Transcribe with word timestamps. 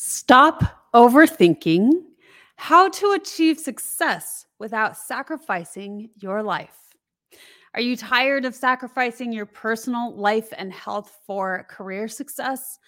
Stop 0.00 0.62
overthinking 0.94 1.90
how 2.54 2.88
to 2.88 3.18
achieve 3.20 3.58
success 3.58 4.46
without 4.60 4.96
sacrificing 4.96 6.08
your 6.14 6.40
life. 6.40 6.94
Are 7.74 7.80
you 7.80 7.96
tired 7.96 8.44
of 8.44 8.54
sacrificing 8.54 9.32
your 9.32 9.44
personal 9.44 10.14
life 10.14 10.50
and 10.56 10.72
health 10.72 11.18
for 11.26 11.66
career 11.68 12.06
success? 12.06 12.78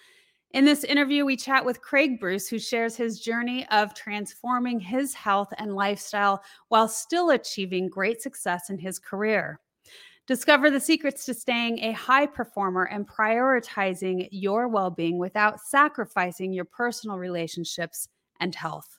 In 0.51 0.63
this 0.63 0.85
interview, 0.85 1.25
we 1.25 1.35
chat 1.35 1.65
with 1.65 1.81
Craig 1.81 2.17
Bruce, 2.17 2.47
who 2.47 2.57
shares 2.57 2.95
his 2.95 3.19
journey 3.19 3.67
of 3.71 3.93
transforming 3.93 4.79
his 4.79 5.13
health 5.13 5.51
and 5.57 5.75
lifestyle 5.75 6.41
while 6.69 6.87
still 6.87 7.31
achieving 7.31 7.89
great 7.89 8.21
success 8.21 8.69
in 8.69 8.77
his 8.77 8.99
career. 8.99 9.59
Discover 10.31 10.69
the 10.69 10.79
secrets 10.79 11.25
to 11.25 11.33
staying 11.33 11.79
a 11.79 11.91
high 11.91 12.25
performer 12.25 12.85
and 12.85 13.05
prioritizing 13.05 14.29
your 14.31 14.69
well 14.69 14.89
being 14.89 15.17
without 15.17 15.59
sacrificing 15.59 16.53
your 16.53 16.63
personal 16.63 17.17
relationships 17.17 18.07
and 18.39 18.55
health. 18.55 18.97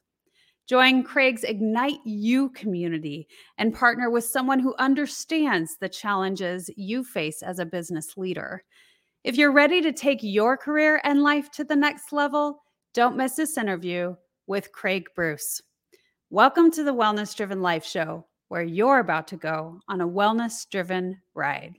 Join 0.69 1.03
Craig's 1.03 1.43
Ignite 1.43 2.01
You 2.05 2.51
community 2.51 3.29
and 3.57 3.73
partner 3.73 4.11
with 4.11 4.25
someone 4.25 4.59
who 4.59 4.75
understands 4.79 5.79
the 5.81 5.89
challenges 5.89 6.69
you 6.77 7.03
face 7.03 7.43
as 7.43 7.59
a 7.59 7.65
business 7.65 8.19
leader. 8.19 8.63
If 9.25 9.39
you're 9.39 9.53
ready 9.53 9.81
to 9.81 9.93
take 9.95 10.19
your 10.21 10.59
career 10.59 11.01
and 11.03 11.23
life 11.23 11.51
to 11.53 11.65
the 11.65 11.75
next 11.75 12.13
level, 12.13 12.63
don't 12.93 13.17
miss 13.17 13.37
this 13.37 13.57
interview 13.57 14.17
with 14.47 14.71
Craig 14.73 15.07
Bruce. 15.17 15.63
Welcome 16.29 16.71
to 16.73 16.85
the 16.85 16.93
Wellness 16.93 17.35
Driven 17.35 17.63
Life 17.63 17.87
Show 17.87 18.27
where 18.53 18.63
you're 18.63 18.99
about 18.99 19.29
to 19.29 19.37
go 19.39 19.81
on 19.89 20.03
a 20.03 20.07
wellness 20.07 20.69
driven 20.69 21.19
ride. 21.35 21.79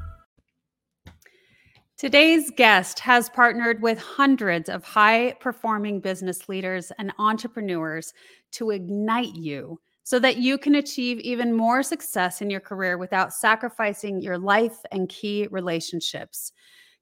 Today's 2.01 2.49
guest 2.49 2.97
has 3.01 3.29
partnered 3.29 3.79
with 3.83 3.99
hundreds 3.99 4.69
of 4.69 4.83
high 4.83 5.35
performing 5.39 5.99
business 5.99 6.49
leaders 6.49 6.91
and 6.97 7.13
entrepreneurs 7.19 8.11
to 8.53 8.71
ignite 8.71 9.35
you 9.35 9.79
so 10.01 10.17
that 10.17 10.37
you 10.37 10.57
can 10.57 10.73
achieve 10.73 11.19
even 11.19 11.55
more 11.55 11.83
success 11.83 12.41
in 12.41 12.49
your 12.49 12.59
career 12.59 12.97
without 12.97 13.35
sacrificing 13.35 14.19
your 14.19 14.39
life 14.39 14.77
and 14.91 15.09
key 15.09 15.47
relationships. 15.51 16.53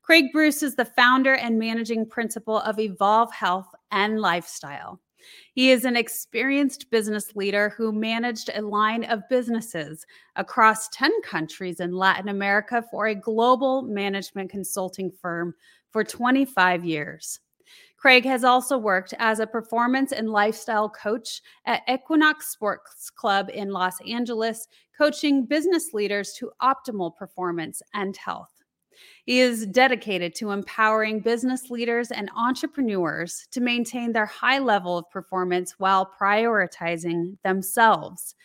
Craig 0.01 0.25
Bruce 0.33 0.61
is 0.61 0.75
the 0.75 0.83
founder 0.83 1.35
and 1.35 1.57
managing 1.57 2.05
principal 2.05 2.59
of 2.59 2.77
Evolve 2.77 3.31
Health 3.31 3.73
and 3.91 4.19
Lifestyle. 4.19 4.99
He 5.53 5.71
is 5.71 5.85
an 5.85 5.95
experienced 5.95 6.89
business 6.91 7.35
leader 7.35 7.69
who 7.69 7.91
managed 7.91 8.49
a 8.53 8.61
line 8.61 9.03
of 9.05 9.27
businesses 9.29 10.05
across 10.35 10.89
10 10.89 11.11
countries 11.21 11.79
in 11.79 11.93
Latin 11.93 12.29
America 12.29 12.83
for 12.89 13.07
a 13.07 13.15
global 13.15 13.81
management 13.81 14.49
consulting 14.49 15.11
firm 15.11 15.53
for 15.91 16.03
25 16.03 16.85
years. 16.85 17.39
Craig 17.97 18.23
has 18.23 18.45
also 18.45 18.77
worked 18.77 19.13
as 19.19 19.39
a 19.39 19.47
performance 19.47 20.13
and 20.13 20.29
lifestyle 20.29 20.89
coach 20.89 21.41
at 21.65 21.83
Equinox 21.89 22.49
Sports 22.49 23.09
Club 23.09 23.49
in 23.53 23.71
Los 23.71 23.99
Angeles, 24.07 24.67
coaching 24.97 25.45
business 25.45 25.93
leaders 25.93 26.33
to 26.33 26.51
optimal 26.61 27.15
performance 27.15 27.81
and 27.93 28.15
health. 28.15 28.58
He 29.25 29.39
is 29.39 29.65
dedicated 29.67 30.35
to 30.35 30.51
empowering 30.51 31.19
business 31.19 31.69
leaders 31.69 32.11
and 32.11 32.29
entrepreneurs 32.35 33.47
to 33.51 33.61
maintain 33.61 34.11
their 34.11 34.25
high 34.25 34.59
level 34.59 34.97
of 34.97 35.09
performance 35.09 35.75
while 35.77 36.11
prioritizing 36.19 37.37
themselves. 37.43 38.35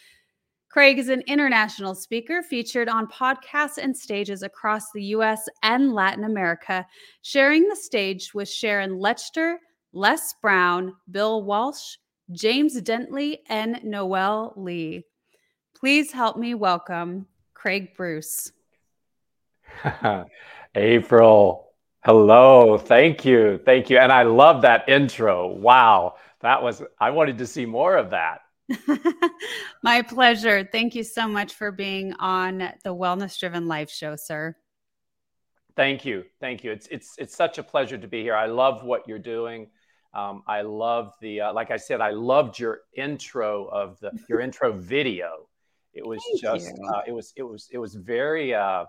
Craig 0.74 0.98
is 0.98 1.08
an 1.08 1.22
international 1.28 1.94
speaker 1.94 2.42
featured 2.42 2.88
on 2.88 3.06
podcasts 3.06 3.78
and 3.78 3.96
stages 3.96 4.42
across 4.42 4.90
the 4.92 5.04
US 5.04 5.48
and 5.62 5.92
Latin 5.92 6.24
America, 6.24 6.84
sharing 7.22 7.68
the 7.68 7.76
stage 7.76 8.34
with 8.34 8.48
Sharon 8.48 8.98
Lechter, 8.98 9.58
Les 9.92 10.34
Brown, 10.42 10.96
Bill 11.10 11.44
Walsh, 11.44 11.96
James 12.32 12.80
Dentley, 12.80 13.38
and 13.48 13.84
Noel 13.84 14.52
Lee. 14.56 15.04
Please 15.76 16.10
help 16.10 16.36
me 16.36 16.54
welcome 16.54 17.26
Craig 17.54 17.94
Bruce. 17.96 18.50
April, 20.74 21.68
hello. 22.04 22.78
Thank 22.78 23.24
you. 23.24 23.60
Thank 23.64 23.90
you. 23.90 23.98
And 23.98 24.12
I 24.12 24.22
love 24.22 24.62
that 24.62 24.88
intro. 24.88 25.48
Wow. 25.48 26.16
That 26.40 26.62
was, 26.62 26.82
I 27.00 27.10
wanted 27.10 27.38
to 27.38 27.46
see 27.46 27.66
more 27.66 27.96
of 27.96 28.10
that. 28.10 28.40
My 29.82 30.02
pleasure. 30.02 30.68
Thank 30.70 30.94
you 30.94 31.04
so 31.04 31.28
much 31.28 31.54
for 31.54 31.70
being 31.70 32.14
on 32.14 32.58
the 32.58 32.94
Wellness 32.94 33.38
Driven 33.38 33.66
Life 33.66 33.90
Show, 33.90 34.16
sir. 34.16 34.56
Thank 35.76 36.04
you. 36.04 36.24
Thank 36.40 36.62
you. 36.62 36.70
It's, 36.70 36.86
it's, 36.88 37.14
it's 37.18 37.34
such 37.34 37.58
a 37.58 37.62
pleasure 37.62 37.98
to 37.98 38.06
be 38.06 38.22
here. 38.22 38.36
I 38.36 38.46
love 38.46 38.84
what 38.84 39.08
you're 39.08 39.18
doing. 39.18 39.68
Um, 40.14 40.42
I 40.46 40.62
love 40.62 41.14
the, 41.20 41.40
uh, 41.40 41.52
like 41.52 41.70
I 41.70 41.76
said, 41.76 42.00
I 42.00 42.10
loved 42.10 42.58
your 42.58 42.82
intro 42.96 43.66
of 43.66 43.98
the, 44.00 44.12
your 44.28 44.40
intro 44.40 44.72
video. 44.78 45.48
It 45.92 46.06
was 46.06 46.22
Thank 46.40 46.40
just, 46.40 46.72
uh, 46.92 47.02
it 47.06 47.12
was, 47.12 47.32
it 47.36 47.42
was, 47.42 47.68
it 47.72 47.78
was 47.78 47.94
very, 47.94 48.54
uh, 48.54 48.84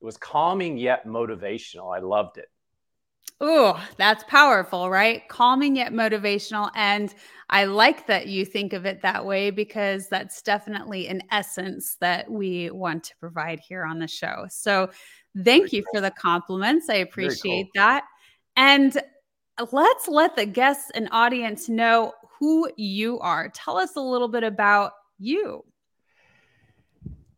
it 0.00 0.04
was 0.04 0.16
calming 0.16 0.76
yet 0.76 1.06
motivational. 1.06 1.96
I 1.96 2.00
loved 2.00 2.38
it. 2.38 2.48
Oh, 3.38 3.82
that's 3.98 4.24
powerful, 4.24 4.88
right? 4.88 5.28
Calming 5.28 5.76
yet 5.76 5.92
motivational. 5.92 6.70
And 6.74 7.14
I 7.50 7.64
like 7.64 8.06
that 8.06 8.28
you 8.28 8.46
think 8.46 8.72
of 8.72 8.86
it 8.86 9.02
that 9.02 9.26
way 9.26 9.50
because 9.50 10.08
that's 10.08 10.40
definitely 10.40 11.08
an 11.08 11.22
essence 11.30 11.96
that 12.00 12.30
we 12.30 12.70
want 12.70 13.04
to 13.04 13.16
provide 13.20 13.60
here 13.60 13.84
on 13.84 13.98
the 13.98 14.08
show. 14.08 14.46
So 14.48 14.90
thank 15.44 15.44
Very 15.44 15.68
you 15.72 15.82
cool. 15.82 15.90
for 15.94 16.00
the 16.00 16.12
compliments. 16.12 16.88
I 16.88 16.94
appreciate 16.94 17.66
cool. 17.74 17.82
that. 17.82 18.04
And 18.56 18.96
let's 19.70 20.08
let 20.08 20.34
the 20.34 20.46
guests 20.46 20.90
and 20.94 21.08
audience 21.12 21.68
know 21.68 22.14
who 22.38 22.70
you 22.76 23.18
are. 23.20 23.50
Tell 23.50 23.76
us 23.76 23.96
a 23.96 24.00
little 24.00 24.28
bit 24.28 24.44
about 24.44 24.92
you. 25.18 25.62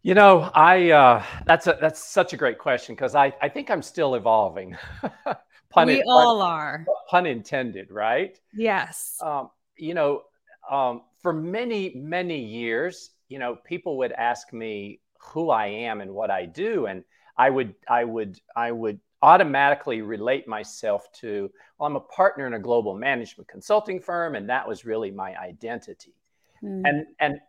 You 0.03 0.15
know, 0.15 0.51
I 0.55 0.91
uh, 0.91 1.25
that's 1.45 1.67
a 1.67 1.77
that's 1.81 2.03
such 2.03 2.33
a 2.33 2.37
great 2.37 2.59
question 2.59 2.95
because 2.95 3.15
I 3.15 3.33
I 3.43 3.49
think 3.49 3.71
I'm 3.71 3.83
still 3.83 4.15
evolving. 4.15 4.77
pun 5.71 5.89
we 5.89 6.01
in, 6.01 6.05
all 6.07 6.39
pun, 6.39 6.51
are. 6.51 6.87
Pun 7.11 7.27
intended, 7.27 7.91
right? 7.91 8.39
Yes. 8.55 9.19
Um, 9.21 9.51
you 9.77 9.95
know, 9.95 10.23
um, 10.71 11.03
for 11.21 11.33
many 11.33 11.95
many 11.97 12.39
years, 12.39 13.11
you 13.29 13.39
know, 13.39 13.57
people 13.57 13.99
would 13.99 14.13
ask 14.13 14.53
me 14.53 15.01
who 15.19 15.51
I 15.51 15.67
am 15.67 16.01
and 16.01 16.13
what 16.13 16.31
I 16.31 16.47
do, 16.47 16.87
and 16.87 17.03
I 17.37 17.51
would 17.51 17.75
I 17.89 18.05
would 18.05 18.41
I 18.55 18.71
would 18.71 19.01
automatically 19.21 20.01
relate 20.01 20.47
myself 20.47 21.11
to 21.13 21.51
well, 21.77 21.89
I'm 21.89 21.97
a 21.97 22.01
partner 22.01 22.47
in 22.47 22.55
a 22.55 22.61
global 22.61 22.95
management 22.95 23.49
consulting 23.49 24.01
firm, 24.01 24.37
and 24.37 24.49
that 24.49 24.67
was 24.67 24.85
really 24.85 25.11
my 25.11 25.37
identity. 25.37 26.15
Mm. 26.63 26.83
And 26.85 27.07
and 27.19 27.41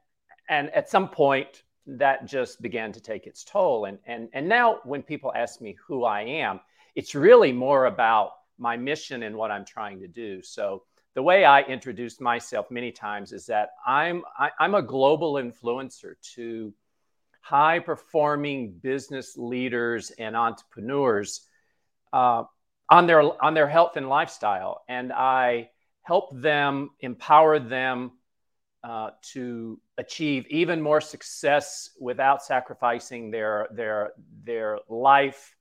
and 0.50 0.70
at 0.72 0.90
some 0.90 1.10
point 1.10 1.64
that 1.98 2.26
just 2.26 2.62
began 2.62 2.92
to 2.92 3.02
take 3.02 3.26
its 3.26 3.44
toll. 3.44 3.86
And, 3.86 3.98
and, 4.06 4.30
and 4.34 4.48
now, 4.48 4.80
when 4.84 5.02
people 5.02 5.32
ask 5.36 5.62
me 5.62 5.76
who 5.88 6.04
I 6.04 6.22
am, 6.22 6.60
it's 6.96 7.16
really 7.16 7.52
more 7.52 7.86
about 7.86 8.32
my 8.58 8.78
mission 8.78 9.24
and 9.24 9.36
what 9.36 9.52
I'm 9.52 9.66
trying 9.66 10.00
to 10.02 10.08
do. 10.08 10.42
So, 10.42 10.84
the 11.16 11.24
way 11.24 11.44
I 11.44 11.62
introduce 11.64 12.22
myself 12.22 12.70
many 12.70 12.92
times 12.92 13.34
is 13.34 13.48
that 13.48 13.72
I'm 13.86 14.24
I, 14.38 14.52
I'm 14.60 14.76
a 14.76 14.82
global 14.82 15.34
influencer 15.34 16.14
to 16.36 16.74
high 17.42 17.80
performing 17.80 18.74
business 18.74 19.36
leaders 19.36 20.12
and 20.12 20.36
entrepreneurs 20.36 21.42
uh, 22.14 22.44
on 22.90 23.08
their 23.08 23.44
on 23.44 23.54
their 23.54 23.68
health 23.68 23.98
and 23.98 24.08
lifestyle, 24.08 24.84
and 24.88 25.12
I 25.12 25.72
help 26.04 26.30
them 26.34 26.92
empower 27.00 27.60
them 27.60 28.12
uh, 28.84 29.12
to 29.34 29.80
achieve 30.00 30.48
even 30.50 30.82
more 30.82 31.02
success 31.02 31.90
without 32.00 32.42
sacrificing 32.42 33.30
their 33.30 33.68
their 33.72 34.12
their 34.44 34.80
life 34.88 35.56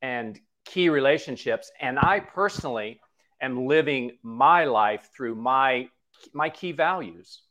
and 0.00 0.38
key 0.64 0.88
relationships. 0.88 1.70
And 1.80 1.98
I 1.98 2.20
personally 2.20 3.00
am 3.42 3.66
living 3.66 4.16
my 4.22 4.64
life 4.64 5.10
through 5.14 5.34
my 5.34 5.88
my 6.32 6.48
key 6.48 6.72
values. 6.72 7.42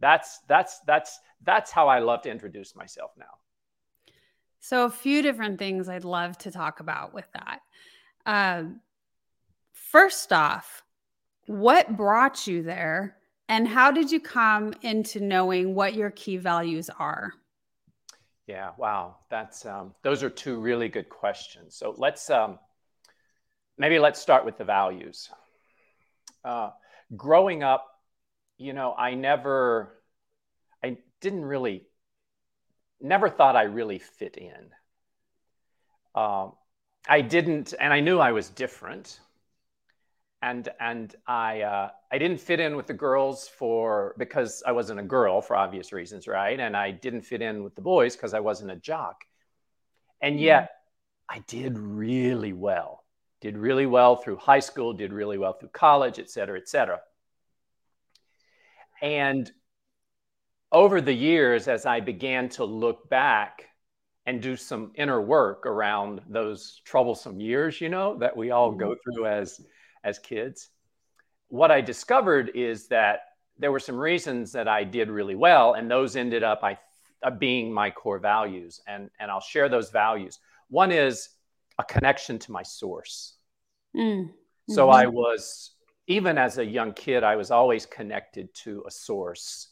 That's 0.00 0.40
that's 0.48 0.80
that's 0.86 1.20
that's 1.42 1.70
how 1.70 1.88
I 1.88 1.98
love 1.98 2.22
to 2.22 2.30
introduce 2.30 2.74
myself 2.74 3.10
now. 3.18 3.34
So 4.60 4.86
a 4.86 4.90
few 4.90 5.20
different 5.22 5.58
things 5.58 5.88
I'd 5.88 6.04
love 6.04 6.38
to 6.38 6.50
talk 6.50 6.80
about 6.80 7.12
with 7.12 7.28
that. 7.34 7.60
Um, 8.24 8.80
first 9.72 10.32
off, 10.32 10.82
what 11.46 11.96
brought 11.96 12.46
you 12.46 12.62
there, 12.62 13.16
and 13.52 13.68
how 13.68 13.90
did 13.90 14.10
you 14.10 14.18
come 14.18 14.72
into 14.80 15.20
knowing 15.20 15.74
what 15.74 15.92
your 15.92 16.08
key 16.08 16.38
values 16.38 16.88
are? 16.98 17.34
Yeah, 18.46 18.70
wow, 18.78 19.16
that's 19.28 19.66
um, 19.66 19.94
those 20.02 20.22
are 20.22 20.30
two 20.30 20.58
really 20.58 20.88
good 20.88 21.10
questions. 21.10 21.76
So 21.76 21.94
let's 21.98 22.30
um, 22.30 22.58
maybe 23.76 23.98
let's 23.98 24.18
start 24.18 24.46
with 24.46 24.56
the 24.56 24.64
values. 24.64 25.28
Uh, 26.42 26.70
growing 27.14 27.62
up, 27.62 27.86
you 28.56 28.72
know, 28.72 28.94
I 28.96 29.12
never, 29.12 30.00
I 30.82 30.96
didn't 31.20 31.44
really, 31.44 31.84
never 33.02 33.28
thought 33.28 33.54
I 33.54 33.64
really 33.64 33.98
fit 33.98 34.38
in. 34.38 34.70
Um, 36.14 36.52
I 37.06 37.20
didn't, 37.20 37.74
and 37.78 37.92
I 37.92 38.00
knew 38.00 38.18
I 38.18 38.32
was 38.32 38.48
different. 38.48 39.20
And 40.44 40.68
and 40.80 41.14
I 41.24 41.60
uh, 41.60 41.90
I 42.10 42.18
didn't 42.18 42.38
fit 42.38 42.58
in 42.58 42.74
with 42.74 42.88
the 42.88 42.94
girls 42.94 43.46
for 43.46 44.16
because 44.18 44.62
I 44.66 44.72
wasn't 44.72 44.98
a 44.98 45.04
girl 45.04 45.40
for 45.40 45.54
obvious 45.54 45.92
reasons, 45.92 46.26
right? 46.26 46.58
And 46.58 46.76
I 46.76 46.90
didn't 46.90 47.22
fit 47.22 47.42
in 47.42 47.62
with 47.62 47.76
the 47.76 47.80
boys 47.82 48.16
because 48.16 48.34
I 48.34 48.40
wasn't 48.40 48.72
a 48.72 48.76
jock. 48.76 49.24
And 50.20 50.34
mm-hmm. 50.34 50.44
yet, 50.44 50.70
I 51.28 51.44
did 51.46 51.78
really 51.78 52.52
well. 52.52 53.04
Did 53.40 53.56
really 53.56 53.86
well 53.86 54.16
through 54.16 54.36
high 54.36 54.60
school. 54.60 54.92
Did 54.92 55.12
really 55.12 55.38
well 55.38 55.52
through 55.52 55.68
college, 55.68 56.18
et 56.18 56.28
cetera, 56.28 56.58
et 56.58 56.68
cetera. 56.68 57.00
And 59.00 59.50
over 60.72 61.00
the 61.00 61.12
years, 61.12 61.68
as 61.68 61.86
I 61.86 62.00
began 62.00 62.48
to 62.50 62.64
look 62.64 63.08
back 63.08 63.68
and 64.26 64.40
do 64.40 64.56
some 64.56 64.92
inner 64.94 65.20
work 65.20 65.66
around 65.66 66.20
those 66.28 66.80
troublesome 66.84 67.40
years, 67.40 67.80
you 67.80 67.88
know, 67.88 68.18
that 68.18 68.36
we 68.36 68.50
all 68.50 68.72
go 68.72 68.90
mm-hmm. 68.90 69.12
through 69.12 69.26
as 69.26 69.60
as 70.04 70.18
kids. 70.18 70.68
What 71.48 71.70
I 71.70 71.80
discovered 71.80 72.52
is 72.54 72.88
that 72.88 73.20
there 73.58 73.70
were 73.70 73.80
some 73.80 73.96
reasons 73.96 74.52
that 74.52 74.68
I 74.68 74.84
did 74.84 75.10
really 75.10 75.34
well, 75.34 75.74
and 75.74 75.90
those 75.90 76.16
ended 76.16 76.42
up 76.42 76.60
I, 76.62 76.78
uh, 77.22 77.30
being 77.30 77.72
my 77.72 77.90
core 77.90 78.18
values. 78.18 78.80
And, 78.86 79.10
and 79.20 79.30
I'll 79.30 79.40
share 79.40 79.68
those 79.68 79.90
values. 79.90 80.38
One 80.68 80.90
is 80.90 81.28
a 81.78 81.84
connection 81.84 82.38
to 82.40 82.52
my 82.52 82.62
source. 82.62 83.36
Mm. 83.96 84.24
Mm-hmm. 84.24 84.72
So 84.72 84.88
I 84.88 85.06
was, 85.06 85.72
even 86.06 86.38
as 86.38 86.58
a 86.58 86.64
young 86.64 86.92
kid, 86.92 87.22
I 87.22 87.36
was 87.36 87.50
always 87.50 87.86
connected 87.86 88.52
to 88.64 88.84
a 88.86 88.90
source. 88.90 89.68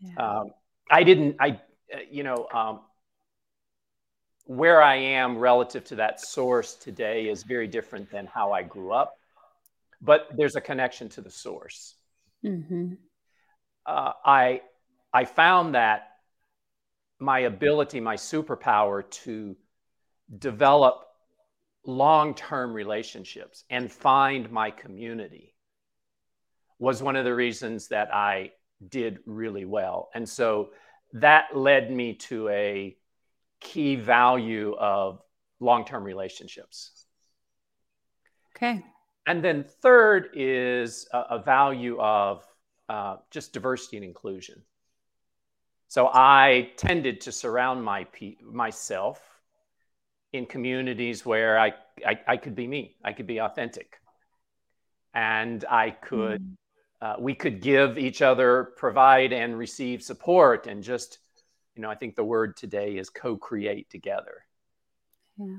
Yeah. 0.00 0.14
Um, 0.16 0.50
I 0.90 1.04
didn't, 1.04 1.36
I, 1.38 1.60
uh, 1.94 1.98
you 2.10 2.24
know, 2.24 2.48
um, 2.52 2.80
where 4.44 4.82
I 4.82 4.96
am 4.96 5.38
relative 5.38 5.84
to 5.84 5.96
that 5.96 6.20
source 6.20 6.74
today 6.74 7.28
is 7.28 7.44
very 7.44 7.68
different 7.68 8.10
than 8.10 8.26
how 8.26 8.52
I 8.52 8.62
grew 8.62 8.92
up, 8.92 9.14
but 10.02 10.28
there's 10.36 10.56
a 10.56 10.60
connection 10.60 11.08
to 11.10 11.20
the 11.20 11.30
source. 11.30 11.94
Mm-hmm. 12.44 12.94
Uh, 13.86 14.12
I 14.24 14.62
I 15.12 15.24
found 15.24 15.74
that 15.74 16.08
my 17.20 17.40
ability, 17.40 18.00
my 18.00 18.16
superpower 18.16 19.08
to 19.10 19.56
develop 20.38 21.04
long-term 21.86 22.72
relationships 22.72 23.64
and 23.70 23.90
find 23.90 24.50
my 24.50 24.70
community 24.70 25.54
was 26.78 27.02
one 27.02 27.16
of 27.16 27.24
the 27.24 27.34
reasons 27.34 27.88
that 27.88 28.12
I 28.12 28.52
did 28.88 29.20
really 29.24 29.64
well, 29.64 30.10
and 30.14 30.28
so 30.28 30.70
that 31.12 31.56
led 31.56 31.90
me 31.90 32.14
to 32.14 32.48
a 32.48 32.96
key 33.60 33.94
value 33.94 34.74
of 34.74 35.20
long 35.60 35.84
term 35.84 36.02
relationships. 36.02 37.06
Okay. 38.56 38.82
And 39.26 39.44
then 39.44 39.64
third 39.64 40.30
is 40.34 41.06
a, 41.12 41.18
a 41.30 41.38
value 41.38 41.98
of 42.00 42.44
uh, 42.88 43.16
just 43.30 43.52
diversity 43.52 43.96
and 43.96 44.04
inclusion. 44.04 44.62
So 45.88 46.08
I 46.12 46.72
tended 46.76 47.20
to 47.22 47.32
surround 47.32 47.84
my 47.84 48.06
myself 48.42 49.20
in 50.32 50.46
communities 50.46 51.26
where 51.26 51.58
I, 51.58 51.74
I, 52.06 52.18
I, 52.26 52.36
could 52.38 52.54
be 52.54 52.66
me, 52.66 52.96
I 53.04 53.12
could 53.12 53.26
be 53.26 53.40
authentic, 53.40 54.00
and 55.12 55.62
I 55.66 55.90
could 55.90 56.40
mm. 56.40 56.54
uh, 57.02 57.16
we 57.18 57.34
could 57.34 57.60
give 57.60 57.98
each 57.98 58.22
other, 58.22 58.72
provide 58.76 59.34
and 59.34 59.58
receive 59.58 60.02
support, 60.02 60.66
and 60.66 60.82
just 60.82 61.18
you 61.76 61.82
know, 61.82 61.90
I 61.90 61.94
think 61.94 62.16
the 62.16 62.24
word 62.24 62.56
today 62.56 62.96
is 62.96 63.10
co 63.10 63.36
create 63.36 63.88
together. 63.90 64.44
Yeah. 65.38 65.58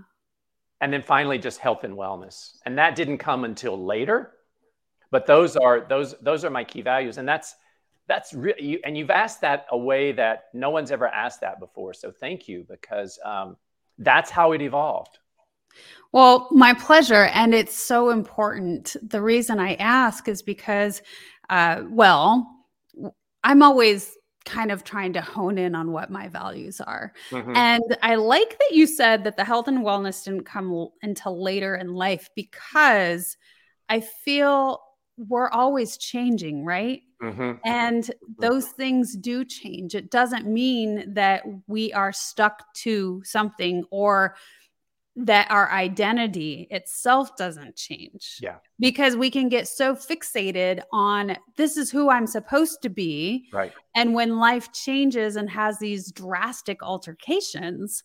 And 0.83 0.91
then 0.91 1.01
finally, 1.01 1.37
just 1.37 1.59
health 1.59 1.85
and 1.85 1.95
wellness. 1.95 2.57
And 2.65 2.77
that 2.77 2.97
didn't 2.97 3.19
come 3.19 3.45
until 3.45 3.81
later. 3.81 4.33
But 5.11 5.25
those 5.25 5.55
are 5.55 5.85
those 5.87 6.13
those 6.21 6.43
are 6.43 6.49
my 6.49 6.65
key 6.65 6.81
values, 6.81 7.17
and 7.17 7.25
that's 7.25 7.55
that's 8.09 8.33
really 8.33 8.83
and 8.83 8.97
you've 8.97 9.09
asked 9.09 9.39
that 9.41 9.65
a 9.71 9.77
way 9.77 10.11
that 10.11 10.49
no 10.53 10.71
one's 10.71 10.91
ever 10.91 11.07
asked 11.07 11.39
that 11.39 11.61
before. 11.61 11.93
So 11.93 12.11
thank 12.11 12.49
you 12.49 12.65
because 12.69 13.17
um, 13.23 13.55
that's 13.97 14.29
how 14.29 14.51
it 14.51 14.61
evolved. 14.61 15.19
Well, 16.11 16.49
my 16.51 16.73
pleasure, 16.73 17.29
and 17.33 17.53
it's 17.53 17.77
so 17.79 18.09
important. 18.09 18.97
The 19.01 19.21
reason 19.21 19.61
I 19.61 19.75
ask 19.75 20.27
is 20.27 20.41
because, 20.41 21.01
uh, 21.49 21.83
well, 21.87 22.45
I'm 23.41 23.63
always 23.63 24.17
kind 24.45 24.71
of 24.71 24.83
trying 24.83 25.13
to 25.13 25.21
hone 25.21 25.57
in 25.57 25.75
on 25.75 25.91
what 25.91 26.09
my 26.09 26.27
values 26.27 26.81
are. 26.81 27.13
Mm-hmm. 27.29 27.55
And 27.55 27.97
I 28.01 28.15
like 28.15 28.57
that 28.59 28.71
you 28.71 28.87
said 28.87 29.23
that 29.23 29.37
the 29.37 29.43
health 29.43 29.67
and 29.67 29.79
wellness 29.79 30.23
didn't 30.23 30.45
come 30.45 30.89
until 31.01 31.41
later 31.41 31.75
in 31.75 31.93
life 31.93 32.29
because 32.35 33.37
I 33.89 34.01
feel 34.01 34.81
we're 35.17 35.49
always 35.49 35.97
changing, 35.97 36.65
right? 36.65 37.01
Mm-hmm. 37.21 37.53
And 37.63 38.11
those 38.39 38.67
things 38.67 39.15
do 39.15 39.45
change. 39.45 39.95
It 39.95 40.11
doesn't 40.11 40.45
mean 40.45 41.13
that 41.13 41.43
we 41.67 41.93
are 41.93 42.11
stuck 42.11 42.73
to 42.75 43.21
something 43.23 43.85
or 43.91 44.35
that 45.15 45.49
our 45.51 45.69
identity 45.71 46.67
itself 46.71 47.35
doesn't 47.35 47.75
change. 47.75 48.39
Yeah. 48.41 48.55
Because 48.79 49.15
we 49.15 49.29
can 49.29 49.47
get 49.47 49.67
so 49.67 49.95
fixated 49.95 50.81
on 50.91 51.37
this 51.55 51.77
is 51.77 51.91
who 51.91 52.09
I'm 52.09 52.25
supposed 52.25 52.81
to 52.81 52.89
be. 52.89 53.47
Right. 53.53 53.71
And 53.95 54.15
when 54.15 54.37
life 54.39 54.73
changes 54.73 55.35
and 55.35 55.49
has 55.51 55.77
these 55.77 56.11
drastic 56.11 56.81
altercations, 56.81 58.03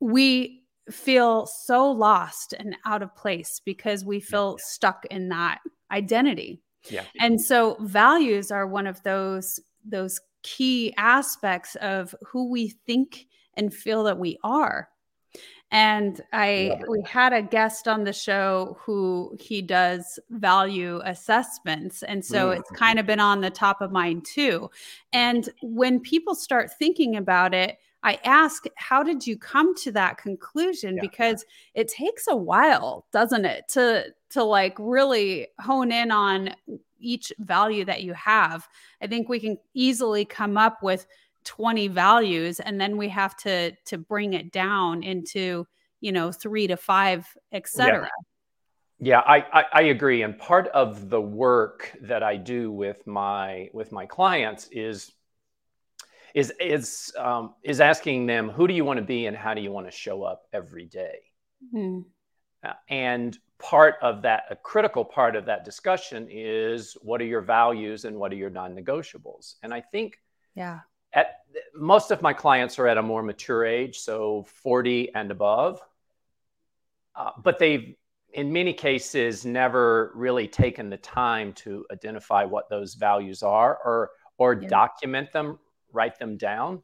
we 0.00 0.62
feel 0.90 1.46
so 1.46 1.90
lost 1.90 2.54
and 2.58 2.76
out 2.84 3.02
of 3.02 3.14
place 3.14 3.60
because 3.64 4.04
we 4.04 4.18
feel 4.18 4.56
yeah. 4.58 4.64
stuck 4.64 5.04
in 5.10 5.28
that 5.28 5.60
identity. 5.92 6.60
Yeah. 6.90 7.04
And 7.20 7.40
so 7.40 7.76
values 7.80 8.50
are 8.50 8.66
one 8.66 8.88
of 8.88 9.02
those 9.04 9.60
those 9.84 10.20
key 10.42 10.92
aspects 10.96 11.76
of 11.76 12.14
who 12.26 12.50
we 12.50 12.68
think 12.86 13.26
and 13.56 13.72
feel 13.72 14.04
that 14.04 14.18
we 14.18 14.38
are. 14.42 14.88
And 15.72 16.20
I 16.34 16.78
we 16.86 17.02
had 17.02 17.32
a 17.32 17.40
guest 17.40 17.88
on 17.88 18.04
the 18.04 18.12
show 18.12 18.76
who 18.78 19.34
he 19.40 19.62
does 19.62 20.20
value 20.28 21.00
assessments. 21.04 22.02
And 22.02 22.22
so 22.22 22.50
mm-hmm. 22.50 22.60
it's 22.60 22.70
kind 22.72 22.98
of 22.98 23.06
been 23.06 23.20
on 23.20 23.40
the 23.40 23.50
top 23.50 23.80
of 23.80 23.90
mind 23.90 24.26
too. 24.26 24.70
And 25.14 25.48
when 25.62 25.98
people 25.98 26.34
start 26.34 26.70
thinking 26.78 27.16
about 27.16 27.54
it, 27.54 27.78
I 28.02 28.18
ask, 28.24 28.66
how 28.76 29.02
did 29.02 29.26
you 29.26 29.38
come 29.38 29.74
to 29.76 29.92
that 29.92 30.18
conclusion? 30.18 30.96
Yeah. 30.96 31.02
Because 31.02 31.46
it 31.74 31.88
takes 31.88 32.26
a 32.28 32.36
while, 32.36 33.06
doesn't 33.10 33.46
it, 33.46 33.66
to 33.68 34.12
to 34.30 34.44
like 34.44 34.76
really 34.78 35.48
hone 35.58 35.90
in 35.90 36.10
on 36.10 36.54
each 36.98 37.32
value 37.38 37.86
that 37.86 38.02
you 38.02 38.12
have. 38.12 38.68
I 39.00 39.06
think 39.06 39.28
we 39.28 39.40
can 39.40 39.56
easily 39.72 40.26
come 40.26 40.58
up 40.58 40.82
with 40.82 41.06
20 41.44 41.88
values 41.88 42.60
and 42.60 42.80
then 42.80 42.96
we 42.96 43.08
have 43.08 43.36
to 43.36 43.72
to 43.84 43.98
bring 43.98 44.32
it 44.34 44.52
down 44.52 45.02
into 45.02 45.66
you 46.00 46.12
know 46.12 46.32
three 46.32 46.66
to 46.66 46.76
five 46.76 47.26
etc 47.52 48.08
Yeah, 49.04 49.18
I, 49.18 49.38
I, 49.52 49.64
I, 49.72 49.82
agree. 49.82 50.22
And 50.22 50.38
part 50.38 50.68
of 50.68 51.10
the 51.10 51.20
work 51.20 51.90
that 52.02 52.22
I 52.22 52.36
do 52.36 52.70
with 52.70 53.04
my 53.04 53.68
with 53.72 53.90
my 53.90 54.06
clients 54.06 54.68
is 54.70 55.10
is 56.34 56.52
is 56.60 57.12
um, 57.18 57.54
is 57.62 57.80
asking 57.80 58.26
them 58.26 58.48
who 58.48 58.68
do 58.68 58.74
you 58.74 58.84
want 58.84 58.98
to 58.98 59.04
be 59.04 59.26
and 59.26 59.36
how 59.36 59.54
do 59.54 59.60
you 59.60 59.72
want 59.72 59.86
to 59.86 59.90
show 59.90 60.22
up 60.22 60.44
every 60.52 60.86
day. 60.86 61.18
Mm. 61.74 62.04
Uh, 62.64 62.74
and 62.88 63.36
part 63.58 63.96
of 64.02 64.22
that, 64.22 64.44
a 64.50 64.56
critical 64.56 65.04
part 65.04 65.36
of 65.36 65.46
that 65.46 65.64
discussion 65.64 66.28
is 66.30 66.96
what 67.02 67.20
are 67.20 67.26
your 67.26 67.40
values 67.40 68.04
and 68.04 68.16
what 68.16 68.32
are 68.32 68.36
your 68.36 68.50
non-negotiables. 68.50 69.54
And 69.62 69.74
I 69.74 69.80
think, 69.80 70.18
yeah, 70.54 70.80
at 71.12 71.40
most 71.74 72.10
of 72.10 72.22
my 72.22 72.32
clients 72.32 72.78
are 72.78 72.86
at 72.86 72.98
a 72.98 73.02
more 73.02 73.22
mature 73.22 73.64
age, 73.64 73.98
so 73.98 74.44
40 74.62 75.14
and 75.14 75.30
above. 75.30 75.80
Uh, 77.14 77.30
but 77.42 77.58
they've 77.58 77.94
in 78.32 78.52
many 78.52 78.72
cases 78.72 79.44
never 79.44 80.10
really 80.14 80.48
taken 80.48 80.88
the 80.88 80.96
time 80.96 81.52
to 81.52 81.84
identify 81.92 82.44
what 82.44 82.68
those 82.68 82.94
values 82.94 83.42
are 83.42 83.78
or 83.84 84.10
or 84.38 84.54
yeah. 84.54 84.68
document 84.68 85.30
them 85.32 85.58
write 85.92 86.18
them 86.18 86.36
down 86.36 86.82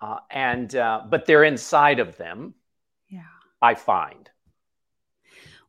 uh, 0.00 0.18
and 0.30 0.76
uh, 0.76 1.02
but 1.08 1.26
they're 1.26 1.44
inside 1.44 1.98
of 1.98 2.16
them 2.16 2.54
yeah 3.08 3.22
i 3.60 3.74
find 3.74 4.30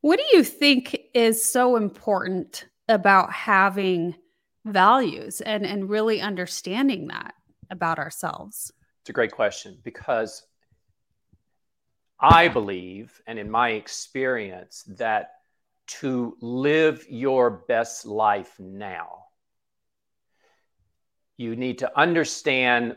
what 0.01 0.17
do 0.17 0.37
you 0.37 0.43
think 0.43 0.97
is 1.13 1.43
so 1.43 1.75
important 1.75 2.65
about 2.87 3.31
having 3.31 4.15
values 4.65 5.41
and 5.41 5.65
and 5.65 5.89
really 5.89 6.21
understanding 6.21 7.07
that 7.07 7.33
about 7.71 7.97
ourselves 7.97 8.71
it's 9.01 9.09
a 9.09 9.13
great 9.13 9.31
question 9.31 9.79
because 9.83 10.43
I 12.21 12.47
believe, 12.49 13.19
and 13.25 13.39
in 13.39 13.49
my 13.49 13.71
experience, 13.71 14.83
that 14.97 15.31
to 15.87 16.37
live 16.39 17.03
your 17.09 17.49
best 17.49 18.05
life 18.05 18.59
now, 18.59 19.25
you 21.35 21.55
need 21.55 21.79
to 21.79 21.99
understand 21.99 22.95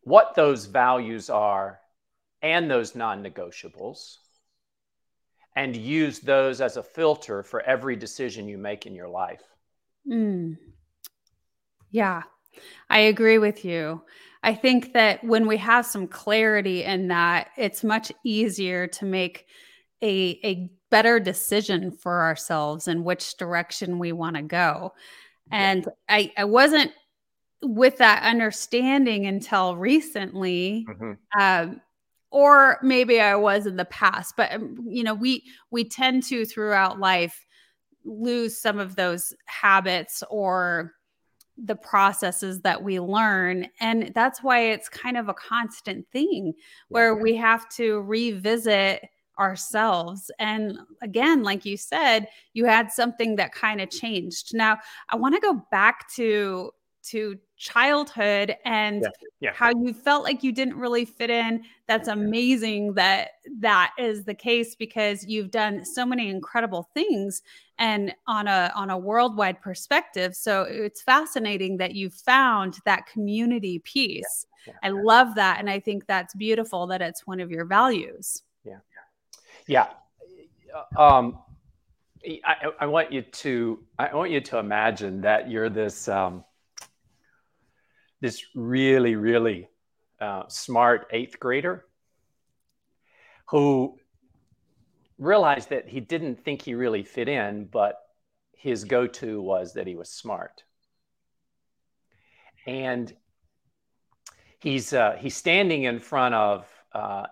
what 0.00 0.34
those 0.34 0.66
values 0.66 1.30
are 1.30 1.78
and 2.42 2.68
those 2.68 2.96
non 2.96 3.22
negotiables, 3.22 4.16
and 5.54 5.76
use 5.76 6.18
those 6.18 6.60
as 6.60 6.76
a 6.76 6.82
filter 6.82 7.44
for 7.44 7.60
every 7.60 7.94
decision 7.94 8.48
you 8.48 8.58
make 8.58 8.84
in 8.84 8.96
your 8.96 9.08
life. 9.08 9.42
Mm. 10.08 10.56
Yeah, 11.92 12.22
I 12.88 13.00
agree 13.00 13.38
with 13.38 13.64
you. 13.64 14.02
I 14.42 14.54
think 14.54 14.94
that 14.94 15.22
when 15.22 15.46
we 15.46 15.58
have 15.58 15.84
some 15.84 16.06
clarity 16.06 16.84
in 16.84 17.08
that, 17.08 17.48
it's 17.56 17.84
much 17.84 18.10
easier 18.24 18.86
to 18.86 19.04
make 19.04 19.46
a, 20.02 20.40
a 20.42 20.70
better 20.90 21.20
decision 21.20 21.90
for 21.90 22.22
ourselves 22.22 22.88
and 22.88 23.04
which 23.04 23.36
direction 23.36 23.98
we 23.98 24.12
want 24.12 24.36
to 24.36 24.42
go. 24.42 24.92
And 25.52 25.86
I, 26.08 26.32
I 26.36 26.44
wasn't 26.44 26.92
with 27.62 27.98
that 27.98 28.22
understanding 28.22 29.26
until 29.26 29.76
recently. 29.76 30.86
Mm-hmm. 30.88 31.40
Um, 31.40 31.80
or 32.30 32.78
maybe 32.82 33.20
I 33.20 33.34
was 33.34 33.66
in 33.66 33.76
the 33.76 33.84
past, 33.86 34.34
but 34.36 34.52
um, 34.52 34.86
you 34.88 35.02
know, 35.02 35.14
we 35.14 35.42
we 35.72 35.84
tend 35.88 36.22
to 36.24 36.46
throughout 36.46 37.00
life 37.00 37.44
lose 38.04 38.56
some 38.56 38.78
of 38.78 38.94
those 38.96 39.34
habits 39.46 40.22
or 40.30 40.92
the 41.64 41.76
processes 41.76 42.60
that 42.62 42.82
we 42.82 43.00
learn. 43.00 43.68
And 43.80 44.12
that's 44.14 44.42
why 44.42 44.60
it's 44.60 44.88
kind 44.88 45.16
of 45.16 45.28
a 45.28 45.34
constant 45.34 46.06
thing 46.12 46.54
where 46.88 47.14
we 47.14 47.36
have 47.36 47.68
to 47.70 48.00
revisit 48.02 49.08
ourselves. 49.38 50.30
And 50.38 50.78
again, 51.02 51.42
like 51.42 51.64
you 51.64 51.76
said, 51.76 52.28
you 52.52 52.66
had 52.66 52.92
something 52.92 53.36
that 53.36 53.52
kind 53.52 53.80
of 53.80 53.90
changed. 53.90 54.54
Now, 54.54 54.78
I 55.08 55.16
want 55.16 55.34
to 55.34 55.40
go 55.40 55.64
back 55.70 56.10
to 56.14 56.70
to 57.02 57.38
childhood 57.56 58.56
and 58.64 59.02
yeah, 59.02 59.08
yeah. 59.40 59.52
how 59.52 59.68
you 59.68 59.92
felt 59.92 60.24
like 60.24 60.42
you 60.42 60.52
didn't 60.52 60.76
really 60.76 61.04
fit 61.04 61.30
in. 61.30 61.62
That's 61.86 62.08
amazing 62.08 62.94
that 62.94 63.28
that 63.58 63.92
is 63.98 64.24
the 64.24 64.34
case 64.34 64.74
because 64.74 65.24
you've 65.26 65.50
done 65.50 65.84
so 65.84 66.06
many 66.06 66.28
incredible 66.28 66.88
things 66.94 67.42
and 67.78 68.14
on 68.26 68.46
a 68.46 68.72
on 68.74 68.90
a 68.90 68.98
worldwide 68.98 69.60
perspective. 69.60 70.34
So 70.34 70.62
it's 70.62 71.02
fascinating 71.02 71.76
that 71.78 71.94
you 71.94 72.10
found 72.10 72.78
that 72.84 73.06
community 73.06 73.80
piece. 73.80 74.46
yeah, 74.66 74.74
i 74.82 74.90
love 74.90 75.34
that 75.34 75.58
and 75.58 75.70
i 75.70 75.80
think 75.80 76.06
that's 76.06 76.34
beautiful 76.34 76.86
that 76.86 77.00
it's 77.00 77.26
one 77.26 77.40
of 77.40 77.50
your 77.50 77.64
values. 77.64 78.42
Yeah. 78.64 78.78
Yeah. 79.66 79.86
Um 80.96 81.38
I, 82.44 82.54
I 82.80 82.86
want 82.86 83.12
you 83.12 83.22
to 83.22 83.78
I 83.98 84.14
want 84.14 84.30
you 84.30 84.40
to 84.40 84.58
imagine 84.58 85.20
that 85.22 85.50
you're 85.50 85.70
this 85.70 86.08
um, 86.08 86.44
this 88.20 88.44
really, 88.54 89.16
really 89.16 89.68
uh, 90.20 90.44
smart 90.48 91.06
eighth 91.10 91.38
grader 91.40 91.86
who 93.46 93.98
realized 95.18 95.70
that 95.70 95.88
he 95.88 96.00
didn't 96.00 96.44
think 96.44 96.62
he 96.62 96.74
really 96.74 97.02
fit 97.02 97.28
in, 97.28 97.64
but 97.64 97.96
his 98.52 98.84
go 98.84 99.06
to 99.06 99.40
was 99.40 99.74
that 99.74 99.86
he 99.86 99.94
was 99.94 100.10
smart. 100.10 100.62
And 102.66 103.12
he's, 104.60 104.92
uh, 104.92 105.16
he's 105.18 105.36
standing 105.36 105.84
in 105.84 105.98
front 105.98 106.34
of 106.34 106.68
uh, 106.92 107.26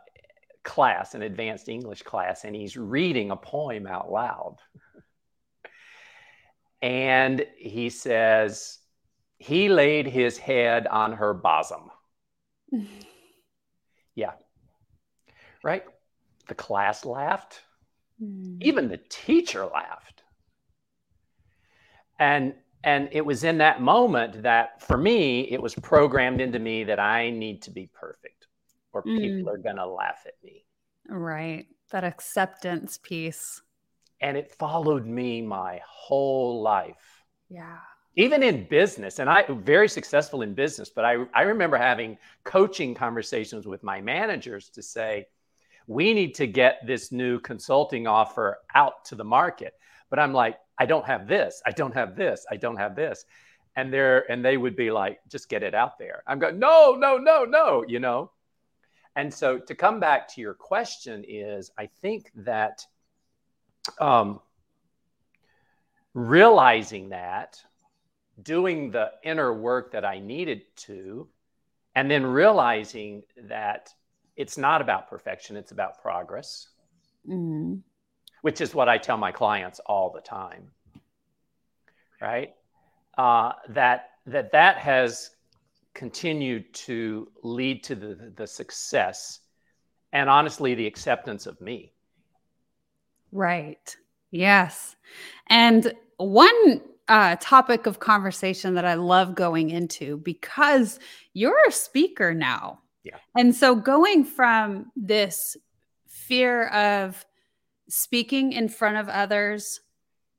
class, 0.64 1.14
an 1.14 1.23
advanced 1.23 1.68
English 1.68 2.02
class, 2.02 2.45
and 2.45 2.54
he's 2.54 2.76
reading 2.76 3.30
a 3.30 3.37
poem 3.37 3.87
out 3.87 4.11
loud. 4.11 4.57
and 6.83 7.47
he 7.57 7.90
says, 7.90 8.78
he 9.38 9.68
laid 9.68 10.07
his 10.07 10.37
head 10.37 10.87
on 10.87 11.12
her 11.12 11.33
bosom. 11.33 11.90
yeah. 14.14 14.33
Right? 15.62 15.85
The 16.49 16.54
class 16.54 17.04
laughed. 17.04 17.61
Mm. 18.23 18.61
Even 18.61 18.88
the 18.88 19.00
teacher 19.09 19.64
laughed. 19.64 20.23
And 22.18 22.54
and 22.85 23.09
it 23.12 23.25
was 23.25 23.45
in 23.45 23.59
that 23.59 23.80
moment 23.80 24.42
that 24.42 24.83
for 24.83 24.97
me 24.97 25.42
it 25.42 25.61
was 25.61 25.75
programmed 25.75 26.40
into 26.40 26.59
me 26.59 26.85
that 26.85 26.99
I 27.00 27.30
need 27.30 27.62
to 27.62 27.71
be 27.71 27.90
perfect 27.92 28.47
or 28.92 29.02
mm. 29.04 29.18
people 29.18 29.52
are 29.52 29.59
going 29.59 29.76
to 29.76 29.87
laugh 29.87 30.25
at 30.26 30.35
me. 30.42 30.64
Right. 31.09 31.66
That 31.90 32.04
acceptance 32.04 32.99
piece. 32.99 33.62
And 34.21 34.37
it 34.37 34.54
followed 34.59 35.07
me 35.07 35.42
my 35.42 35.80
whole 35.85 36.61
life. 36.61 37.25
Yeah 37.49 37.78
even 38.18 38.42
in 38.42 38.64
business 38.64 39.20
and 39.20 39.30
i 39.30 39.44
very 39.48 39.88
successful 39.88 40.42
in 40.42 40.52
business 40.52 40.90
but 40.90 41.04
i, 41.04 41.16
I 41.32 41.42
remember 41.42 41.78
having 41.78 42.18
coaching 42.44 42.94
conversations 42.94 43.66
with 43.66 43.82
my 43.82 44.00
managers 44.00 44.68
to 44.70 44.82
say 44.82 45.26
we 45.88 46.12
need 46.12 46.34
to 46.34 46.46
get 46.46 46.87
this 46.87 47.10
new 47.10 47.40
consulting 47.40 48.06
offer 48.06 48.58
out 48.75 49.06
to 49.06 49.16
the 49.16 49.25
market. 49.25 49.75
But 50.10 50.20
i'm 50.20 50.32
like 50.32 50.58
i 50.78 50.87
don't 50.87 51.06
have 51.06 51.26
this. 51.26 51.60
I 51.66 51.72
don't 51.72 51.94
have 51.94 52.14
this. 52.14 52.46
I 52.48 52.56
don't 52.56 52.76
have 52.76 52.94
this. 52.94 53.25
And 53.75 53.92
they're 53.92 54.30
and 54.30 54.44
they 54.44 54.56
would 54.56 54.76
be 54.76 54.90
like 54.90 55.18
just 55.28 55.48
get 55.48 55.62
it 55.62 55.75
out 55.75 55.98
there. 55.98 56.22
I'm 56.26 56.38
going 56.38 56.58
no 56.58 56.94
no 56.94 57.16
no 57.16 57.44
no 57.44 57.84
you 57.88 57.98
know? 57.98 58.30
And 59.16 59.34
so 59.34 59.58
to 59.58 59.75
come 59.75 59.98
back 59.98 60.28
to 60.34 60.40
your 60.40 60.54
question 60.54 61.25
is 61.26 61.70
i 61.78 61.87
think 61.87 62.30
that 62.37 62.84
um, 63.98 64.40
realizing 66.14 67.08
that 67.08 67.62
doing 68.42 68.90
the 68.90 69.11
inner 69.25 69.52
work 69.52 69.92
that 69.92 70.04
I 70.04 70.18
needed 70.18 70.62
to, 70.76 71.28
and 71.95 72.11
then 72.11 72.25
realizing 72.25 73.23
that 73.45 73.92
it's 74.37 74.57
not 74.57 74.80
about 74.80 75.09
perfection, 75.09 75.57
it's 75.57 75.73
about 75.73 76.00
progress, 76.00 76.68
mm-hmm. 77.26 77.76
which 78.42 78.61
is 78.61 78.75
what 78.75 78.88
I 78.88 78.99
tell 78.99 79.16
my 79.16 79.33
clients 79.33 79.80
all 79.87 80.11
the 80.11 80.21
time. 80.21 80.71
Right? 82.21 82.54
Uh, 83.16 83.52
that 83.71 84.11
that 84.26 84.52
that 84.52 84.76
has 84.78 85.30
continued 85.95 86.73
to 86.73 87.28
lead 87.42 87.83
to 87.83 87.97
the, 87.97 88.33
the 88.37 88.47
success 88.47 89.40
and 90.12 90.30
honestly 90.30 90.75
the 90.75 90.87
acceptance 90.87 91.47
of 91.47 91.61
me. 91.61 91.92
Right. 93.33 93.97
Yes. 94.30 94.95
And 95.49 95.92
one 96.16 96.83
uh, 97.08 97.36
topic 97.40 97.86
of 97.86 98.00
conversation 98.00 98.74
that 98.74 98.84
I 98.84 98.94
love 98.94 99.34
going 99.34 99.70
into 99.70 100.18
because 100.18 100.98
you're 101.32 101.60
a 101.66 101.72
speaker 101.72 102.34
now. 102.34 102.80
Yeah. 103.04 103.16
And 103.36 103.54
so 103.54 103.74
going 103.74 104.24
from 104.24 104.92
this 104.96 105.56
fear 106.06 106.68
of 106.68 107.24
speaking 107.88 108.52
in 108.52 108.68
front 108.68 108.98
of 108.98 109.08
others, 109.08 109.80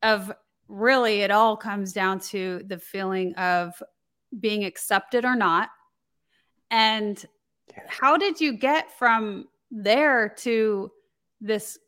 of 0.04 0.32
really 0.68 1.22
it 1.22 1.32
all 1.32 1.58
comes 1.58 1.94
down 1.94 2.20
to 2.20 2.62
the 2.68 2.78
feeling 2.78 3.34
of 3.36 3.82
being 4.40 4.64
accepted 4.64 5.26
or 5.26 5.36
not. 5.36 5.70
And 6.70 7.24
how 7.88 8.18
did 8.18 8.40
you 8.40 8.54
get 8.54 8.98
from 8.98 9.48
there 9.72 10.30
to 10.30 10.92
this 11.42 11.80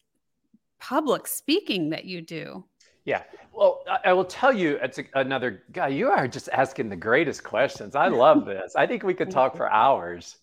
public 0.79 1.27
speaking 1.27 1.91
that 1.91 2.05
you 2.05 2.21
do. 2.21 2.65
Yeah. 3.05 3.23
Well, 3.53 3.83
I, 4.05 4.13
will 4.13 4.25
tell 4.25 4.53
you, 4.53 4.79
it's 4.81 4.99
a, 4.99 5.05
another 5.15 5.63
guy. 5.71 5.89
You 5.89 6.09
are 6.09 6.27
just 6.27 6.49
asking 6.49 6.89
the 6.89 6.95
greatest 6.95 7.43
questions. 7.43 7.95
I 7.95 8.07
love 8.07 8.45
this. 8.53 8.75
I 8.75 8.87
think 8.87 9.03
we 9.03 9.13
could 9.13 9.31
talk 9.31 9.57
for 9.57 9.69
hours. 9.69 10.37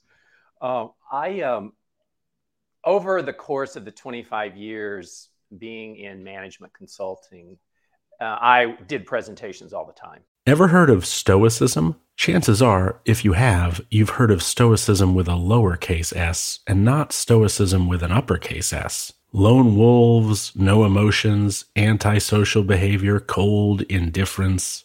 Um, 0.61 0.91
I 1.11 1.41
um, 1.43 1.73
over 2.85 3.23
the 3.23 3.33
course 3.33 3.77
of 3.77 3.85
the 3.85 3.93
25 3.93 4.57
years 4.57 5.29
being 5.57 5.97
in 5.97 6.25
management 6.25 6.73
consulting, 6.75 7.57
uh, 8.21 8.25
I 8.25 8.77
did 8.87 9.07
presentations 9.07 9.73
all 9.73 9.87
the 9.87 9.93
time. 9.93 10.21
Ever 10.47 10.69
heard 10.69 10.91
of 10.91 11.07
Stoicism? 11.07 11.97
Chances 12.17 12.61
are, 12.61 13.01
if 13.05 13.25
you 13.25 13.35
have, 13.35 13.81
you've 13.91 14.11
heard 14.11 14.31
of 14.31 14.43
Stoicism 14.43 15.15
with 15.15 15.29
a 15.29 15.33
lowercase 15.33 16.17
s 16.17 16.61
and 16.67 16.85
not 16.85 17.13
Stoicism 17.13 17.87
with 17.87 18.03
an 18.03 18.11
uppercase 18.11 18.73
s 18.73 19.13
lone 19.33 19.77
wolves, 19.77 20.53
no 20.57 20.85
emotions, 20.85 21.67
antisocial 21.77 22.63
behavior, 22.63 23.21
cold 23.21 23.83
indifference. 23.83 24.85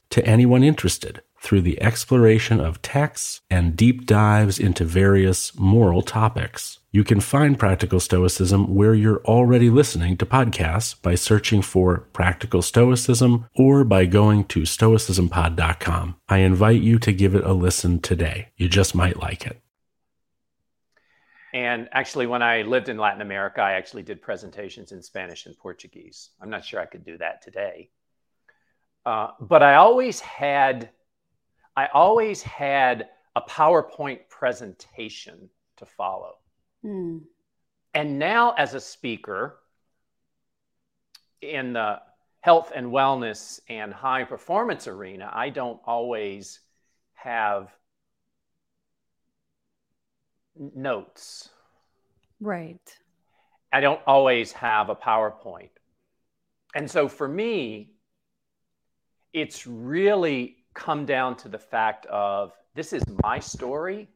to 0.11 0.25
anyone 0.25 0.63
interested 0.63 1.21
through 1.41 1.61
the 1.61 1.81
exploration 1.81 2.59
of 2.59 2.81
texts 2.81 3.41
and 3.49 3.75
deep 3.75 4.05
dives 4.05 4.59
into 4.59 4.85
various 4.85 5.57
moral 5.57 6.03
topics. 6.03 6.79
You 6.91 7.03
can 7.03 7.19
find 7.19 7.57
Practical 7.57 7.99
Stoicism 7.99 8.75
where 8.75 8.93
you're 8.93 9.23
already 9.25 9.69
listening 9.69 10.17
to 10.17 10.25
podcasts 10.25 11.01
by 11.01 11.15
searching 11.15 11.61
for 11.61 12.01
Practical 12.13 12.61
Stoicism 12.61 13.47
or 13.55 13.83
by 13.83 14.05
going 14.05 14.43
to 14.45 14.61
stoicismpod.com. 14.61 16.17
I 16.29 16.37
invite 16.39 16.81
you 16.81 16.99
to 16.99 17.13
give 17.13 17.33
it 17.33 17.45
a 17.45 17.53
listen 17.53 17.99
today. 18.01 18.49
You 18.57 18.67
just 18.67 18.93
might 18.93 19.19
like 19.19 19.47
it. 19.47 19.61
And 21.53 21.89
actually, 21.91 22.27
when 22.27 22.41
I 22.41 22.61
lived 22.61 22.87
in 22.87 22.97
Latin 22.97 23.21
America, 23.21 23.61
I 23.61 23.73
actually 23.73 24.03
did 24.03 24.21
presentations 24.21 24.91
in 24.91 25.01
Spanish 25.01 25.45
and 25.45 25.57
Portuguese. 25.57 26.29
I'm 26.41 26.49
not 26.49 26.63
sure 26.63 26.79
I 26.79 26.85
could 26.85 27.03
do 27.03 27.17
that 27.17 27.41
today. 27.41 27.89
Uh, 29.05 29.29
but 29.39 29.63
I 29.63 29.75
always 29.75 30.19
had 30.19 30.89
I 31.75 31.87
always 31.93 32.41
had 32.41 33.07
a 33.35 33.41
PowerPoint 33.41 34.27
presentation 34.29 35.49
to 35.77 35.85
follow. 35.85 36.35
Mm. 36.85 37.21
And 37.93 38.19
now, 38.19 38.51
as 38.51 38.73
a 38.73 38.79
speaker 38.79 39.57
in 41.41 41.73
the 41.73 41.99
health 42.41 42.71
and 42.75 42.87
wellness 42.87 43.59
and 43.69 43.93
high 43.93 44.23
performance 44.23 44.87
arena, 44.87 45.29
I 45.33 45.49
don't 45.49 45.79
always 45.85 46.59
have 47.13 47.69
notes. 50.55 51.49
Right. 52.39 52.97
I 53.71 53.79
don't 53.79 54.01
always 54.05 54.51
have 54.53 54.89
a 54.89 54.95
PowerPoint. 54.95 55.69
And 56.75 56.89
so 56.89 57.07
for 57.07 57.27
me, 57.27 57.91
it's 59.33 59.65
really 59.65 60.57
come 60.73 61.05
down 61.05 61.35
to 61.37 61.49
the 61.49 61.59
fact 61.59 62.05
of 62.07 62.53
this 62.75 62.93
is 62.93 63.03
my 63.23 63.39
story. 63.39 64.09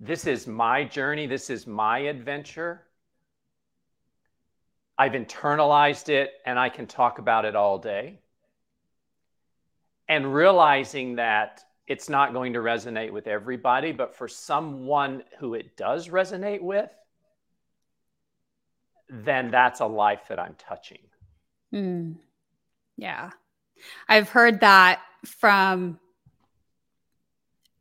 This 0.00 0.26
is 0.26 0.46
my 0.46 0.84
journey. 0.84 1.26
This 1.26 1.48
is 1.50 1.66
my 1.66 2.00
adventure. 2.00 2.82
I've 4.98 5.12
internalized 5.12 6.08
it 6.08 6.32
and 6.44 6.58
I 6.58 6.68
can 6.68 6.86
talk 6.86 7.18
about 7.18 7.44
it 7.44 7.54
all 7.54 7.78
day. 7.78 8.20
And 10.08 10.34
realizing 10.34 11.16
that 11.16 11.64
it's 11.86 12.08
not 12.08 12.32
going 12.32 12.52
to 12.54 12.60
resonate 12.60 13.12
with 13.12 13.26
everybody, 13.26 13.92
but 13.92 14.14
for 14.14 14.28
someone 14.28 15.22
who 15.38 15.54
it 15.54 15.76
does 15.76 16.08
resonate 16.08 16.62
with, 16.62 16.90
then 19.08 19.50
that's 19.50 19.80
a 19.80 19.86
life 19.86 20.22
that 20.28 20.38
I'm 20.38 20.54
touching. 20.58 20.98
Mm. 21.72 22.16
Yeah. 22.96 23.30
I've 24.08 24.28
heard 24.28 24.60
that 24.60 25.00
from 25.24 25.98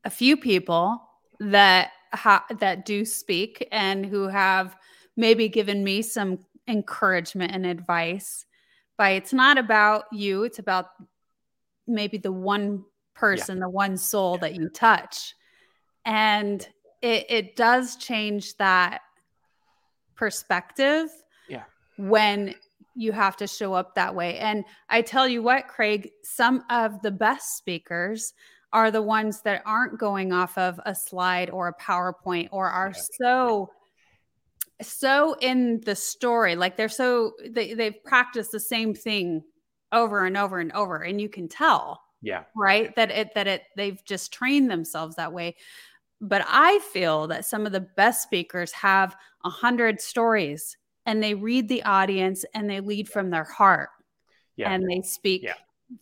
a 0.03 0.09
few 0.09 0.37
people 0.37 1.01
that 1.39 1.91
ha- 2.13 2.45
that 2.59 2.85
do 2.85 3.05
speak 3.05 3.67
and 3.71 4.05
who 4.05 4.27
have 4.27 4.75
maybe 5.17 5.49
given 5.49 5.83
me 5.83 6.01
some 6.01 6.39
encouragement 6.67 7.53
and 7.53 7.65
advice 7.65 8.45
by 8.97 9.11
it's 9.11 9.33
not 9.33 9.57
about 9.57 10.05
you 10.11 10.43
it's 10.43 10.57
about 10.57 10.87
maybe 11.87 12.17
the 12.17 12.31
one 12.31 12.83
person 13.13 13.57
yeah. 13.57 13.63
the 13.63 13.69
one 13.69 13.97
soul 13.97 14.37
that 14.37 14.55
you 14.55 14.67
touch 14.69 15.35
and 16.05 16.67
it, 17.01 17.25
it 17.29 17.55
does 17.55 17.97
change 17.97 18.57
that 18.57 19.01
perspective 20.15 21.09
yeah 21.47 21.63
when 21.97 22.55
you 22.95 23.11
have 23.11 23.35
to 23.37 23.47
show 23.47 23.73
up 23.73 23.93
that 23.95 24.15
way. 24.15 24.39
And 24.39 24.63
I 24.89 25.01
tell 25.01 25.27
you 25.27 25.43
what, 25.43 25.67
Craig, 25.67 26.11
some 26.23 26.63
of 26.69 27.01
the 27.01 27.11
best 27.11 27.57
speakers 27.57 28.33
are 28.73 28.89
the 28.89 29.01
ones 29.01 29.41
that 29.41 29.61
aren't 29.65 29.99
going 29.99 30.31
off 30.31 30.57
of 30.57 30.79
a 30.85 30.95
slide 30.95 31.49
or 31.49 31.67
a 31.67 31.81
PowerPoint 31.81 32.49
or 32.51 32.69
are 32.69 32.93
so 32.93 33.69
so 34.81 35.37
in 35.39 35.79
the 35.85 35.95
story. 35.95 36.55
Like 36.55 36.75
they're 36.75 36.89
so 36.89 37.33
they, 37.49 37.73
they've 37.73 38.03
practiced 38.03 38.51
the 38.51 38.59
same 38.59 38.93
thing 38.93 39.43
over 39.91 40.25
and 40.25 40.35
over 40.35 40.59
and 40.59 40.71
over 40.73 40.97
and 40.97 41.21
you 41.21 41.29
can 41.29 41.47
tell 41.47 42.01
yeah. 42.21 42.43
right 42.55 42.93
that 42.95 43.11
it 43.11 43.33
that 43.35 43.47
it 43.47 43.63
they've 43.77 44.03
just 44.03 44.33
trained 44.33 44.69
themselves 44.69 45.15
that 45.15 45.31
way. 45.31 45.55
But 46.21 46.45
i 46.47 46.79
feel 46.93 47.27
that 47.27 47.45
some 47.45 47.65
of 47.65 47.71
the 47.71 47.87
best 47.95 48.23
speakers 48.23 48.71
have 48.71 49.15
a 49.43 49.49
hundred 49.49 50.01
stories 50.01 50.77
and 51.05 51.21
they 51.21 51.33
read 51.33 51.67
the 51.67 51.83
audience 51.83 52.45
and 52.53 52.69
they 52.69 52.79
lead 52.79 53.07
from 53.09 53.29
their 53.29 53.43
heart. 53.43 53.89
Yeah. 54.57 54.71
and 54.71 54.89
they 54.89 55.01
speak 55.01 55.43
yeah, 55.43 55.55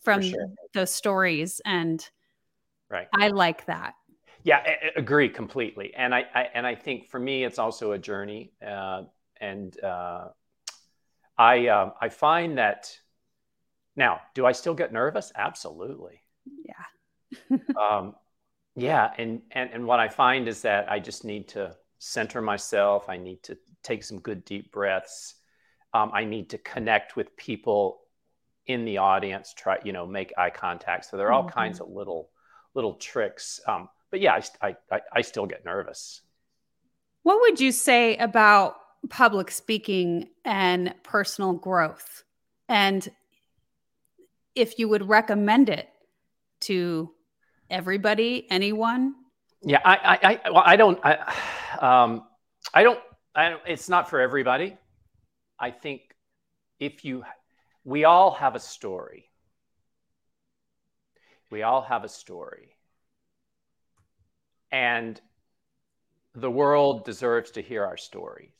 from 0.04 0.22
sure. 0.22 0.46
those 0.74 0.92
stories 0.92 1.60
and 1.64 2.08
right. 2.88 3.08
I 3.12 3.28
like 3.28 3.66
that. 3.66 3.94
Yeah 4.44 4.58
I, 4.58 4.70
I 4.70 4.90
agree 4.94 5.28
completely. 5.28 5.92
And 5.96 6.14
I, 6.14 6.24
I, 6.32 6.42
and 6.54 6.64
i 6.64 6.76
think 6.76 7.08
for 7.08 7.18
me 7.18 7.42
it's 7.42 7.58
also 7.58 7.92
a 7.92 7.98
journey 7.98 8.52
uh, 8.64 9.02
and 9.40 9.76
uh, 9.82 10.28
i 11.36 11.66
uh, 11.66 11.90
i 12.00 12.08
find 12.08 12.58
that 12.58 12.96
now 13.96 14.20
do 14.34 14.46
i 14.46 14.52
still 14.52 14.74
get 14.74 14.92
nervous? 14.92 15.32
Absolutely. 15.34 16.22
Yeah. 16.64 17.58
Um, 17.76 18.14
yeah 18.76 19.10
and, 19.18 19.42
and 19.50 19.70
and 19.72 19.84
what 19.84 19.98
i 19.98 20.08
find 20.08 20.46
is 20.46 20.62
that 20.62 20.88
i 20.88 21.00
just 21.00 21.24
need 21.24 21.48
to 21.48 21.74
center 22.04 22.42
myself. 22.42 23.08
I 23.08 23.16
need 23.16 23.42
to 23.44 23.56
take 23.84 24.02
some 24.02 24.18
good 24.18 24.44
deep 24.44 24.72
breaths. 24.72 25.36
Um, 25.92 26.10
I 26.12 26.24
need 26.24 26.50
to 26.50 26.58
connect 26.58 27.14
with 27.14 27.36
people 27.36 28.00
in 28.66 28.84
the 28.84 28.98
audience. 28.98 29.54
Try, 29.54 29.78
you 29.84 29.92
know, 29.92 30.06
make 30.06 30.32
eye 30.36 30.50
contact. 30.50 31.04
So 31.04 31.16
there 31.16 31.28
are 31.28 31.32
all 31.32 31.44
mm-hmm. 31.44 31.58
kinds 31.58 31.80
of 31.80 31.88
little 31.88 32.30
little 32.74 32.94
tricks. 32.94 33.60
Um, 33.68 33.88
but 34.10 34.20
yeah, 34.20 34.40
I, 34.60 34.76
I 34.90 35.00
I 35.12 35.20
still 35.20 35.46
get 35.46 35.64
nervous. 35.64 36.22
What 37.22 37.40
would 37.42 37.60
you 37.60 37.72
say 37.72 38.16
about 38.16 38.76
public 39.08 39.50
speaking 39.50 40.30
and 40.44 40.94
personal 41.02 41.52
growth? 41.52 42.24
And 42.68 43.08
if 44.54 44.78
you 44.78 44.88
would 44.88 45.08
recommend 45.08 45.68
it 45.68 45.88
to 46.62 47.10
everybody, 47.70 48.46
anyone? 48.50 49.14
Yeah, 49.62 49.80
I, 49.84 49.94
I, 49.94 50.40
I 50.44 50.50
well, 50.50 50.62
I 50.64 50.76
don't, 50.76 50.98
I, 51.02 51.34
um, 52.04 52.24
I 52.72 52.82
don't 52.82 53.00
it's 53.36 53.88
not 53.88 54.08
for 54.08 54.20
everybody. 54.20 54.76
I 55.58 55.70
think 55.70 56.14
if 56.78 57.04
you, 57.04 57.24
we 57.84 58.04
all 58.04 58.32
have 58.32 58.54
a 58.54 58.60
story. 58.60 59.30
We 61.50 61.62
all 61.62 61.82
have 61.82 62.04
a 62.04 62.08
story. 62.08 62.76
And 64.70 65.20
the 66.34 66.50
world 66.50 67.04
deserves 67.04 67.52
to 67.52 67.62
hear 67.62 67.84
our 67.84 67.96
stories. 67.96 68.52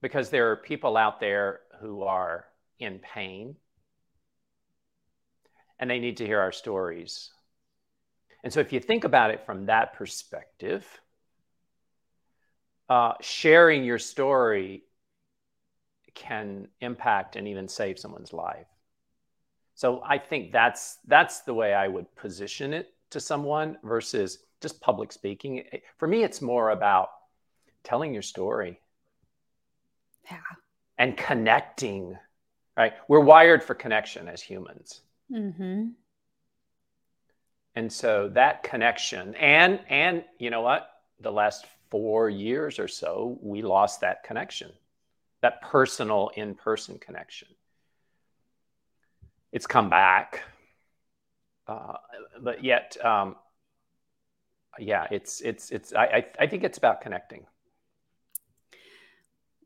Because 0.00 0.30
there 0.30 0.50
are 0.50 0.56
people 0.56 0.96
out 0.96 1.20
there 1.20 1.60
who 1.80 2.02
are 2.02 2.46
in 2.78 2.98
pain 2.98 3.56
and 5.78 5.90
they 5.90 5.98
need 5.98 6.18
to 6.18 6.26
hear 6.26 6.40
our 6.40 6.52
stories. 6.52 7.30
And 8.42 8.52
so, 8.52 8.60
if 8.60 8.72
you 8.72 8.80
think 8.80 9.04
about 9.04 9.30
it 9.30 9.44
from 9.46 9.66
that 9.66 9.94
perspective, 9.94 10.86
uh, 12.88 13.12
sharing 13.20 13.84
your 13.84 13.98
story 13.98 14.84
can 16.14 16.68
impact 16.80 17.36
and 17.36 17.48
even 17.48 17.68
save 17.68 17.98
someone's 17.98 18.32
life. 18.32 18.66
So 19.74 20.02
I 20.06 20.18
think 20.18 20.52
that's 20.52 20.98
that's 21.06 21.40
the 21.40 21.54
way 21.54 21.74
I 21.74 21.88
would 21.88 22.14
position 22.14 22.72
it 22.72 22.94
to 23.10 23.20
someone 23.20 23.78
versus 23.82 24.38
just 24.60 24.80
public 24.80 25.12
speaking. 25.12 25.64
For 25.98 26.06
me, 26.06 26.22
it's 26.22 26.40
more 26.40 26.70
about 26.70 27.10
telling 27.82 28.12
your 28.12 28.22
story. 28.22 28.80
Yeah. 30.30 30.38
And 30.96 31.16
connecting, 31.16 32.16
right? 32.76 32.92
We're 33.08 33.20
wired 33.20 33.64
for 33.64 33.74
connection 33.74 34.28
as 34.28 34.40
humans. 34.40 35.00
Mm-hmm. 35.30 35.88
And 37.74 37.92
so 37.92 38.28
that 38.34 38.62
connection, 38.62 39.34
and 39.34 39.80
and 39.88 40.24
you 40.38 40.50
know 40.50 40.62
what? 40.62 40.88
The 41.20 41.32
last 41.32 41.66
four 41.94 42.28
years 42.28 42.80
or 42.80 42.88
so, 42.88 43.38
we 43.40 43.62
lost 43.62 44.00
that 44.00 44.24
connection, 44.24 44.68
that 45.42 45.62
personal 45.62 46.28
in-person 46.34 46.98
connection. 46.98 47.46
It's 49.52 49.68
come 49.68 49.88
back, 49.88 50.42
uh, 51.68 51.92
but 52.40 52.64
yet, 52.64 52.96
um, 53.04 53.36
yeah, 54.80 55.06
it's 55.12 55.40
it's 55.40 55.70
it's. 55.70 55.94
I, 55.94 56.04
I 56.04 56.26
I 56.40 56.46
think 56.48 56.64
it's 56.64 56.78
about 56.78 57.00
connecting. 57.00 57.46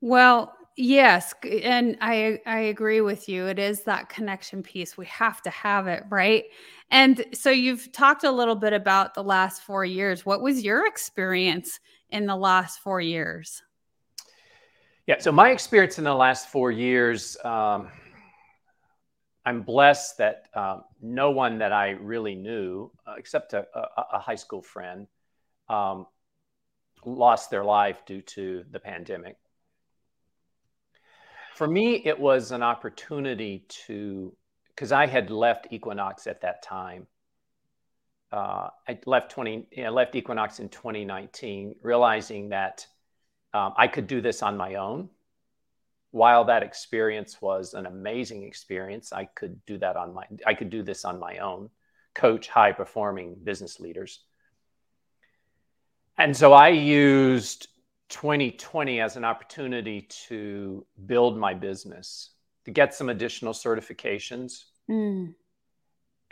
Well, 0.02 0.54
yes, 0.76 1.32
and 1.42 1.96
I 2.02 2.40
I 2.44 2.58
agree 2.58 3.00
with 3.00 3.26
you. 3.26 3.46
It 3.46 3.58
is 3.58 3.84
that 3.84 4.10
connection 4.10 4.62
piece. 4.62 4.98
We 4.98 5.06
have 5.06 5.40
to 5.44 5.50
have 5.50 5.86
it, 5.86 6.02
right? 6.10 6.44
And 6.90 7.24
so 7.32 7.48
you've 7.48 7.90
talked 7.90 8.24
a 8.24 8.30
little 8.30 8.54
bit 8.54 8.74
about 8.74 9.14
the 9.14 9.24
last 9.24 9.62
4 9.62 9.86
years. 9.86 10.26
What 10.26 10.42
was 10.42 10.62
your 10.62 10.86
experience 10.86 11.80
in 12.10 12.26
the 12.26 12.36
last 12.36 12.80
4 12.80 13.00
years? 13.00 13.62
Yeah, 15.06 15.16
so 15.18 15.32
my 15.32 15.50
experience 15.50 15.98
in 15.98 16.04
the 16.04 16.14
last 16.14 16.48
4 16.48 16.70
years 16.70 17.36
um, 17.44 17.88
I'm 19.44 19.62
blessed 19.62 20.18
that 20.18 20.48
um, 20.54 20.84
no 21.00 21.30
one 21.30 21.58
that 21.58 21.72
I 21.72 21.90
really 21.90 22.34
knew, 22.34 22.90
uh, 23.06 23.14
except 23.16 23.54
a, 23.54 23.66
a, 23.74 24.04
a, 24.14 24.18
high 24.18 24.34
school 24.34 24.60
friend, 24.60 25.06
um, 25.70 26.06
lost 27.06 27.50
their 27.50 27.64
life 27.64 28.04
due 28.04 28.20
to 28.20 28.64
the 28.70 28.78
pandemic 28.78 29.36
for 31.58 31.66
me, 31.66 32.00
it 32.04 32.16
was 32.16 32.52
an 32.52 32.62
opportunity 32.62 33.64
to, 33.86 34.32
because 34.68 34.92
I 34.92 35.06
had 35.06 35.28
left 35.28 35.66
Equinox 35.72 36.28
at 36.28 36.42
that 36.42 36.62
time. 36.62 37.08
Uh, 38.30 38.68
I 38.86 38.98
left 39.06 39.30
20, 39.30 39.68
you 39.72 39.84
know, 39.84 39.90
left 39.90 40.14
Equinox 40.14 40.60
in 40.60 40.68
2019, 40.68 41.76
realizing 41.82 42.50
that 42.50 42.86
um, 43.54 43.72
I 43.76 43.88
could 43.88 44.06
do 44.06 44.20
this 44.20 44.42
on 44.42 44.56
my 44.56 44.74
own. 44.74 45.08
While 46.10 46.44
that 46.46 46.62
experience 46.62 47.40
was 47.40 47.74
an 47.74 47.86
amazing 47.86 48.42
experience, 48.42 49.12
I 49.12 49.24
could 49.24 49.64
do 49.66 49.78
that 49.78 49.96
on 49.96 50.14
my, 50.14 50.24
I 50.46 50.54
could 50.54 50.70
do 50.70 50.82
this 50.82 51.04
on 51.04 51.18
my 51.18 51.38
own, 51.38 51.70
coach 52.14 52.48
high 52.48 52.72
performing 52.72 53.36
business 53.42 53.80
leaders. 53.80 54.20
And 56.18 56.36
so 56.36 56.52
I 56.52 56.68
used 56.68 57.68
2020 58.08 59.00
as 59.00 59.16
an 59.16 59.24
opportunity 59.24 60.02
to 60.26 60.84
build 61.06 61.38
my 61.38 61.54
business, 61.54 62.30
to 62.64 62.70
get 62.70 62.94
some 62.94 63.08
additional 63.08 63.52
certifications, 63.52 64.64
mm. 64.90 65.32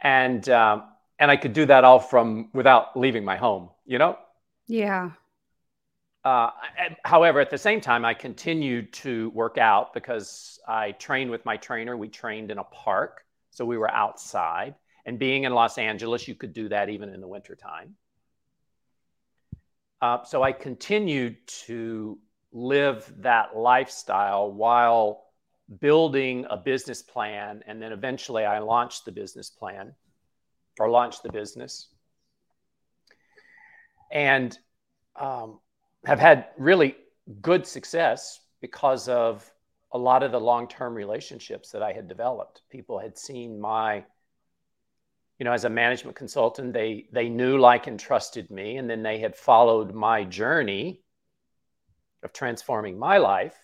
and 0.03 0.49
um, 0.49 0.85
and 1.19 1.31
I 1.31 1.37
could 1.37 1.53
do 1.53 1.67
that 1.67 1.85
all 1.85 1.99
from 1.99 2.51
without 2.53 2.99
leaving 2.99 3.25
my 3.25 3.37
home. 3.37 3.71
You 3.85 3.99
know. 3.99 4.19
Yeah. 4.67 5.11
Uh, 6.25 6.51
however, 7.05 7.39
at 7.39 7.51
the 7.51 7.59
same 7.59 7.81
time, 7.81 8.05
I 8.05 8.13
continued 8.13 8.93
to 8.95 9.31
work 9.31 9.59
out 9.59 9.95
because 9.95 10.59
I 10.67 10.91
trained 10.93 11.31
with 11.31 11.45
my 11.45 11.57
trainer. 11.57 11.97
We 11.97 12.09
trained 12.09 12.51
in 12.51 12.59
a 12.59 12.65
park, 12.65 13.25
so 13.51 13.65
we 13.65 13.79
were 13.79 13.91
outside. 13.91 14.75
And 15.05 15.21
being 15.21 15.45
in 15.45 15.53
Los 15.53 15.79
Angeles, 15.79 16.27
you 16.27 16.35
could 16.35 16.53
do 16.53 16.69
that 16.71 16.89
even 16.89 17.11
in 17.11 17.21
the 17.21 17.29
wintertime. 17.29 17.95
Uh, 20.03 20.25
so 20.25 20.43
I 20.43 20.51
continued 20.51 21.37
to 21.67 22.19
live 22.53 23.13
that 23.19 23.57
lifestyle 23.57 24.51
while 24.51 25.27
building 25.81 26.45
a 26.51 26.57
business 26.57 27.03
plan. 27.03 27.63
And 27.69 27.81
then 27.81 27.93
eventually 27.93 28.45
I 28.45 28.59
launched 28.59 29.05
the 29.05 29.13
business 29.13 29.49
plan 29.49 29.95
or 30.79 30.89
launched 30.91 31.23
the 31.23 31.33
business. 31.33 31.89
And 34.11 34.57
um, 35.17 35.61
have 36.05 36.19
had 36.19 36.47
really 36.57 36.97
good 37.41 37.67
success 37.67 38.41
because 38.61 39.09
of 39.09 39.51
a 39.93 39.99
lot 39.99 40.23
of 40.23 40.33
the 40.33 40.41
long 40.41 40.69
term 40.69 40.95
relationships 40.95 41.71
that 41.71 41.83
I 41.83 41.93
had 41.93 42.09
developed. 42.09 42.63
People 42.71 42.99
had 42.99 43.19
seen 43.19 43.61
my 43.61 44.05
you 45.39 45.45
know, 45.45 45.53
as 45.53 45.65
a 45.65 45.71
management 45.71 46.17
consultant, 46.17 46.73
they 46.73 47.07
they 47.13 47.29
knew, 47.29 47.59
like, 47.59 47.87
and 47.87 48.01
trusted 48.01 48.51
me, 48.51 48.79
and 48.79 48.89
then 48.89 49.03
they 49.03 49.19
had 49.19 49.37
followed 49.37 49.95
my 49.95 50.25
journey 50.25 51.03
of 52.23 52.33
transforming 52.33 52.99
my 52.99 53.19
life, 53.19 53.55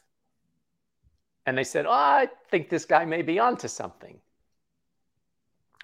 and 1.46 1.56
they 1.56 1.64
said, 1.64 1.86
"Oh, 1.86 1.90
I 1.90 2.28
think 2.50 2.68
this 2.68 2.84
guy 2.84 3.04
may 3.06 3.22
be 3.22 3.38
onto 3.38 3.68
something." 3.68 4.20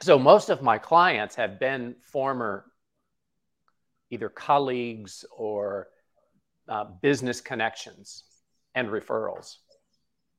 So 0.00 0.18
most 0.18 0.48
of 0.48 0.62
my 0.62 0.78
clients 0.78 1.34
have 1.34 1.58
been 1.58 1.96
former 2.00 2.64
either 4.10 4.28
colleagues 4.28 5.24
or 5.36 5.88
uh, 6.68 6.84
business 7.02 7.40
connections 7.40 8.24
and 8.74 8.88
referrals. 8.88 9.56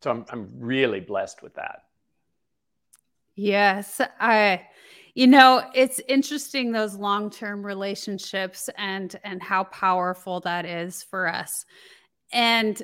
So 0.01 0.11
I'm 0.11 0.25
I'm 0.29 0.49
really 0.57 1.01
blessed 1.01 1.41
with 1.43 1.55
that. 1.55 1.81
Yes, 3.35 3.99
I 4.19 4.67
you 5.15 5.27
know, 5.27 5.63
it's 5.73 5.99
interesting 6.07 6.71
those 6.71 6.95
long-term 6.95 7.65
relationships 7.65 8.69
and 8.77 9.13
and 9.23 9.41
how 9.43 9.65
powerful 9.65 10.39
that 10.41 10.65
is 10.65 11.03
for 11.03 11.27
us. 11.27 11.65
And 12.31 12.81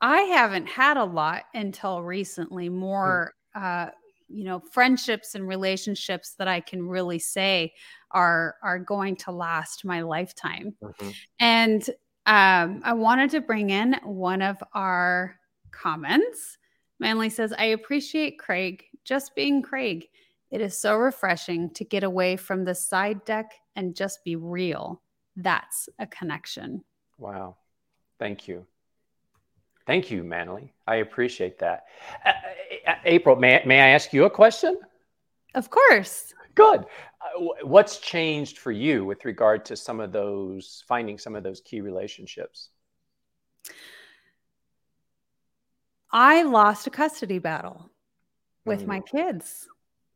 I 0.00 0.22
haven't 0.22 0.66
had 0.66 0.96
a 0.96 1.04
lot 1.04 1.44
until 1.52 2.02
recently, 2.02 2.68
more 2.68 3.34
uh, 3.54 3.90
you 4.32 4.44
know, 4.44 4.60
friendships 4.60 5.34
and 5.34 5.46
relationships 5.46 6.34
that 6.38 6.48
I 6.48 6.60
can 6.60 6.86
really 6.86 7.18
say 7.18 7.74
are 8.10 8.56
are 8.62 8.78
going 8.78 9.16
to 9.16 9.32
last 9.32 9.84
my 9.84 10.02
lifetime. 10.02 10.74
Mm-hmm. 10.82 11.10
And 11.38 11.90
um, 12.26 12.80
I 12.84 12.92
wanted 12.92 13.30
to 13.30 13.40
bring 13.40 13.70
in 13.70 13.94
one 14.04 14.42
of 14.42 14.62
our 14.74 15.36
comments. 15.70 16.58
Manly 17.00 17.30
says, 17.30 17.52
I 17.52 17.66
appreciate 17.66 18.38
Craig 18.38 18.84
just 19.04 19.34
being 19.34 19.62
Craig. 19.62 20.06
It 20.50 20.60
is 20.60 20.76
so 20.76 20.96
refreshing 20.96 21.70
to 21.70 21.84
get 21.84 22.04
away 22.04 22.36
from 22.36 22.64
the 22.64 22.74
side 22.74 23.24
deck 23.24 23.52
and 23.74 23.96
just 23.96 24.22
be 24.24 24.36
real. 24.36 25.02
That's 25.34 25.88
a 25.98 26.06
connection. 26.06 26.84
Wow. 27.18 27.56
Thank 28.18 28.46
you. 28.46 28.66
Thank 29.86 30.10
you, 30.10 30.22
Manly. 30.22 30.72
I 30.86 30.96
appreciate 30.96 31.58
that. 31.58 31.84
Uh, 32.24 32.32
April, 33.04 33.36
may, 33.36 33.62
may 33.66 33.80
I 33.80 33.88
ask 33.88 34.12
you 34.12 34.24
a 34.24 34.30
question? 34.30 34.78
Of 35.54 35.70
course. 35.70 36.32
Good. 36.54 36.80
Uh, 36.80 37.40
what's 37.62 37.98
changed 37.98 38.58
for 38.58 38.72
you 38.72 39.04
with 39.04 39.24
regard 39.24 39.64
to 39.66 39.76
some 39.76 40.00
of 40.00 40.12
those, 40.12 40.84
finding 40.86 41.18
some 41.18 41.34
of 41.34 41.42
those 41.42 41.60
key 41.60 41.80
relationships? 41.80 42.68
I 46.10 46.42
lost 46.42 46.86
a 46.86 46.90
custody 46.90 47.38
battle 47.38 47.90
with 48.64 48.82
mm. 48.82 48.86
my 48.86 49.00
kids. 49.00 49.66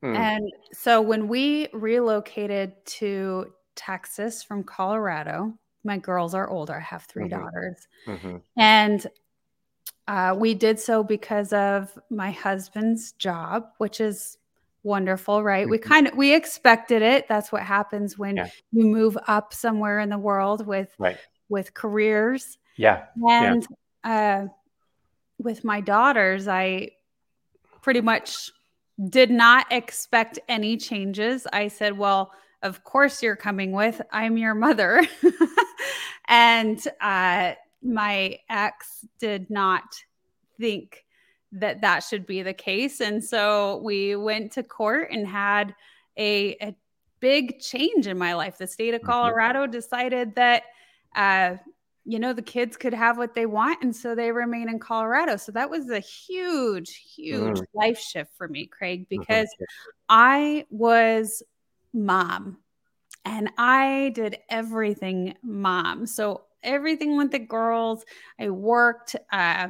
Mm. 0.04 0.16
And 0.16 0.52
so 0.72 1.00
when 1.00 1.26
we 1.26 1.68
relocated 1.72 2.72
to 2.86 3.52
Texas 3.74 4.42
from 4.42 4.62
Colorado, 4.62 5.54
my 5.84 5.98
girls 5.98 6.34
are 6.34 6.48
older. 6.48 6.74
I 6.74 6.80
have 6.80 7.04
3 7.04 7.24
mm-hmm. 7.24 7.30
daughters. 7.30 7.88
Mm-hmm. 8.06 8.36
And 8.56 9.06
uh, 10.08 10.34
we 10.36 10.54
did 10.54 10.78
so 10.78 11.02
because 11.02 11.52
of 11.52 11.98
my 12.10 12.30
husband's 12.30 13.12
job, 13.12 13.68
which 13.78 14.00
is 14.00 14.38
wonderful, 14.82 15.42
right? 15.42 15.64
Mm-hmm. 15.64 15.70
We 15.70 15.78
kind 15.78 16.08
of 16.08 16.16
we 16.16 16.34
expected 16.34 17.02
it. 17.02 17.28
That's 17.28 17.50
what 17.50 17.62
happens 17.62 18.16
when 18.16 18.36
yeah. 18.36 18.48
you 18.72 18.86
move 18.86 19.18
up 19.26 19.52
somewhere 19.52 19.98
in 20.00 20.08
the 20.08 20.18
world 20.18 20.66
with 20.66 20.94
right. 20.98 21.18
with 21.48 21.74
careers. 21.74 22.58
Yeah. 22.76 23.06
And 23.28 23.66
yeah. 24.04 24.44
Uh, 24.44 24.46
with 25.38 25.64
my 25.64 25.80
daughters, 25.80 26.46
I 26.46 26.92
pretty 27.82 28.00
much 28.00 28.50
did 29.10 29.30
not 29.30 29.66
expect 29.70 30.38
any 30.48 30.76
changes. 30.76 31.46
I 31.52 31.68
said, 31.68 31.98
Well, 31.98 32.32
of 32.62 32.84
course 32.84 33.22
you're 33.22 33.36
coming 33.36 33.72
with. 33.72 34.00
I'm 34.12 34.38
your 34.38 34.54
mother. 34.54 35.06
and 36.28 36.80
uh, 37.00 37.54
my 37.82 38.38
ex 38.48 39.04
did 39.18 39.50
not 39.50 39.84
think 40.58 41.04
that 41.52 41.80
that 41.82 42.00
should 42.00 42.26
be 42.26 42.42
the 42.42 42.52
case. 42.52 43.00
And 43.00 43.22
so 43.22 43.80
we 43.82 44.16
went 44.16 44.52
to 44.52 44.62
court 44.62 45.10
and 45.10 45.26
had 45.26 45.74
a, 46.16 46.56
a 46.60 46.76
big 47.20 47.60
change 47.60 48.06
in 48.06 48.18
my 48.18 48.34
life. 48.34 48.58
The 48.58 48.66
state 48.66 48.94
of 48.94 49.00
mm-hmm. 49.00 49.10
Colorado 49.10 49.66
decided 49.66 50.34
that 50.34 50.64
uh, 51.14 51.56
you 52.06 52.20
know, 52.20 52.32
the 52.32 52.40
kids 52.40 52.76
could 52.76 52.94
have 52.94 53.18
what 53.18 53.34
they 53.34 53.46
want. 53.46 53.82
And 53.82 53.94
so 53.94 54.14
they 54.14 54.30
remain 54.30 54.68
in 54.68 54.78
Colorado. 54.78 55.36
So 55.36 55.50
that 55.52 55.68
was 55.68 55.90
a 55.90 55.98
huge, 55.98 56.94
huge 57.16 57.58
mm. 57.58 57.64
life 57.74 57.98
shift 57.98 58.30
for 58.36 58.46
me, 58.46 58.66
Craig, 58.66 59.02
mm-hmm. 59.02 59.20
because 59.20 59.48
mm-hmm. 59.48 59.64
I 60.08 60.64
was 60.70 61.42
mom 61.92 62.58
and 63.24 63.50
I 63.58 64.12
did 64.14 64.38
everything 64.48 65.34
mom. 65.42 66.06
So 66.06 66.42
everything 66.62 67.16
with 67.16 67.30
the 67.30 67.38
girls, 67.38 68.04
I 68.38 68.50
worked 68.50 69.16
uh, 69.32 69.68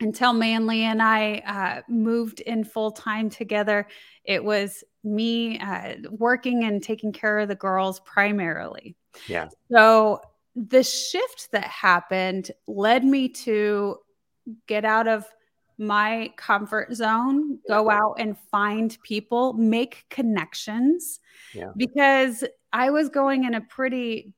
until 0.00 0.32
Manly 0.32 0.82
and 0.82 1.02
I 1.02 1.42
uh, 1.46 1.82
moved 1.88 2.40
in 2.40 2.64
full 2.64 2.90
time 2.90 3.30
together. 3.30 3.86
It 4.24 4.42
was 4.44 4.84
me 5.04 5.58
uh, 5.58 5.94
working 6.10 6.64
and 6.64 6.82
taking 6.82 7.12
care 7.12 7.38
of 7.38 7.48
the 7.48 7.54
girls 7.54 8.00
primarily. 8.00 8.96
Yeah. 9.26 9.48
So 9.70 10.20
the 10.54 10.82
shift 10.82 11.50
that 11.52 11.64
happened 11.64 12.50
led 12.66 13.04
me 13.04 13.28
to 13.28 13.98
get 14.66 14.84
out 14.84 15.08
of 15.08 15.24
my 15.78 16.32
comfort 16.36 16.94
zone, 16.94 17.58
go 17.68 17.90
out 17.90 18.16
and 18.18 18.36
find 18.50 18.96
people, 19.02 19.52
make 19.54 20.04
connections. 20.10 21.20
Yeah. 21.54 21.72
Because 21.76 22.44
I 22.72 22.90
was 22.90 23.08
going 23.08 23.44
in 23.44 23.54
a 23.54 23.60
pretty 23.60 24.32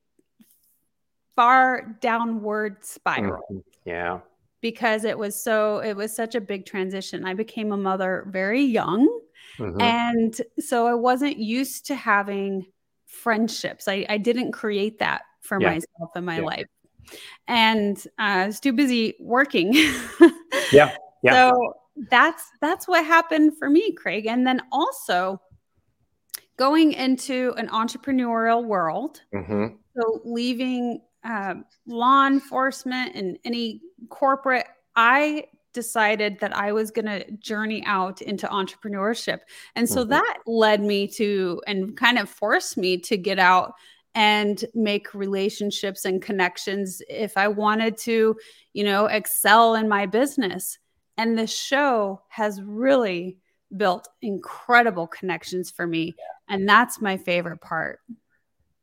far 1.36 1.96
downward 2.00 2.84
spiral. 2.84 3.42
Mm-hmm. 3.50 3.88
Yeah. 3.88 4.20
Because 4.60 5.04
it 5.04 5.18
was 5.18 5.42
so, 5.42 5.78
it 5.78 5.94
was 5.94 6.14
such 6.14 6.34
a 6.34 6.40
big 6.40 6.64
transition. 6.64 7.24
I 7.24 7.34
became 7.34 7.72
a 7.72 7.76
mother 7.76 8.26
very 8.30 8.62
young. 8.62 9.06
Mm-hmm. 9.58 9.80
And 9.80 10.40
so 10.58 10.86
I 10.86 10.94
wasn't 10.94 11.36
used 11.36 11.86
to 11.86 11.94
having 11.94 12.66
friendships. 13.06 13.88
I, 13.88 14.06
I 14.08 14.18
didn't 14.18 14.52
create 14.52 14.98
that 15.00 15.22
for 15.40 15.60
yeah. 15.60 15.70
myself 15.70 16.10
in 16.16 16.24
my 16.24 16.38
yeah. 16.38 16.44
life. 16.44 16.66
And 17.46 17.98
uh, 18.18 18.22
I 18.22 18.46
was 18.46 18.60
too 18.60 18.72
busy 18.72 19.14
working. 19.20 19.74
yeah. 20.72 20.96
Yeah. 21.22 21.50
So 21.50 21.74
that's 22.10 22.44
that's 22.60 22.88
what 22.88 23.04
happened 23.04 23.56
for 23.58 23.68
me, 23.70 23.92
Craig. 23.92 24.26
And 24.26 24.46
then 24.46 24.62
also 24.72 25.40
going 26.56 26.92
into 26.92 27.54
an 27.56 27.68
entrepreneurial 27.68 28.64
world. 28.64 29.22
Mm-hmm. 29.34 29.76
So 29.96 30.20
leaving 30.24 31.00
uh, 31.24 31.54
law 31.86 32.26
enforcement 32.26 33.14
and 33.14 33.38
any 33.44 33.80
corporate, 34.08 34.66
I 34.94 35.46
decided 35.72 36.38
that 36.40 36.56
I 36.56 36.72
was 36.72 36.90
going 36.90 37.06
to 37.06 37.30
journey 37.32 37.82
out 37.86 38.22
into 38.22 38.46
entrepreneurship. 38.46 39.40
And 39.74 39.88
so 39.88 40.02
mm-hmm. 40.02 40.10
that 40.10 40.38
led 40.46 40.80
me 40.80 41.08
to 41.08 41.60
and 41.66 41.96
kind 41.96 42.18
of 42.18 42.30
forced 42.30 42.76
me 42.76 42.98
to 42.98 43.16
get 43.16 43.38
out 43.38 43.74
and 44.14 44.64
make 44.74 45.12
relationships 45.12 46.04
and 46.04 46.22
connections 46.22 47.02
if 47.08 47.36
I 47.36 47.48
wanted 47.48 47.98
to, 47.98 48.36
you 48.72 48.84
know, 48.84 49.06
excel 49.06 49.74
in 49.74 49.88
my 49.88 50.06
business. 50.06 50.78
And 51.16 51.36
the 51.36 51.48
show 51.48 52.22
has 52.28 52.62
really 52.62 53.38
built 53.76 54.08
incredible 54.22 55.08
connections 55.08 55.70
for 55.70 55.86
me. 55.86 56.14
And 56.48 56.68
that's 56.68 57.00
my 57.00 57.16
favorite 57.16 57.60
part. 57.60 57.98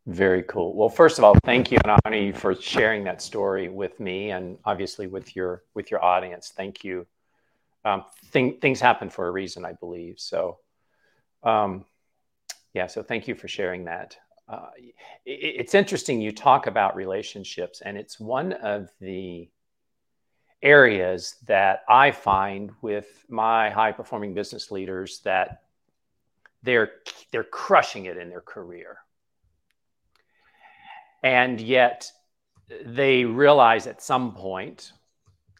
Very 0.07 0.43
cool. 0.43 0.75
Well, 0.75 0.89
first 0.89 1.19
of 1.19 1.23
all, 1.23 1.35
thank 1.45 1.71
you 1.71 1.77
and 1.83 1.91
I 1.91 1.97
honor 2.05 2.17
you 2.17 2.33
for 2.33 2.55
sharing 2.55 3.03
that 3.03 3.21
story 3.21 3.69
with 3.69 3.99
me 3.99 4.31
and 4.31 4.57
obviously 4.65 5.05
with 5.05 5.35
your 5.35 5.63
with 5.75 5.91
your 5.91 6.03
audience. 6.03 6.51
Thank 6.55 6.83
you. 6.83 7.05
Um, 7.85 8.05
thing, 8.25 8.59
things 8.59 8.79
happen 8.79 9.09
for 9.09 9.27
a 9.27 9.31
reason, 9.31 9.63
I 9.63 9.73
believe. 9.73 10.19
So, 10.19 10.57
um, 11.43 11.85
yeah. 12.73 12.87
So 12.87 13.03
thank 13.03 13.27
you 13.27 13.35
for 13.35 13.47
sharing 13.47 13.85
that. 13.85 14.17
Uh, 14.47 14.69
it, 14.77 14.91
it's 15.25 15.75
interesting 15.75 16.19
you 16.19 16.31
talk 16.31 16.65
about 16.65 16.95
relationships, 16.95 17.81
and 17.81 17.95
it's 17.97 18.19
one 18.19 18.53
of 18.53 18.89
the 18.99 19.49
areas 20.63 21.35
that 21.47 21.83
I 21.87 22.11
find 22.11 22.71
with 22.81 23.07
my 23.29 23.69
high 23.69 23.91
performing 23.91 24.33
business 24.33 24.71
leaders 24.71 25.19
that 25.25 25.63
they're 26.63 26.91
they're 27.31 27.43
crushing 27.43 28.05
it 28.05 28.17
in 28.17 28.29
their 28.29 28.41
career. 28.41 28.97
And 31.23 31.59
yet 31.59 32.11
they 32.85 33.25
realize 33.25 33.87
at 33.87 34.01
some 34.01 34.33
point 34.33 34.93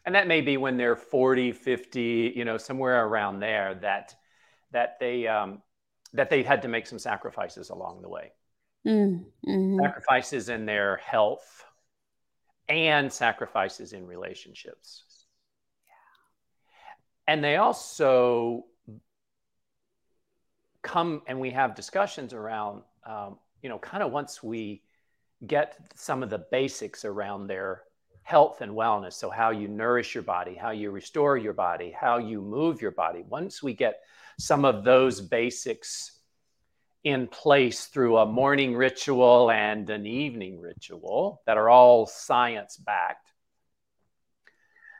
and 0.04 0.14
that 0.14 0.26
may 0.26 0.40
be 0.40 0.56
when 0.56 0.76
they're 0.78 0.96
40 0.96 1.52
50 1.52 2.32
you 2.34 2.44
know 2.46 2.56
somewhere 2.56 3.04
around 3.04 3.38
there 3.40 3.74
that 3.82 4.14
that 4.70 4.98
they 4.98 5.26
um, 5.28 5.60
that 6.14 6.30
they 6.30 6.42
had 6.42 6.62
to 6.62 6.68
make 6.68 6.86
some 6.86 6.98
sacrifices 6.98 7.68
along 7.68 8.00
the 8.00 8.08
way 8.08 8.32
mm, 8.86 9.24
mm-hmm. 9.46 9.78
sacrifices 9.80 10.48
in 10.48 10.66
their 10.66 10.96
health 10.96 11.64
and 12.68 13.12
sacrifices 13.12 13.92
in 13.92 14.06
relationships. 14.06 15.04
Yeah. 15.86 17.34
And 17.34 17.44
they 17.44 17.56
also 17.56 18.64
come 20.82 21.22
and 21.26 21.38
we 21.40 21.50
have 21.50 21.74
discussions 21.74 22.32
around, 22.32 22.82
um, 23.06 23.38
you 23.62 23.68
know, 23.68 23.78
kind 23.78 24.02
of 24.02 24.10
once 24.10 24.42
we 24.42 24.82
get 25.46 25.76
some 25.94 26.22
of 26.22 26.30
the 26.30 26.44
basics 26.50 27.04
around 27.04 27.46
their 27.46 27.82
health 28.22 28.60
and 28.60 28.72
wellness. 28.72 29.14
So, 29.14 29.30
how 29.30 29.50
you 29.50 29.68
nourish 29.68 30.14
your 30.14 30.22
body, 30.22 30.54
how 30.54 30.70
you 30.70 30.90
restore 30.90 31.36
your 31.36 31.52
body, 31.52 31.94
how 31.98 32.18
you 32.18 32.40
move 32.40 32.80
your 32.80 32.92
body. 32.92 33.24
Once 33.28 33.62
we 33.62 33.74
get 33.74 34.00
some 34.38 34.64
of 34.64 34.84
those 34.84 35.20
basics 35.20 36.18
in 37.04 37.26
place 37.26 37.86
through 37.86 38.18
a 38.18 38.26
morning 38.26 38.76
ritual 38.76 39.50
and 39.50 39.90
an 39.90 40.06
evening 40.06 40.60
ritual 40.60 41.42
that 41.46 41.56
are 41.56 41.68
all 41.68 42.06
science 42.06 42.76
backed, 42.76 43.32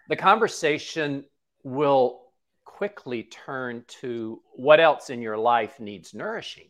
the 0.09 0.17
conversation 0.17 1.25
will 1.63 2.23
quickly 2.65 3.23
turn 3.23 3.85
to 3.87 4.43
what 4.55 4.81
else 4.81 5.11
in 5.11 5.23
your 5.23 5.39
life 5.39 5.79
needs 5.79 6.13
nourishing. 6.13 6.69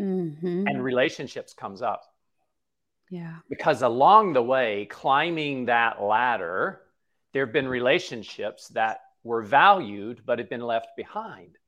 Mm-hmm. 0.00 0.66
And 0.66 0.82
relationships 0.82 1.52
comes 1.52 1.82
up. 1.82 2.02
Yeah. 3.10 3.36
Because 3.48 3.82
along 3.82 4.32
the 4.32 4.42
way, 4.42 4.86
climbing 4.86 5.66
that 5.66 6.02
ladder, 6.02 6.82
there 7.32 7.46
have 7.46 7.52
been 7.52 7.68
relationships 7.68 8.68
that 8.68 9.00
were 9.22 9.42
valued 9.42 10.22
but 10.24 10.38
have 10.38 10.50
been 10.50 10.60
left 10.60 10.96
behind. 10.96 11.58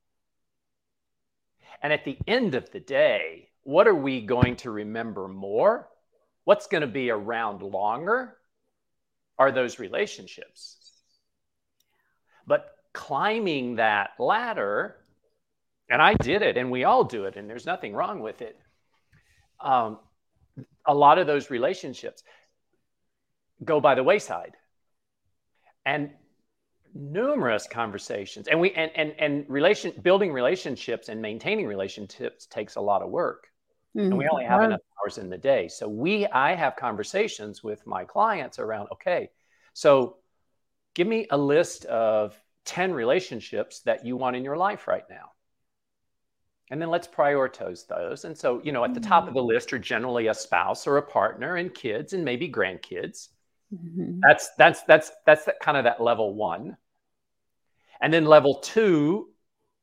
And 1.83 1.93
at 1.93 2.05
the 2.05 2.19
end 2.27 2.55
of 2.55 2.71
the 2.71 2.81
day, 2.81 3.51
what 3.63 3.87
are 3.87 3.95
we 3.95 4.21
going 4.21 4.57
to 4.57 4.71
remember 4.71 5.29
more? 5.29 5.89
What's 6.45 6.67
going 6.67 6.81
to 6.81 6.87
be 6.87 7.11
around 7.11 7.63
longer 7.63 8.37
are 9.39 9.53
those 9.53 9.79
relationships. 9.79 10.77
But 12.47 12.71
climbing 12.93 13.77
that 13.77 14.11
ladder, 14.19 14.97
and 15.89 16.01
I 16.03 16.15
did 16.15 16.43
it, 16.43 16.57
and 16.57 16.71
we 16.71 16.85
all 16.85 17.05
do 17.05 17.27
it, 17.27 17.37
and 17.37 17.49
there's 17.49 17.67
nothing 17.67 17.93
wrong 17.93 18.21
with 18.21 18.43
it. 18.43 18.59
Um, 19.61 19.99
a 20.89 20.95
lot 20.95 21.19
of 21.19 21.27
those 21.27 21.51
relationships 21.51 22.25
go 23.65 23.81
by 23.81 23.95
the 23.95 24.03
wayside. 24.03 24.57
And 25.87 26.11
numerous 26.95 27.67
conversations 27.71 28.49
and 28.49 28.59
we 28.59 28.73
and 28.73 28.91
and, 28.97 29.15
and 29.19 29.45
relation 29.49 29.93
building 30.03 30.33
relationships 30.33 31.09
and 31.09 31.21
maintaining 31.21 31.67
relationships 31.67 32.47
takes 32.47 32.77
a 32.77 32.81
lot 32.81 33.03
of 33.03 33.11
work 33.11 33.49
mm-hmm. 33.97 34.07
and 34.07 34.19
we 34.19 34.27
only 34.29 34.45
have 34.45 34.63
enough 34.63 34.81
hours 35.01 35.19
in 35.19 35.29
the 35.29 35.37
day 35.37 35.69
so 35.69 35.87
we 35.89 36.27
i 36.29 36.55
have 36.55 36.77
conversations 36.77 37.63
with 37.63 37.87
my 37.87 38.05
clients 38.05 38.59
around 38.59 38.89
okay 38.91 39.31
so 39.75 40.17
give 40.95 41.07
me 41.07 41.27
a 41.31 41.39
list 41.39 41.85
of 41.85 42.35
10 42.65 42.93
relationships 42.93 43.81
that 43.81 44.05
you 44.05 44.17
want 44.17 44.35
in 44.35 44.43
your 44.43 44.57
life 44.57 44.89
right 44.89 45.05
now 45.11 45.31
and 46.71 46.81
then 46.81 46.91
let's 46.91 47.09
prioritize 47.09 47.87
those 47.87 48.25
and 48.25 48.37
so 48.37 48.61
you 48.63 48.73
know 48.73 48.85
at 48.85 48.95
the 48.95 49.01
top 49.01 49.27
of 49.27 49.35
the 49.35 49.41
mm-hmm. 49.41 49.49
list 49.49 49.73
are 49.73 49.79
generally 49.79 50.27
a 50.27 50.35
spouse 50.35 50.87
or 50.87 50.97
a 50.97 51.03
partner 51.03 51.57
and 51.57 51.75
kids 51.75 52.13
and 52.13 52.25
maybe 52.25 52.51
grandkids 52.51 53.29
Mm-hmm. 53.75 54.21
That's 54.21 54.51
that's 54.57 54.83
that's 54.83 55.13
that's 55.27 55.45
that 55.45 55.61
kind 55.61 55.77
of 55.77 55.85
that 55.85 56.03
level 56.03 56.35
one. 56.35 56.77
And 58.01 58.13
then 58.13 58.25
level 58.25 58.61
two 58.61 59.31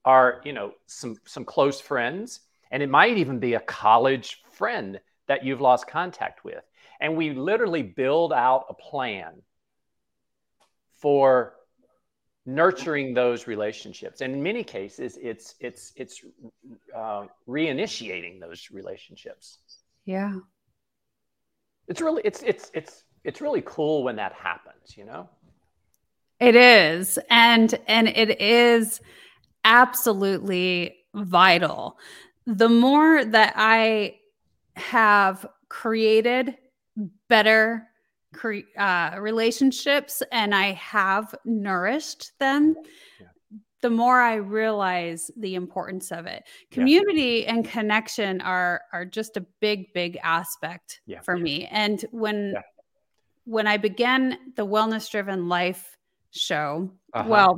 are, 0.04 0.42
you 0.44 0.54
know, 0.54 0.72
some 0.88 1.18
some 1.26 1.46
close 1.46 1.80
friends, 1.80 2.42
and 2.72 2.82
it 2.82 2.90
might 2.90 3.18
even 3.18 3.40
be 3.40 3.54
a 3.54 3.60
college 3.60 4.42
friend 4.52 5.00
that 5.28 5.44
you've 5.44 5.62
lost 5.62 5.88
contact 5.88 6.44
with. 6.44 6.64
And 7.00 7.18
we 7.18 7.34
literally 7.34 7.84
build 7.84 8.32
out 8.32 8.66
a 8.70 8.74
plan 8.74 9.42
for 10.96 11.56
nurturing 12.46 13.14
those 13.14 13.48
relationships. 13.48 14.22
And 14.22 14.34
in 14.34 14.44
many 14.44 14.64
cases, 14.64 15.18
it's 15.22 15.56
it's 15.60 15.94
it's 15.96 16.24
uh, 16.96 17.26
reinitiating 17.48 18.40
those 18.40 18.70
relationships. 18.72 19.60
Yeah, 20.06 20.40
it's 21.88 22.02
really 22.02 22.22
it's 22.26 22.44
it's 22.44 22.72
it's 22.74 23.04
it's 23.24 23.42
really 23.42 23.64
cool 23.66 24.04
when 24.04 24.16
that 24.18 24.34
happens, 24.34 24.96
you 24.96 25.06
know? 25.06 25.28
It 26.40 26.56
is. 26.56 27.18
And 27.30 27.78
and 27.88 28.08
it 28.08 28.42
is 28.42 29.02
absolutely 29.64 30.98
vital. 31.14 31.98
The 32.46 32.70
more 32.70 33.26
that 33.26 33.54
I 33.56 34.18
have 34.76 35.48
created 35.70 36.56
better 37.28 37.88
cre- 38.36 38.70
uh, 38.78 39.16
relationships 39.20 40.22
and 40.32 40.54
I 40.54 40.74
have 40.74 41.34
nourished 41.46 42.38
them, 42.40 42.76
Yeah. 43.20 43.28
the 43.82 43.90
more 43.90 44.22
I 44.22 44.36
realize 44.36 45.32
the 45.38 45.56
importance 45.56 46.12
of 46.12 46.26
it. 46.26 46.44
Community 46.72 47.48
and 47.48 47.66
connection 47.66 48.42
are 48.42 48.82
are 48.94 49.06
just 49.06 49.38
a 49.38 49.46
big, 49.62 49.94
big 49.94 50.18
aspect 50.24 51.02
Yeah. 51.06 51.22
for 51.22 51.38
me. 51.38 51.66
And 51.68 52.04
when 52.12 52.52
Yeah. 52.54 52.62
when 53.46 53.68
I 53.68 53.78
began 53.78 54.54
the 54.56 54.66
wellness 54.66 55.10
driven 55.10 55.48
life 55.48 55.98
show, 56.32 56.92
Uh-huh. 57.14 57.30
well, 57.30 57.58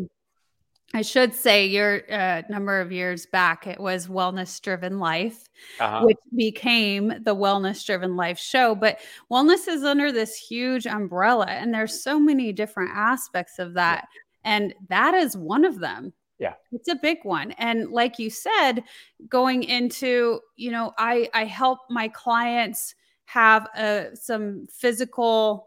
I 0.93 1.01
should 1.01 1.33
say 1.35 1.65
your 1.67 2.01
uh, 2.11 2.43
number 2.49 2.79
of 2.79 2.91
years 2.93 3.25
back, 3.25 3.67
it 3.67 3.79
was 3.79 4.07
wellness 4.07 4.61
driven 4.61 4.99
life 4.99 5.49
Uh-huh. 5.79 6.05
which 6.05 6.17
became 6.35 7.07
the 7.23 7.35
wellness 7.35 7.85
driven 7.85 8.15
life 8.15 8.39
show 8.39 8.73
but 8.75 8.99
wellness 9.31 9.67
is 9.67 9.83
under 9.83 10.11
this 10.11 10.35
huge 10.35 10.85
umbrella 10.87 11.45
and 11.47 11.73
there's 11.73 12.01
so 12.01 12.19
many 12.19 12.53
different 12.53 12.91
aspects 12.93 13.59
of 13.59 13.73
that 13.73 14.07
and 14.45 14.73
that 14.87 15.13
is 15.13 15.35
one 15.35 15.65
of 15.65 15.79
them 15.79 16.13
Yeah. 16.39 16.53
it's 16.71 16.87
a 16.89 16.95
big 16.95 17.17
one 17.23 17.51
and 17.53 17.89
like 17.91 18.17
you 18.19 18.29
said 18.29 18.83
going 19.27 19.63
into 19.63 20.39
you 20.55 20.71
know 20.71 20.93
i 20.97 21.27
i 21.33 21.43
help 21.43 21.79
my 21.89 22.07
clients 22.09 22.93
have 23.25 23.67
uh, 23.75 24.13
some 24.15 24.67
physical 24.71 25.66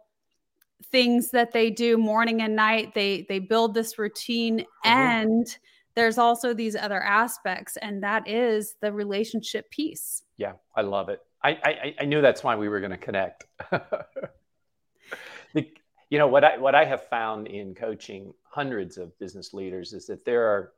things 0.87 1.31
that 1.31 1.53
they 1.53 1.71
do 1.71 1.97
morning 1.99 2.43
and 2.43 2.57
night 2.57 2.95
they 2.95 3.27
they 3.29 3.38
build 3.38 3.75
this 3.75 3.99
routine 3.99 4.61
mm-hmm. 4.61 4.88
and 4.88 5.59
there's 5.95 6.19
also 6.19 6.55
these 6.55 6.77
other 6.77 7.03
aspects 7.03 7.77
and 7.79 8.03
that 8.03 8.27
is 8.27 8.75
the 8.81 8.93
relationship 8.93 9.71
piece 9.71 10.23
Yeah, 10.40 10.55
I 10.75 10.81
love 10.81 11.11
it. 11.11 11.21
I 11.45 11.51
I, 11.51 11.95
I 12.01 12.05
knew 12.07 12.23
that's 12.23 12.43
why 12.43 12.57
we 12.57 12.69
were 12.71 12.81
going 12.81 12.93
to 12.93 12.97
connect. 12.97 13.45
the, 13.71 15.69
you 16.09 16.19
know 16.19 16.29
what 16.29 16.45
I 16.45 16.57
what 16.57 16.75
I 16.75 16.87
have 16.87 17.09
found 17.09 17.47
in 17.47 17.75
coaching 17.75 18.33
hundreds 18.45 18.97
of 18.97 19.16
business 19.19 19.53
leaders 19.53 19.93
is 19.93 20.07
that 20.07 20.25
there 20.25 20.47
are 20.47 20.73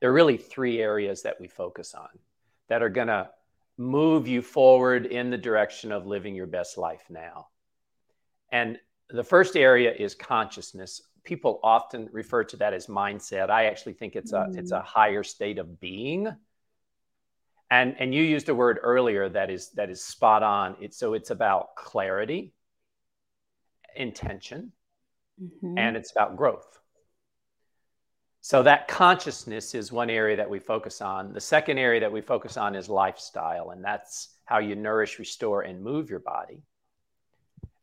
there 0.00 0.10
are 0.10 0.12
really 0.12 0.36
three 0.36 0.78
areas 0.80 1.22
that 1.22 1.40
we 1.40 1.48
focus 1.48 1.94
on 1.94 2.10
that 2.68 2.82
are 2.82 2.90
going 2.90 3.08
to 3.08 3.30
move 3.78 4.28
you 4.28 4.42
forward 4.42 5.06
in 5.06 5.30
the 5.30 5.38
direction 5.38 5.90
of 5.90 6.06
living 6.06 6.34
your 6.34 6.46
best 6.46 6.76
life 6.76 7.04
now. 7.08 7.48
And 8.52 8.78
the 9.12 9.24
first 9.24 9.56
area 9.56 9.92
is 9.92 10.14
consciousness. 10.14 11.02
People 11.24 11.60
often 11.62 12.08
refer 12.12 12.44
to 12.44 12.56
that 12.58 12.72
as 12.72 12.86
mindset. 12.86 13.50
I 13.50 13.66
actually 13.66 13.94
think 13.94 14.16
it's 14.16 14.32
a 14.32 14.46
it's 14.58 14.72
a 14.72 14.80
higher 14.80 15.22
state 15.22 15.58
of 15.58 15.80
being 15.80 16.28
and 17.70 17.94
and 17.98 18.14
you 18.14 18.22
used 18.22 18.48
a 18.48 18.54
word 18.54 18.78
earlier 18.82 19.28
that 19.28 19.50
is 19.50 19.70
that 19.70 19.90
is 19.90 20.02
spot 20.02 20.42
on 20.42 20.76
it's 20.80 20.96
so 20.96 21.14
it's 21.14 21.30
about 21.30 21.74
clarity 21.76 22.52
intention 23.96 24.72
Mhm. 25.40 25.78
and 25.78 25.96
it's 25.96 26.10
about 26.10 26.36
growth 26.36 26.78
so 28.42 28.62
that 28.62 28.88
consciousness 28.88 29.74
is 29.74 29.92
one 29.92 30.10
area 30.10 30.36
that 30.36 30.50
we 30.50 30.58
focus 30.58 31.00
on 31.00 31.32
the 31.32 31.40
second 31.40 31.78
area 31.78 32.00
that 32.00 32.12
we 32.12 32.20
focus 32.20 32.56
on 32.56 32.74
is 32.74 32.88
lifestyle 32.88 33.70
and 33.70 33.84
that's 33.84 34.34
how 34.44 34.58
you 34.58 34.74
nourish 34.74 35.18
restore 35.18 35.62
and 35.62 35.80
move 35.82 36.10
your 36.10 36.20
body 36.20 36.62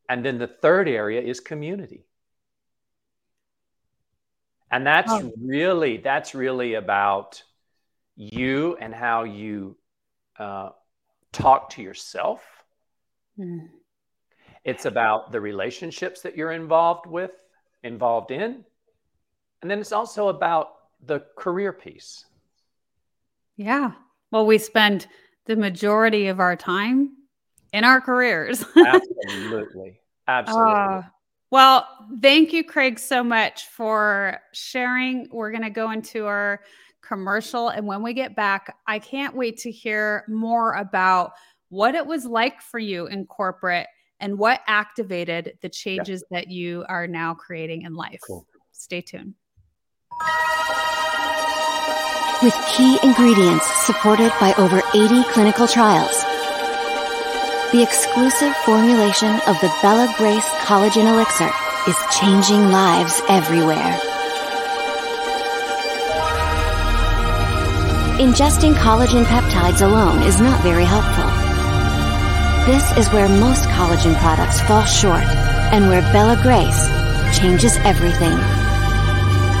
and 0.08 0.24
then 0.24 0.38
the 0.38 0.46
third 0.46 0.88
area 0.88 1.20
is 1.20 1.40
community 1.40 2.04
and 4.70 4.86
that's 4.86 5.12
Oh. 5.12 5.32
really 5.40 5.96
that's 5.98 6.34
really 6.34 6.74
about 6.74 7.42
you 8.16 8.76
and 8.80 8.94
how 8.94 9.24
you 9.24 9.76
uh, 10.38 10.70
talk 11.32 11.70
to 11.70 11.82
yourself. 11.82 12.42
Mm. 13.38 13.68
It's 14.64 14.84
about 14.84 15.32
the 15.32 15.40
relationships 15.40 16.22
that 16.22 16.36
you're 16.36 16.52
involved 16.52 17.06
with, 17.06 17.30
involved 17.82 18.30
in. 18.30 18.64
And 19.62 19.70
then 19.70 19.78
it's 19.78 19.92
also 19.92 20.28
about 20.28 20.68
the 21.04 21.20
career 21.36 21.72
piece. 21.72 22.24
yeah 23.56 23.92
well 24.30 24.46
we 24.46 24.58
spend 24.58 25.06
the 25.46 25.56
majority 25.56 26.28
of 26.28 26.38
our 26.40 26.54
time 26.56 27.10
in 27.72 27.84
our 27.84 28.00
careers 28.00 28.64
Absolutely. 28.76 30.00
Absolutely. 30.26 30.72
Uh, 30.72 31.02
well, 31.50 31.86
thank 32.20 32.52
you, 32.52 32.62
Craig, 32.62 32.98
so 32.98 33.24
much 33.24 33.66
for 33.68 34.38
sharing. 34.52 35.28
We're 35.30 35.50
going 35.50 35.62
to 35.62 35.70
go 35.70 35.90
into 35.90 36.26
our 36.26 36.60
commercial. 37.02 37.70
And 37.70 37.86
when 37.86 38.02
we 38.02 38.12
get 38.12 38.36
back, 38.36 38.76
I 38.86 38.98
can't 38.98 39.34
wait 39.34 39.58
to 39.58 39.70
hear 39.70 40.24
more 40.28 40.74
about 40.74 41.32
what 41.70 41.94
it 41.94 42.06
was 42.06 42.26
like 42.26 42.60
for 42.60 42.78
you 42.78 43.06
in 43.06 43.24
corporate 43.26 43.86
and 44.20 44.38
what 44.38 44.60
activated 44.66 45.58
the 45.62 45.68
changes 45.68 46.22
that 46.30 46.48
you 46.48 46.84
are 46.88 47.06
now 47.06 47.34
creating 47.34 47.82
in 47.82 47.94
life. 47.94 48.20
Cool. 48.26 48.46
Stay 48.72 49.00
tuned. 49.00 49.34
With 52.42 52.54
key 52.76 52.98
ingredients 53.02 53.66
supported 53.84 54.32
by 54.38 54.54
over 54.58 54.82
80 54.94 55.24
clinical 55.32 55.66
trials, 55.66 56.24
the 57.72 57.82
exclusive 57.82 58.56
formulation 58.64 59.34
of 59.46 59.60
the 59.60 59.70
Bella 59.82 60.10
Grace 60.16 60.48
Collagen 60.64 61.04
Elixir 61.04 61.50
is 61.86 61.96
changing 62.18 62.70
lives 62.70 63.20
everywhere. 63.28 63.92
Ingesting 68.16 68.72
collagen 68.72 69.24
peptides 69.24 69.82
alone 69.82 70.22
is 70.22 70.40
not 70.40 70.62
very 70.62 70.86
helpful. 70.86 71.28
This 72.64 72.96
is 72.96 73.12
where 73.12 73.28
most 73.28 73.64
collagen 73.64 74.18
products 74.18 74.62
fall 74.62 74.84
short 74.84 75.24
and 75.70 75.88
where 75.88 76.02
Bella 76.10 76.40
Grace 76.42 76.88
changes 77.38 77.76
everything. 77.84 78.38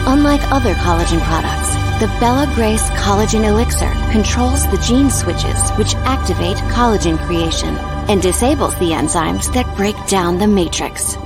Unlike 0.08 0.50
other 0.50 0.72
collagen 0.76 1.20
products, 1.28 1.74
the 2.00 2.08
Bella 2.20 2.50
Grace 2.54 2.88
Collagen 2.90 3.44
Elixir 3.44 3.92
controls 4.10 4.66
the 4.70 4.78
gene 4.78 5.10
switches 5.10 5.70
which 5.72 5.94
activate 6.06 6.56
collagen 6.72 7.18
creation 7.18 7.76
and 8.08 8.22
disables 8.22 8.74
the 8.78 8.90
enzymes 8.90 9.52
that 9.54 9.76
break 9.76 9.96
down 10.06 10.38
the 10.38 10.46
matrix. 10.46 11.16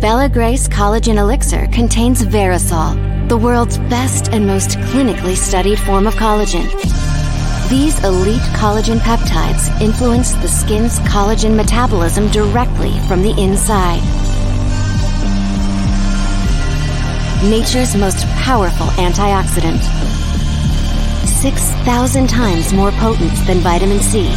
Bella 0.00 0.28
Grace 0.28 0.68
Collagen 0.68 1.16
Elixir 1.16 1.66
contains 1.72 2.22
Verisol, 2.22 3.28
the 3.28 3.36
world's 3.36 3.78
best 3.90 4.28
and 4.28 4.46
most 4.46 4.70
clinically 4.90 5.36
studied 5.36 5.78
form 5.80 6.06
of 6.06 6.14
collagen. 6.14 6.66
These 7.68 8.02
elite 8.04 8.40
collagen 8.54 8.98
peptides 8.98 9.68
influence 9.80 10.32
the 10.34 10.48
skin's 10.48 11.00
collagen 11.00 11.56
metabolism 11.56 12.28
directly 12.28 12.92
from 13.08 13.22
the 13.22 13.34
inside. 13.38 14.00
Nature's 17.42 17.94
most 17.94 18.24
powerful 18.38 18.86
antioxidant. 18.96 19.82
6,000 21.26 22.28
times 22.28 22.72
more 22.72 22.90
potent 22.92 23.34
than 23.46 23.58
vitamin 23.58 24.00
C. 24.00 24.28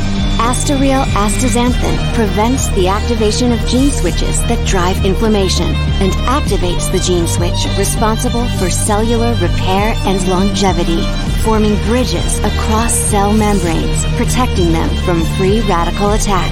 AstaReal 0.42 1.04
astaxanthin 1.14 2.16
prevents 2.16 2.68
the 2.70 2.88
activation 2.88 3.52
of 3.52 3.60
gene 3.68 3.92
switches 3.92 4.42
that 4.50 4.68
drive 4.68 5.06
inflammation 5.06 5.68
and 6.02 6.12
activates 6.26 6.92
the 6.92 7.00
gene 7.00 7.28
switch 7.28 7.68
responsible 7.78 8.48
for 8.58 8.68
cellular 8.68 9.34
repair 9.36 9.94
and 10.08 10.28
longevity, 10.28 11.04
forming 11.44 11.76
bridges 11.86 12.40
across 12.40 12.92
cell 12.92 13.32
membranes, 13.32 14.04
protecting 14.18 14.72
them 14.74 14.90
from 15.06 15.24
free 15.38 15.62
radical 15.70 16.12
attack. 16.14 16.52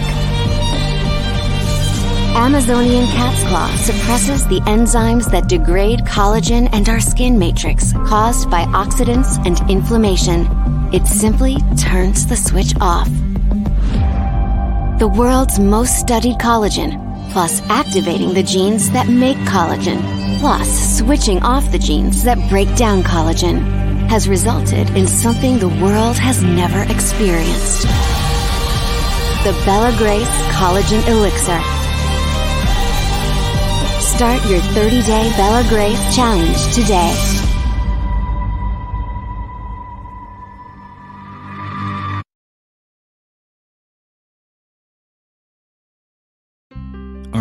Amazonian 2.36 3.08
cat's 3.08 3.43
claw 3.49 3.75
suppresses 3.78 4.45
the 4.47 4.60
enzymes 4.62 5.32
that 5.32 5.49
degrade 5.49 6.02
collagen 6.02 6.69
and 6.73 6.88
our 6.89 6.99
skin 6.99 7.39
matrix 7.39 7.91
caused 8.06 8.52
by 8.52 8.65
oxidants 8.65 9.43
and 9.47 9.67
inflammation. 9.69 10.47
It 10.93 11.08
simply 11.08 11.58
turns 11.75 12.28
the 12.28 12.38
switch 12.38 12.75
off. 12.80 13.10
The 14.99 15.07
world's 15.07 15.59
most 15.59 15.97
studied 15.97 16.39
collagen, 16.39 17.31
plus 17.31 17.62
activating 17.69 18.33
the 18.33 18.43
genes 18.43 18.91
that 18.91 19.08
make 19.08 19.37
collagen, 19.47 20.02
plus 20.41 20.97
switching 20.97 21.41
off 21.41 21.71
the 21.71 21.79
genes 21.79 22.25
that 22.25 22.50
break 22.50 22.67
down 22.75 23.04
collagen, 23.04 23.62
has 24.10 24.27
resulted 24.27 24.89
in 24.97 25.08
something 25.08 25.58
the 25.58 25.69
world 25.69 26.17
has 26.17 26.43
never 26.43 26.81
experienced. 26.91 27.83
The 29.45 29.54
Bella 29.65 29.95
Grace 29.97 30.27
Collagen 30.52 31.08
Elixir. 31.08 31.62
Start 34.02 34.45
your 34.50 34.60
30 34.75 35.02
day 35.04 35.31
Bella 35.37 35.65
Grace 35.69 36.13
challenge 36.13 36.75
today. 36.75 37.38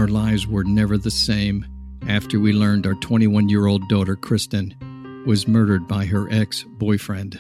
Our 0.09 0.15
lives 0.15 0.47
were 0.47 0.65
never 0.65 0.97
the 0.97 1.11
same 1.11 1.67
after 2.09 2.41
we 2.41 2.55
learned 2.55 2.87
our 2.87 2.95
21 2.95 3.51
year 3.51 3.67
old 3.67 3.87
daughter, 3.91 4.17
Kristen, 4.17 4.75
was 5.27 5.47
murdered 5.47 5.87
by 5.87 6.07
her 6.07 6.33
ex 6.33 6.65
boyfriend. 6.79 7.39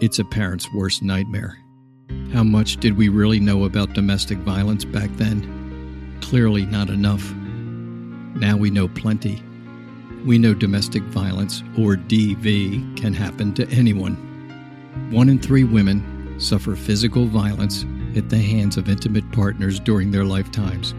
It's 0.00 0.18
a 0.18 0.24
parent's 0.24 0.66
worst 0.72 1.04
nightmare. 1.04 1.56
How 2.32 2.42
much 2.42 2.78
did 2.78 2.96
we 2.96 3.08
really 3.08 3.38
know 3.38 3.66
about 3.66 3.92
domestic 3.92 4.38
violence 4.38 4.84
back 4.84 5.10
then? 5.12 6.18
Clearly 6.22 6.66
not 6.66 6.90
enough. 6.90 7.32
Now 7.32 8.56
we 8.56 8.68
know 8.68 8.88
plenty. 8.88 9.40
We 10.24 10.38
know 10.38 10.54
domestic 10.54 11.04
violence, 11.04 11.62
or 11.78 11.94
DV, 11.94 12.96
can 12.96 13.14
happen 13.14 13.54
to 13.54 13.68
anyone. 13.68 14.16
One 15.12 15.28
in 15.28 15.38
three 15.38 15.62
women 15.62 16.34
suffer 16.40 16.74
physical 16.74 17.26
violence 17.26 17.84
at 18.16 18.28
the 18.28 18.38
hands 18.38 18.76
of 18.76 18.88
intimate 18.88 19.30
partners 19.30 19.78
during 19.78 20.10
their 20.10 20.24
lifetimes. 20.24 20.92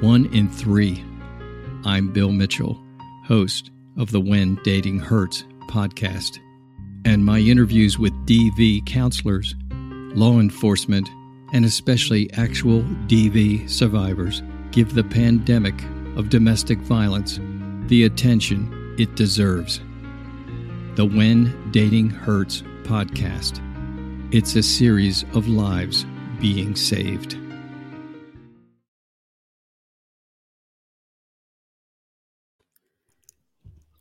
One 0.00 0.26
in 0.34 0.48
three. 0.50 1.02
I'm 1.84 2.12
Bill 2.12 2.32
Mitchell, 2.32 2.82
host 3.24 3.70
of 3.96 4.10
the 4.10 4.20
When 4.20 4.58
Dating 4.64 4.98
Hurts 4.98 5.44
podcast, 5.70 6.38
and 7.04 7.24
my 7.24 7.38
interviews 7.38 7.98
with 7.98 8.12
DV 8.26 8.84
counselors, 8.86 9.54
law 9.70 10.40
enforcement, 10.40 11.08
and 11.52 11.64
especially 11.64 12.30
actual 12.34 12.82
DV 13.06 13.70
survivors 13.70 14.42
give 14.72 14.94
the 14.94 15.04
pandemic 15.04 15.80
of 16.16 16.28
domestic 16.28 16.78
violence 16.80 17.38
the 17.86 18.04
attention 18.04 18.96
it 18.98 19.14
deserves. 19.14 19.78
The 20.96 21.06
When 21.06 21.70
Dating 21.70 22.10
Hurts 22.10 22.62
podcast. 22.82 23.60
It's 24.34 24.56
a 24.56 24.62
series 24.62 25.22
of 25.34 25.48
lives 25.48 26.04
being 26.40 26.74
saved. 26.76 27.38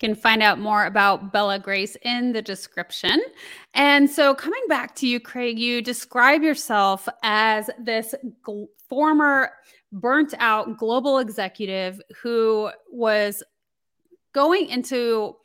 Can 0.04 0.16
find 0.16 0.44
out 0.44 0.60
more 0.60 0.86
about 0.86 1.32
Bella 1.32 1.58
Grace 1.58 1.96
in 2.02 2.34
the 2.34 2.42
description. 2.42 3.22
And 3.74 4.10
so, 4.10 4.36
coming 4.36 4.64
back 4.68 4.96
to 4.96 5.08
you, 5.08 5.22
Craig, 5.22 5.58
you 5.58 5.82
describe 5.82 6.44
yourself 6.44 7.08
as 7.24 7.70
this 7.80 8.14
gl- 8.46 8.68
former 8.90 9.52
burnt 9.94 10.34
out 10.40 10.78
global 10.78 11.20
executive 11.20 12.02
who 12.22 12.70
was 12.92 13.44
going 14.34 14.68
into 14.68 15.38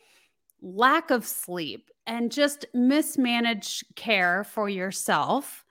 lack 0.61 1.13
of 1.13 1.25
sleep 1.25 1.89
and 2.09 2.33
just 2.33 2.67
mismanaged 2.75 3.85
care 3.95 4.43
for 4.43 4.69
yourself. 4.69 5.65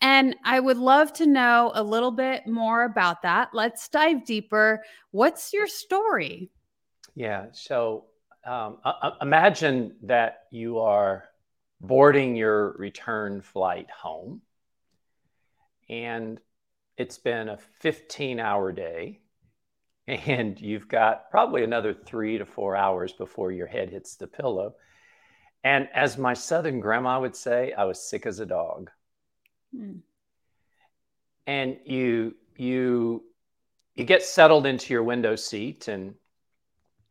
And 0.00 0.34
I 0.44 0.58
would 0.58 0.78
love 0.78 1.12
to 1.12 1.26
know 1.26 1.70
a 1.76 1.82
little 1.84 2.10
bit 2.10 2.48
more 2.48 2.82
about 2.82 3.22
that. 3.22 3.50
Let's 3.52 3.88
dive 3.88 4.24
deeper. 4.24 4.82
What's 5.12 5.52
your 5.52 5.68
story? 5.68 6.50
Yeah. 7.14 7.46
So 7.52 8.06
um, 8.44 8.78
uh, 8.84 9.12
imagine 9.20 9.96
that 10.02 10.44
you 10.50 10.80
are 10.80 11.24
boarding 11.80 12.36
your 12.36 12.72
return 12.72 13.42
flight 13.42 13.88
home 13.90 14.40
and 15.88 16.40
it's 16.96 17.18
been 17.18 17.48
a 17.48 17.58
15 17.80 18.40
hour 18.40 18.72
day 18.72 19.20
and 20.06 20.60
you've 20.60 20.88
got 20.88 21.30
probably 21.30 21.64
another 21.64 21.94
three 21.94 22.38
to 22.38 22.44
four 22.44 22.76
hours 22.76 23.12
before 23.12 23.52
your 23.52 23.66
head 23.66 23.90
hits 23.90 24.16
the 24.16 24.26
pillow. 24.26 24.74
And 25.64 25.88
as 25.94 26.18
my 26.18 26.34
southern 26.34 26.80
grandma 26.80 27.20
would 27.20 27.36
say, 27.36 27.72
I 27.72 27.84
was 27.84 28.02
sick 28.02 28.26
as 28.26 28.40
a 28.40 28.46
dog. 28.46 28.90
Mm. 29.74 30.00
And 31.46 31.78
you 31.84 32.34
you 32.56 33.24
you 33.94 34.04
get 34.04 34.22
settled 34.22 34.66
into 34.66 34.92
your 34.92 35.02
window 35.02 35.36
seat 35.36 35.88
and 35.88 36.14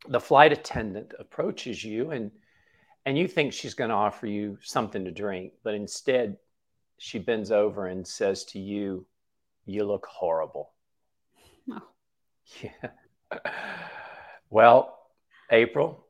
the 0.07 0.19
flight 0.19 0.51
attendant 0.51 1.13
approaches 1.19 1.83
you 1.83 2.11
and 2.11 2.31
and 3.05 3.17
you 3.17 3.27
think 3.27 3.51
she's 3.51 3.73
going 3.73 3.89
to 3.89 3.95
offer 3.95 4.27
you 4.27 4.59
something 4.61 5.05
to 5.05 5.11
drink, 5.11 5.53
but 5.63 5.73
instead 5.73 6.37
she 6.99 7.17
bends 7.17 7.51
over 7.51 7.87
and 7.87 8.07
says 8.07 8.45
to 8.45 8.59
you, 8.59 9.07
"You 9.65 9.85
look 9.85 10.05
horrible." 10.05 10.73
Oh. 11.71 11.81
Yeah. 12.61 13.39
well, 14.51 14.99
April, 15.49 16.05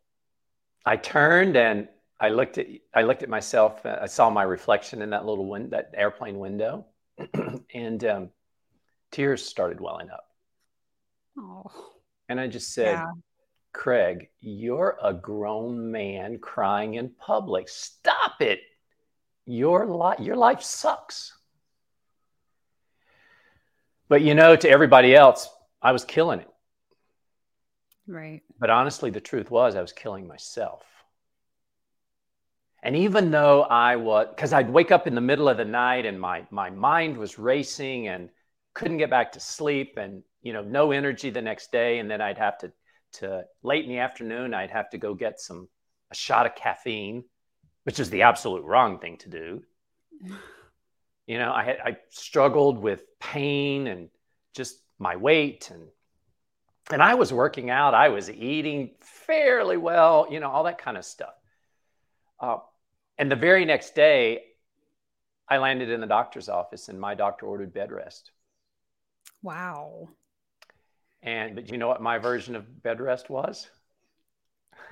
I 0.86 0.98
turned 0.98 1.56
and 1.56 1.88
I 2.20 2.30
looked 2.30 2.58
at 2.58 2.68
I 2.94 3.04
looked 3.04 3.24
at 3.24 3.30
myself. 3.30 3.86
I 3.86 4.06
saw 4.08 4.30
my 4.30 4.44
reflection 4.44 5.02
in 5.02 5.12
that 5.12 5.26
little 5.26 5.48
window, 5.48 5.78
that 5.78 5.92
airplane 5.96 6.40
window, 6.40 6.86
and 7.74 8.04
um, 8.04 8.30
tears 9.12 9.46
started 9.46 9.80
welling 9.80 10.10
up. 10.10 10.26
Oh. 11.38 11.72
And 12.30 12.40
I 12.40 12.48
just 12.48 12.74
said, 12.74 12.94
yeah. 12.94 13.12
Craig, 13.74 14.30
you're 14.40 14.98
a 15.02 15.14
grown 15.14 15.92
man 15.92 16.40
crying 16.40 16.96
in 16.96 17.10
public. 17.10 17.70
Stop 17.70 18.42
it. 18.42 18.60
Your 19.46 19.86
life, 19.86 20.20
your 20.20 20.36
life 20.36 20.62
sucks. 20.62 21.34
But 24.10 24.22
you 24.22 24.36
know, 24.36 24.56
to 24.56 24.70
everybody 24.70 25.16
else, 25.16 25.50
I 25.82 25.94
was 25.94 26.04
killing 26.04 26.42
it. 26.42 26.50
Right. 28.08 28.42
But 28.60 28.70
honestly, 28.70 29.10
the 29.10 29.22
truth 29.22 29.50
was 29.50 29.76
I 29.76 29.82
was 29.82 29.94
killing 29.94 30.28
myself. 30.28 30.84
And 32.84 32.96
even 32.96 33.32
though 33.32 33.62
I 33.62 33.96
was, 33.96 34.28
because 34.30 34.54
I'd 34.54 34.70
wake 34.70 34.92
up 34.92 35.08
in 35.08 35.16
the 35.16 35.22
middle 35.22 35.48
of 35.48 35.58
the 35.58 35.66
night 35.66 36.06
and 36.06 36.20
my 36.20 36.46
my 36.50 36.70
mind 36.70 37.18
was 37.18 37.40
racing 37.40 38.08
and 38.08 38.30
couldn't 38.74 38.98
get 38.98 39.10
back 39.10 39.32
to 39.34 39.40
sleep 39.40 39.98
and 39.98 40.24
you 40.42 40.52
know 40.52 40.64
no 40.64 40.92
energy 40.92 41.30
the 41.30 41.42
next 41.42 41.72
day, 41.72 42.00
and 42.00 42.10
then 42.10 42.22
I'd 42.22 42.40
have 42.40 42.58
to 42.60 42.72
to 43.14 43.46
late 43.64 43.84
in 43.84 43.90
the 43.90 44.00
afternoon, 44.00 44.54
I'd 44.54 44.72
have 44.72 44.90
to 44.92 44.98
go 44.98 45.14
get 45.14 45.40
some 45.40 45.68
a 46.12 46.16
shot 46.16 46.46
of 46.46 46.56
caffeine, 46.56 47.24
which 47.84 48.00
is 48.00 48.10
the 48.10 48.24
absolute 48.24 48.64
wrong 48.64 49.00
thing 49.00 49.18
to 49.18 49.30
do. 49.30 49.64
You 51.28 51.38
know, 51.38 51.54
I 51.54 51.64
had 51.64 51.78
I 51.86 51.98
struggled 52.10 52.78
with 52.78 53.04
pain 53.20 53.88
and 53.88 54.10
just 54.54 54.82
my 55.00 55.16
weight 55.16 55.70
and 55.72 55.88
and 56.92 57.02
I 57.02 57.14
was 57.14 57.32
working 57.32 57.70
out. 57.70 57.94
I 57.94 58.10
was 58.10 58.30
eating 58.30 58.92
fairly 59.00 59.78
well, 59.78 60.28
you 60.30 60.40
know, 60.40 60.50
all 60.50 60.64
that 60.64 60.80
kind 60.80 60.98
of 60.98 61.06
stuff. 61.06 61.34
Uh, 62.40 62.58
and 63.18 63.32
the 63.32 63.36
very 63.36 63.66
next 63.66 63.96
day, 63.96 64.44
I 65.48 65.58
landed 65.58 65.90
in 65.90 66.02
the 66.02 66.08
doctor's 66.08 66.50
office, 66.50 66.90
and 66.90 67.00
my 67.00 67.14
doctor 67.14 67.46
ordered 67.46 67.74
bed 67.74 67.92
rest. 67.92 68.32
Wow. 69.42 70.10
And 71.24 71.56
but 71.56 71.72
you 71.72 71.78
know 71.78 71.88
what 71.88 72.02
my 72.02 72.18
version 72.18 72.56
of 72.56 72.82
bed 72.82 73.00
rest 73.00 73.30
was? 73.30 73.70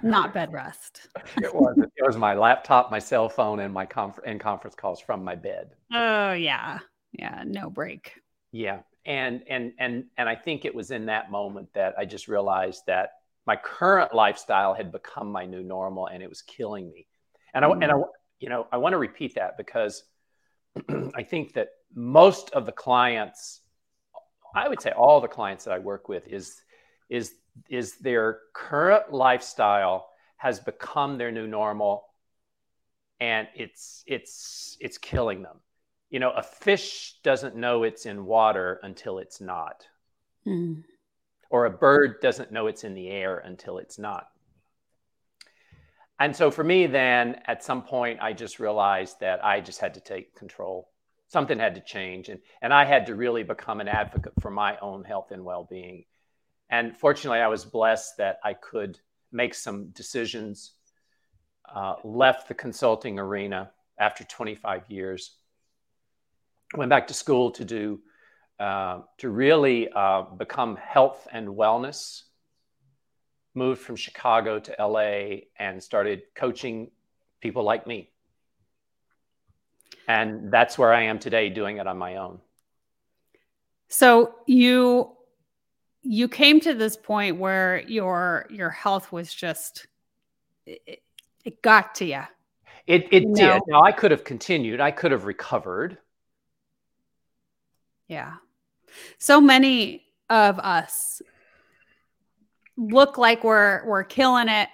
Not 0.02 0.34
bed 0.34 0.54
rest. 0.54 1.08
it 1.38 1.54
was. 1.54 1.78
It 1.78 2.06
was 2.06 2.18
my 2.18 2.34
laptop, 2.34 2.92
my 2.92 3.00
cell 3.00 3.30
phone, 3.30 3.60
and 3.60 3.74
my 3.74 3.86
conf- 3.86 4.20
and 4.26 4.40
conference 4.40 4.76
calls 4.76 5.00
from 5.00 5.24
my 5.24 5.36
bed. 5.36 5.72
Oh 5.92 6.34
yeah, 6.34 6.80
yeah, 7.12 7.44
no 7.46 7.70
break. 7.70 8.14
Yeah, 8.52 8.80
and 9.06 9.44
and 9.50 9.74
and 9.80 10.06
and 10.18 10.30
I 10.30 10.36
think 10.36 10.66
it 10.66 10.74
was 10.74 10.92
in 10.92 11.08
that 11.08 11.32
moment 11.32 11.70
that 11.74 11.96
I 11.98 12.06
just 12.06 12.28
realized 12.28 12.84
that 12.88 13.12
my 13.46 13.56
current 13.56 14.14
lifestyle 14.14 14.74
had 14.74 14.92
become 14.92 15.32
my 15.32 15.46
new 15.46 15.64
normal, 15.64 16.08
and 16.08 16.24
it 16.24 16.30
was 16.30 16.42
killing 16.42 16.92
me. 16.92 17.08
And 17.54 17.66
I 17.66 17.68
mm. 17.68 17.84
and 17.84 17.92
I 17.92 17.96
you 18.40 18.50
know 18.50 18.68
I 18.72 18.78
want 18.78 18.94
to 18.94 18.98
repeat 18.98 19.36
that 19.36 19.58
because 19.58 20.04
I 21.16 21.24
think 21.24 21.54
that 21.54 21.70
most 21.94 22.52
of 22.52 22.66
the 22.66 22.72
clients 22.72 23.62
I 24.56 24.68
would 24.68 24.82
say 24.82 24.91
all 24.91 25.22
the 25.22 25.28
clients 25.28 25.66
that 25.66 25.74
I 25.74 25.80
work 25.80 26.10
with 26.10 26.28
is 26.28 26.62
is 27.10 27.34
is 27.70 27.97
their 27.97 28.39
current 28.54 29.12
lifestyle 29.12 30.10
has 30.38 30.60
become 30.60 31.18
their 31.18 31.32
new 31.32 31.47
normal 31.47 32.06
and 33.20 33.47
it's 33.56 34.04
it's 34.08 34.78
it's 34.80 34.97
killing 34.97 35.41
them. 35.41 35.60
You 36.10 36.20
know, 36.20 36.32
a 36.32 36.41
fish 36.41 37.16
doesn't 37.24 37.56
know 37.56 37.84
it's 37.84 38.06
in 38.06 38.26
water 38.26 38.80
until 38.82 39.20
it's 39.20 39.41
not. 39.41 39.86
Mm. 40.47 40.84
Or 41.52 41.66
a 41.66 41.70
bird 41.70 42.22
doesn't 42.22 42.52
know 42.52 42.68
it's 42.68 42.84
in 42.84 42.93
the 42.93 43.10
air 43.10 43.39
until 43.39 43.78
it's 43.78 44.00
not. 44.00 44.28
And 46.20 46.36
so 46.36 46.52
for 46.52 46.64
me, 46.64 46.88
then 46.88 47.41
at 47.45 47.64
some 47.64 47.82
point, 47.82 48.20
I 48.22 48.34
just 48.34 48.60
realized 48.60 49.20
that 49.22 49.43
I 49.43 49.62
just 49.62 49.80
had 49.80 49.93
to 49.93 50.02
take 50.02 50.36
control 50.36 50.89
something 51.30 51.60
had 51.60 51.76
to 51.76 51.82
change 51.82 52.28
and 52.28 52.40
and 52.62 52.74
i 52.74 52.84
had 52.84 53.06
to 53.06 53.16
really 53.16 53.44
become 53.44 53.80
an 53.80 53.88
advocate 53.88 54.34
for 54.42 54.52
my 54.52 54.78
own 54.80 55.04
health 55.04 55.32
and 55.32 55.46
well-being. 55.46 56.04
And 56.70 56.96
fortunately 56.98 57.40
i 57.40 57.48
was 57.48 57.66
blessed 57.66 58.18
that 58.18 58.40
i 58.44 58.54
could 58.54 59.00
make 59.32 59.54
some 59.54 59.90
decisions 59.90 60.74
uh, 61.74 61.96
left 62.04 62.48
the 62.48 62.54
consulting 62.56 63.20
arena 63.20 63.72
after 64.00 64.24
25 64.24 64.84
years 64.90 65.36
went 66.76 66.90
back 66.90 67.08
to 67.08 67.14
school 67.14 67.52
to 67.52 67.66
do 67.66 68.00
uh, 68.60 69.02
to 69.18 69.30
really 69.30 69.90
uh, 69.90 70.24
become 70.38 70.76
health 70.76 71.28
and 71.32 71.48
wellness 71.48 72.24
moved 73.56 73.82
from 73.82 73.96
chicago 73.96 74.60
to 74.60 74.76
la 74.80 75.38
and 75.60 75.82
started 75.82 76.22
coaching 76.36 76.92
people 77.42 77.64
like 77.64 77.86
me 77.88 78.10
and 80.10 80.51
that's 80.51 80.78
where 80.78 80.91
i 80.91 81.03
am 81.03 81.20
today 81.20 81.49
doing 81.49 81.78
it 81.78 81.88
on 81.88 81.97
my 81.97 82.18
own. 82.18 82.39
So 83.88 84.36
you 84.45 85.16
you 86.01 86.28
came 86.28 86.60
to 86.62 86.74
this 86.74 86.97
point 86.97 87.38
where 87.38 87.82
your 87.88 88.45
your 88.49 88.70
health 88.70 89.12
was 89.12 89.34
just 89.34 89.88
it, 90.66 91.01
it 91.45 91.62
got 91.62 91.95
to 91.95 92.05
you 92.05 92.24
it, 92.88 93.07
it 93.12 93.24
you 93.24 93.36
did. 93.36 93.36
know? 93.36 93.62
now 93.68 93.84
i 93.84 93.91
could 93.91 94.12
have 94.12 94.24
continued. 94.24 94.82
I 94.82 94.91
could 94.91 95.12
have 95.12 95.26
recovered. 95.26 95.97
Yeah. 98.07 98.34
So 99.20 99.39
many 99.39 100.03
of 100.30 100.57
us 100.57 101.22
look 102.76 103.18
like 103.18 103.43
we're 103.43 103.86
we're 103.86 104.03
killing 104.03 104.49
it 104.49 104.70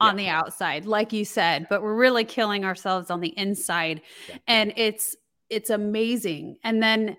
on 0.00 0.18
yeah. 0.18 0.24
the 0.24 0.30
outside 0.30 0.86
like 0.86 1.12
you 1.12 1.24
said 1.24 1.66
but 1.68 1.82
we're 1.82 1.96
really 1.96 2.24
killing 2.24 2.64
ourselves 2.64 3.10
on 3.10 3.20
the 3.20 3.36
inside 3.38 4.00
yeah. 4.28 4.36
and 4.46 4.72
it's 4.76 5.16
it's 5.50 5.70
amazing 5.70 6.56
and 6.64 6.82
then 6.82 7.16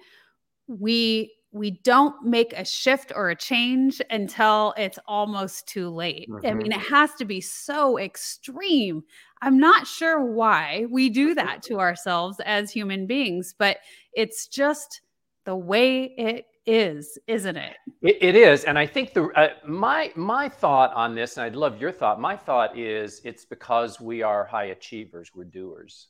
we 0.68 1.32
we 1.52 1.72
don't 1.84 2.24
make 2.24 2.54
a 2.54 2.64
shift 2.64 3.12
or 3.16 3.30
a 3.30 3.36
change 3.36 4.02
until 4.10 4.74
it's 4.78 5.00
almost 5.08 5.68
too 5.68 5.90
late. 5.90 6.30
Mm-hmm. 6.30 6.46
I 6.46 6.54
mean, 6.54 6.72
it 6.72 6.80
has 6.80 7.14
to 7.16 7.26
be 7.26 7.42
so 7.42 7.98
extreme. 7.98 9.04
I'm 9.42 9.58
not 9.58 9.88
sure 9.88 10.24
why 10.24 10.86
we 10.92 11.10
do 11.10 11.34
that 11.34 11.64
to 11.64 11.80
ourselves 11.80 12.40
as 12.46 12.72
human 12.72 13.08
beings, 13.08 13.56
but 13.58 13.78
it's 14.14 14.48
just 14.48 15.02
the 15.46 15.56
way 15.56 16.14
it 16.18 16.46
is, 16.70 17.18
isn't 17.28 17.58
it? 17.58 17.76
it, 18.02 18.18
it 18.22 18.36
is, 18.36 18.64
and 18.64 18.78
I 18.78 18.86
think 18.86 19.14
the 19.14 19.26
uh, 19.36 19.50
my 19.66 20.12
my 20.16 20.48
thought 20.48 20.94
on 20.94 21.16
this, 21.16 21.38
and 21.38 21.46
I'd 21.46 21.56
love 21.56 21.82
your 21.82 21.92
thought. 21.92 22.20
My 22.20 22.36
thought 22.36 22.78
is 22.78 23.22
it's 23.24 23.46
because 23.46 24.00
we 24.00 24.22
are 24.22 24.46
high 24.46 24.66
achievers, 24.66 25.32
we're 25.34 25.46
doers. 25.46 26.08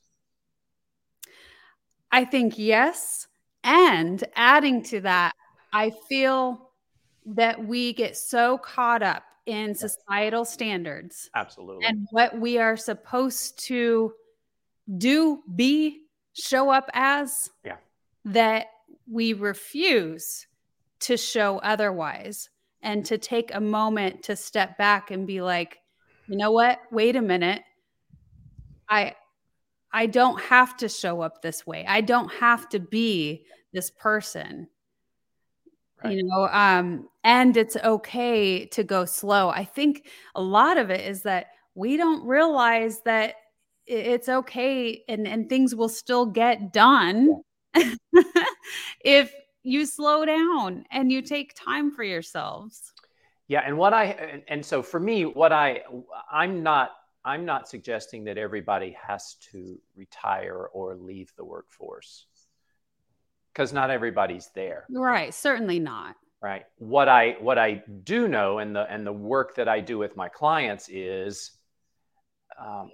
I 2.11 2.25
think 2.25 2.57
yes. 2.57 3.27
And 3.63 4.23
adding 4.35 4.83
to 4.83 5.01
that, 5.01 5.33
I 5.73 5.91
feel 6.07 6.71
that 7.25 7.63
we 7.63 7.93
get 7.93 8.17
so 8.17 8.57
caught 8.57 9.03
up 9.03 9.23
in 9.45 9.75
societal 9.75 10.45
standards. 10.45 11.29
Absolutely. 11.35 11.85
And 11.85 12.07
what 12.11 12.39
we 12.39 12.57
are 12.57 12.77
supposed 12.77 13.59
to 13.67 14.13
do, 14.97 15.43
be, 15.55 16.03
show 16.33 16.69
up 16.69 16.89
as. 16.93 17.49
Yeah. 17.65 17.77
That 18.25 18.67
we 19.11 19.33
refuse 19.33 20.47
to 21.01 21.17
show 21.17 21.57
otherwise 21.59 22.49
and 22.81 23.05
to 23.05 23.17
take 23.17 23.53
a 23.53 23.59
moment 23.59 24.23
to 24.23 24.35
step 24.35 24.77
back 24.77 25.11
and 25.11 25.27
be 25.27 25.41
like, 25.41 25.77
you 26.27 26.37
know 26.37 26.51
what? 26.51 26.79
Wait 26.91 27.15
a 27.15 27.21
minute. 27.21 27.63
I 28.87 29.15
I 29.91 30.05
don't 30.05 30.39
have 30.41 30.77
to 30.77 30.89
show 30.89 31.21
up 31.21 31.41
this 31.41 31.65
way. 31.65 31.85
I 31.87 32.01
don't 32.01 32.31
have 32.33 32.69
to 32.69 32.79
be 32.79 33.45
this 33.73 33.89
person. 33.89 34.67
Right. 36.03 36.15
You 36.15 36.23
know, 36.23 36.47
um, 36.51 37.09
and 37.23 37.57
it's 37.57 37.75
okay 37.75 38.65
to 38.67 38.83
go 38.83 39.05
slow. 39.05 39.49
I 39.49 39.65
think 39.65 40.07
a 40.35 40.41
lot 40.41 40.77
of 40.77 40.89
it 40.91 41.01
is 41.01 41.23
that 41.23 41.47
we 41.75 41.97
don't 41.97 42.25
realize 42.25 43.01
that 43.01 43.35
it's 43.85 44.29
okay 44.29 45.03
and, 45.09 45.27
and 45.27 45.49
things 45.49 45.73
will 45.73 45.89
still 45.89 46.27
get 46.27 46.71
done. 46.71 47.41
if 49.03 49.33
you 49.63 49.85
slow 49.85 50.25
down 50.25 50.85
and 50.91 51.11
you 51.11 51.21
take 51.21 51.53
time 51.53 51.91
for 51.91 52.03
yourselves. 52.03 52.93
Yeah, 53.47 53.63
and 53.65 53.77
what 53.77 53.93
I 53.93 54.43
and 54.47 54.63
so 54.63 54.83
for 54.83 54.99
me, 54.99 55.25
what 55.25 55.51
I 55.51 55.81
I'm 56.31 56.61
not 56.61 56.91
I'm 57.25 57.45
not 57.45 57.67
suggesting 57.67 58.23
that 58.25 58.37
everybody 58.37 58.95
has 59.05 59.35
to 59.51 59.79
retire 59.95 60.69
or 60.71 60.95
leave 60.95 61.33
the 61.35 61.43
workforce 61.43 62.25
because 63.51 63.73
not 63.73 63.89
everybody's 63.89 64.49
there. 64.53 64.85
Right, 64.89 65.33
certainly 65.33 65.79
not. 65.79 66.15
Right. 66.41 66.65
What 66.77 67.09
I 67.09 67.35
what 67.41 67.57
I 67.57 67.83
do 68.03 68.27
know 68.27 68.59
and 68.59 68.75
the 68.75 68.89
and 68.89 69.05
the 69.05 69.11
work 69.11 69.55
that 69.55 69.67
I 69.67 69.81
do 69.81 69.97
with 69.97 70.15
my 70.15 70.29
clients 70.29 70.87
is 70.87 71.51
um, 72.57 72.91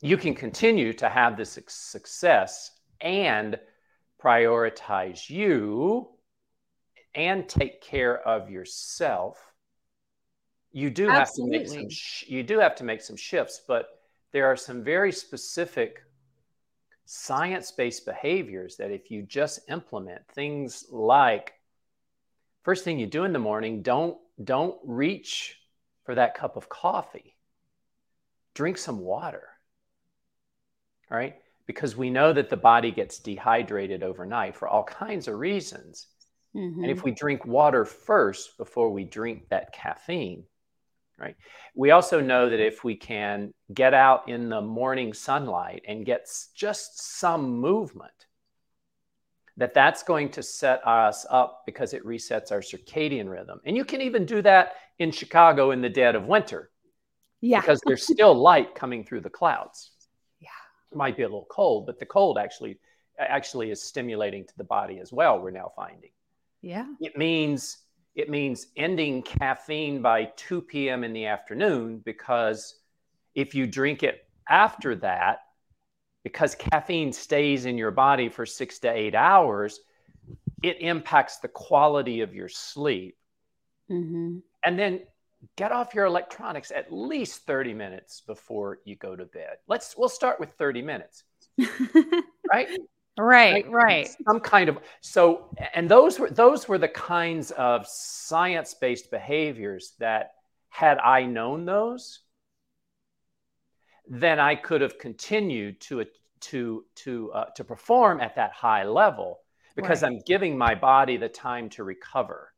you 0.00 0.16
can 0.16 0.34
continue 0.34 0.92
to 0.94 1.08
have 1.08 1.36
this 1.36 1.58
success 1.68 2.70
and 3.00 3.58
prioritize 4.24 5.28
you 5.28 6.08
and 7.14 7.48
take 7.48 7.82
care 7.82 8.26
of 8.26 8.50
yourself 8.50 9.38
you 10.72 10.90
do 10.90 11.08
Absolutely. 11.08 11.58
have 11.58 11.66
to 11.68 11.74
make 11.74 11.80
some 11.80 11.90
sh- 11.90 12.24
you 12.26 12.42
do 12.42 12.58
have 12.58 12.74
to 12.74 12.84
make 12.84 13.00
some 13.02 13.16
shifts 13.16 13.60
but 13.68 13.86
there 14.32 14.46
are 14.46 14.56
some 14.56 14.82
very 14.82 15.12
specific 15.12 16.02
science-based 17.04 18.06
behaviors 18.06 18.76
that 18.76 18.90
if 18.90 19.10
you 19.10 19.22
just 19.22 19.60
implement 19.68 20.26
things 20.28 20.86
like 20.90 21.52
first 22.62 22.82
thing 22.82 22.98
you 22.98 23.06
do 23.06 23.24
in 23.24 23.32
the 23.32 23.38
morning 23.38 23.82
don't 23.82 24.16
don't 24.42 24.78
reach 24.84 25.60
for 26.04 26.14
that 26.14 26.34
cup 26.34 26.56
of 26.56 26.68
coffee 26.68 27.36
drink 28.54 28.78
some 28.78 29.00
water 29.00 29.48
all 31.10 31.18
right 31.18 31.36
because 31.66 31.96
we 31.96 32.10
know 32.10 32.32
that 32.32 32.50
the 32.50 32.56
body 32.56 32.90
gets 32.90 33.18
dehydrated 33.18 34.02
overnight 34.02 34.56
for 34.56 34.68
all 34.68 34.84
kinds 34.84 35.28
of 35.28 35.38
reasons 35.38 36.08
mm-hmm. 36.54 36.82
and 36.82 36.90
if 36.90 36.98
mm-hmm. 36.98 37.06
we 37.06 37.12
drink 37.12 37.44
water 37.44 37.84
first 37.84 38.56
before 38.58 38.90
we 38.90 39.04
drink 39.04 39.48
that 39.48 39.72
caffeine 39.72 40.44
right? 41.18 41.36
We 41.74 41.90
also 41.90 42.20
know 42.20 42.48
that 42.48 42.60
if 42.60 42.84
we 42.84 42.96
can 42.96 43.52
get 43.72 43.94
out 43.94 44.28
in 44.28 44.48
the 44.48 44.60
morning 44.60 45.12
sunlight 45.12 45.82
and 45.86 46.06
get 46.06 46.28
just 46.54 47.18
some 47.18 47.60
movement, 47.60 48.10
that 49.56 49.74
that's 49.74 50.02
going 50.02 50.30
to 50.30 50.42
set 50.42 50.86
us 50.86 51.24
up 51.30 51.62
because 51.66 51.94
it 51.94 52.04
resets 52.04 52.50
our 52.50 52.58
circadian 52.58 53.28
rhythm. 53.28 53.60
And 53.64 53.76
you 53.76 53.84
can 53.84 54.00
even 54.00 54.26
do 54.26 54.42
that 54.42 54.72
in 54.98 55.12
Chicago 55.12 55.70
in 55.70 55.80
the 55.80 55.88
dead 55.88 56.16
of 56.16 56.26
winter. 56.26 56.70
Yeah. 57.40 57.60
Because 57.60 57.80
there's 57.84 58.02
still 58.02 58.34
light 58.34 58.74
coming 58.74 59.04
through 59.04 59.20
the 59.20 59.30
clouds. 59.30 59.92
Might 60.94 61.16
be 61.16 61.22
a 61.22 61.26
little 61.26 61.46
cold, 61.50 61.86
but 61.86 61.98
the 61.98 62.06
cold 62.06 62.38
actually 62.38 62.78
actually 63.18 63.70
is 63.70 63.82
stimulating 63.82 64.44
to 64.44 64.56
the 64.56 64.64
body 64.64 64.98
as 64.98 65.12
well, 65.12 65.40
we're 65.40 65.50
now 65.50 65.72
finding. 65.76 66.10
Yeah. 66.62 66.86
It 67.00 67.16
means 67.16 67.78
it 68.14 68.30
means 68.30 68.68
ending 68.76 69.22
caffeine 69.22 70.00
by 70.00 70.26
2 70.36 70.62
p.m. 70.62 71.02
in 71.02 71.12
the 71.12 71.26
afternoon 71.26 71.98
because 72.04 72.76
if 73.34 73.54
you 73.54 73.66
drink 73.66 74.04
it 74.04 74.28
after 74.48 74.94
that, 74.96 75.40
because 76.22 76.54
caffeine 76.54 77.12
stays 77.12 77.66
in 77.66 77.76
your 77.76 77.90
body 77.90 78.28
for 78.28 78.46
six 78.46 78.78
to 78.80 78.90
eight 78.90 79.16
hours, 79.16 79.80
it 80.62 80.80
impacts 80.80 81.38
the 81.38 81.48
quality 81.48 82.20
of 82.20 82.34
your 82.34 82.48
sleep. 82.48 83.16
Mm-hmm. 83.90 84.38
And 84.64 84.78
then 84.78 85.00
get 85.56 85.72
off 85.72 85.94
your 85.94 86.04
electronics 86.06 86.70
at 86.70 86.92
least 86.92 87.46
30 87.46 87.74
minutes 87.74 88.20
before 88.20 88.78
you 88.84 88.96
go 88.96 89.16
to 89.16 89.24
bed. 89.24 89.56
Let's 89.66 89.96
we'll 89.96 90.08
start 90.08 90.40
with 90.40 90.52
30 90.52 90.82
minutes. 90.82 91.24
right? 92.52 92.68
right 93.16 93.70
right 93.70 94.08
some 94.26 94.40
kind 94.40 94.68
of 94.68 94.78
so 95.00 95.48
and 95.74 95.88
those 95.88 96.18
were 96.18 96.30
those 96.30 96.66
were 96.66 96.78
the 96.78 96.88
kinds 96.88 97.52
of 97.52 97.86
science-based 97.86 99.10
behaviors 99.10 99.92
that 100.00 100.32
had 100.68 100.98
i 100.98 101.22
known 101.22 101.64
those 101.64 102.20
then 104.08 104.40
i 104.40 104.56
could 104.56 104.80
have 104.80 104.98
continued 104.98 105.80
to 105.80 106.04
to 106.40 106.84
to 106.96 107.30
uh, 107.32 107.44
to 107.54 107.62
perform 107.62 108.20
at 108.20 108.34
that 108.34 108.52
high 108.52 108.82
level 108.82 109.38
because 109.76 110.02
right. 110.02 110.08
i'm 110.10 110.20
giving 110.26 110.58
my 110.58 110.74
body 110.74 111.16
the 111.16 111.28
time 111.28 111.68
to 111.68 111.84
recover 111.84 112.52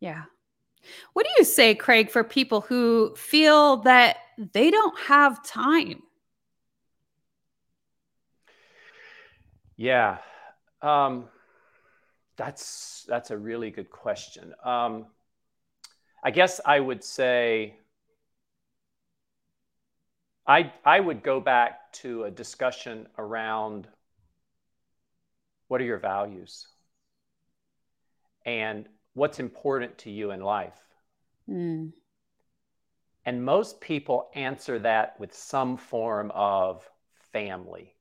yeah 0.00 0.22
what 1.12 1.24
do 1.24 1.30
you 1.38 1.44
say 1.44 1.74
craig 1.74 2.10
for 2.10 2.24
people 2.24 2.62
who 2.62 3.14
feel 3.16 3.78
that 3.78 4.18
they 4.52 4.70
don't 4.70 4.98
have 4.98 5.44
time 5.44 6.02
Yeah, 9.76 10.18
um, 10.82 11.24
that's 12.36 13.06
that's 13.08 13.30
a 13.30 13.38
really 13.38 13.70
good 13.70 13.90
question. 13.90 14.54
Um, 14.62 15.06
I 16.22 16.30
guess 16.30 16.60
I 16.64 16.80
would 16.80 17.02
say 17.02 17.76
I 20.46 20.72
I 20.84 21.00
would 21.00 21.22
go 21.22 21.40
back 21.40 21.92
to 21.94 22.24
a 22.24 22.30
discussion 22.30 23.08
around 23.16 23.88
what 25.68 25.80
are 25.80 25.84
your 25.84 25.98
values 25.98 26.66
and 28.44 28.86
what's 29.14 29.38
important 29.38 29.98
to 29.98 30.10
you 30.10 30.30
in 30.30 30.40
life. 30.40 30.78
Mm. 31.48 31.92
And 33.26 33.44
most 33.44 33.80
people 33.80 34.30
answer 34.34 34.78
that 34.78 35.18
with 35.20 35.34
some 35.34 35.76
form 35.76 36.30
of 36.34 36.88
family 37.32 37.94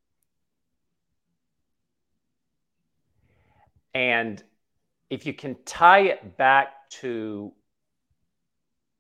And 3.93 4.41
if 5.10 5.26
you 5.26 5.34
can 5.34 5.55
tie 5.66 6.01
it 6.01 6.38
back 6.38 6.89
to 7.01 7.51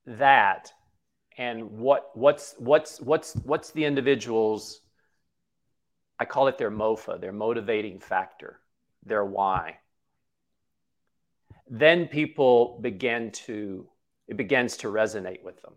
that 0.05 0.71
and 1.37 1.71
what 1.71 2.09
what's 2.15 2.55
what's 2.57 2.99
what's 2.99 3.35
what's 3.43 3.71
the 3.71 3.85
individual's 3.85 4.81
I 6.19 6.25
call 6.25 6.47
it 6.47 6.57
their 6.57 6.71
MOFA, 6.71 7.21
their 7.21 7.31
motivating 7.31 7.99
factor, 7.99 8.59
their 9.05 9.23
why. 9.23 9.77
Then 11.69 12.07
people 12.07 12.79
begin 12.81 13.31
to 13.31 13.87
it 14.27 14.37
begins 14.37 14.77
to 14.77 14.87
resonate 14.87 15.43
with 15.43 15.59
them. 15.61 15.73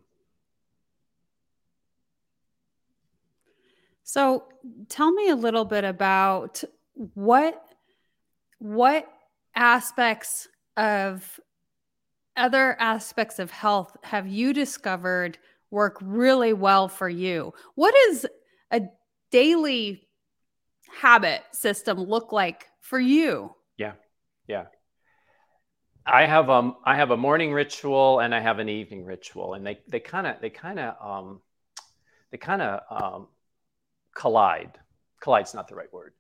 So 4.04 4.44
tell 4.88 5.10
me 5.12 5.30
a 5.30 5.36
little 5.36 5.64
bit 5.64 5.84
about 5.84 6.62
what 7.14 7.62
what 8.58 9.08
aspects 9.54 10.48
of 10.76 11.40
other 12.36 12.76
aspects 12.80 13.38
of 13.38 13.50
health 13.50 13.96
have 14.02 14.26
you 14.26 14.52
discovered 14.52 15.38
work 15.70 15.98
really 16.00 16.52
well 16.52 16.88
for 16.88 17.08
you? 17.08 17.52
What 17.74 17.94
is 18.08 18.26
a 18.70 18.82
daily 19.30 20.08
habit 21.00 21.42
system 21.52 21.98
look 21.98 22.32
like 22.32 22.66
for 22.80 23.00
you? 23.00 23.54
Yeah. 23.76 23.92
Yeah. 24.46 24.64
I 26.06 26.26
have 26.26 26.50
um 26.50 26.76
I 26.84 26.96
have 26.96 27.10
a 27.10 27.16
morning 27.16 27.52
ritual 27.52 28.20
and 28.20 28.34
I 28.34 28.40
have 28.40 28.58
an 28.58 28.68
evening 28.68 29.04
ritual 29.04 29.54
and 29.54 29.66
they 29.66 29.80
they 29.88 30.00
kind 30.00 30.26
of 30.26 30.40
they 30.40 30.50
kind 30.50 30.78
of 30.78 30.94
um 31.00 31.40
they 32.30 32.38
kind 32.38 32.62
of 32.62 32.80
um 32.90 33.28
collide. 34.14 34.78
Collide's 35.20 35.54
not 35.54 35.68
the 35.68 35.74
right 35.74 35.92
word. 35.92 36.14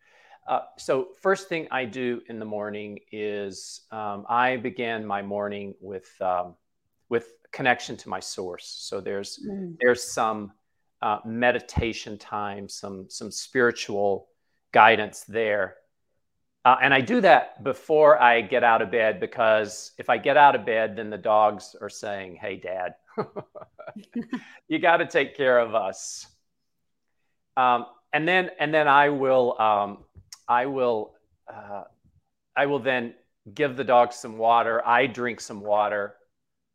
Uh, 0.46 0.60
so 0.76 1.08
first 1.20 1.48
thing 1.48 1.68
I 1.70 1.84
do 1.84 2.20
in 2.28 2.38
the 2.38 2.44
morning 2.44 2.98
is 3.12 3.82
um, 3.90 4.26
I 4.28 4.56
begin 4.56 5.06
my 5.06 5.22
morning 5.22 5.74
with 5.80 6.10
um, 6.20 6.54
with 7.08 7.32
connection 7.52 7.96
to 7.98 8.08
my 8.08 8.20
source. 8.20 8.66
So 8.66 9.00
there's 9.00 9.38
mm. 9.46 9.76
there's 9.80 10.02
some 10.02 10.52
uh, 11.00 11.18
meditation 11.24 12.18
time, 12.18 12.68
some 12.68 13.06
some 13.08 13.30
spiritual 13.30 14.28
guidance 14.72 15.24
there, 15.24 15.76
uh, 16.64 16.76
and 16.80 16.94
I 16.94 17.00
do 17.00 17.20
that 17.20 17.64
before 17.64 18.20
I 18.22 18.40
get 18.40 18.62
out 18.62 18.82
of 18.82 18.90
bed 18.90 19.18
because 19.18 19.92
if 19.98 20.08
I 20.08 20.18
get 20.18 20.36
out 20.36 20.54
of 20.54 20.64
bed, 20.64 20.96
then 20.96 21.10
the 21.10 21.18
dogs 21.18 21.74
are 21.80 21.88
saying, 21.88 22.36
"Hey, 22.36 22.56
Dad, 22.56 22.94
you 24.68 24.78
got 24.78 24.98
to 24.98 25.06
take 25.06 25.36
care 25.36 25.58
of 25.58 25.74
us." 25.74 26.26
Um, 27.56 27.86
and 28.12 28.28
then 28.28 28.50
and 28.60 28.72
then 28.72 28.86
I 28.86 29.08
will 29.08 29.60
um, 29.60 30.04
I 30.48 30.66
will 30.66 31.14
uh, 31.52 31.84
I 32.56 32.66
will 32.66 32.78
then 32.78 33.14
give 33.54 33.76
the 33.76 33.84
dogs 33.84 34.16
some 34.16 34.38
water. 34.38 34.86
I 34.86 35.06
drink 35.06 35.40
some 35.40 35.60
water, 35.60 36.14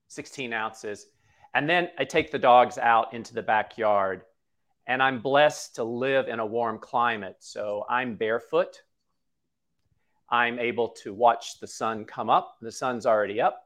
16 0.10 0.52
ounces, 0.52 1.08
and 1.54 1.70
then 1.70 1.90
I 1.98 2.04
take 2.04 2.32
the 2.32 2.40
dogs 2.40 2.78
out 2.78 3.14
into 3.14 3.34
the 3.34 3.44
backyard. 3.44 4.24
And 4.90 5.04
I'm 5.04 5.20
blessed 5.20 5.76
to 5.76 5.84
live 5.84 6.30
in 6.30 6.40
a 6.40 6.46
warm 6.46 6.80
climate, 6.80 7.38
so 7.40 7.86
I'm 7.90 8.16
barefoot. 8.16 8.84
I'm 10.30 10.60
able 10.60 10.90
to 11.04 11.14
watch 11.14 11.60
the 11.60 11.68
sun 11.68 12.06
come 12.06 12.30
up. 12.30 12.58
The 12.62 12.72
sun's 12.72 13.06
already 13.06 13.40
up. 13.40 13.64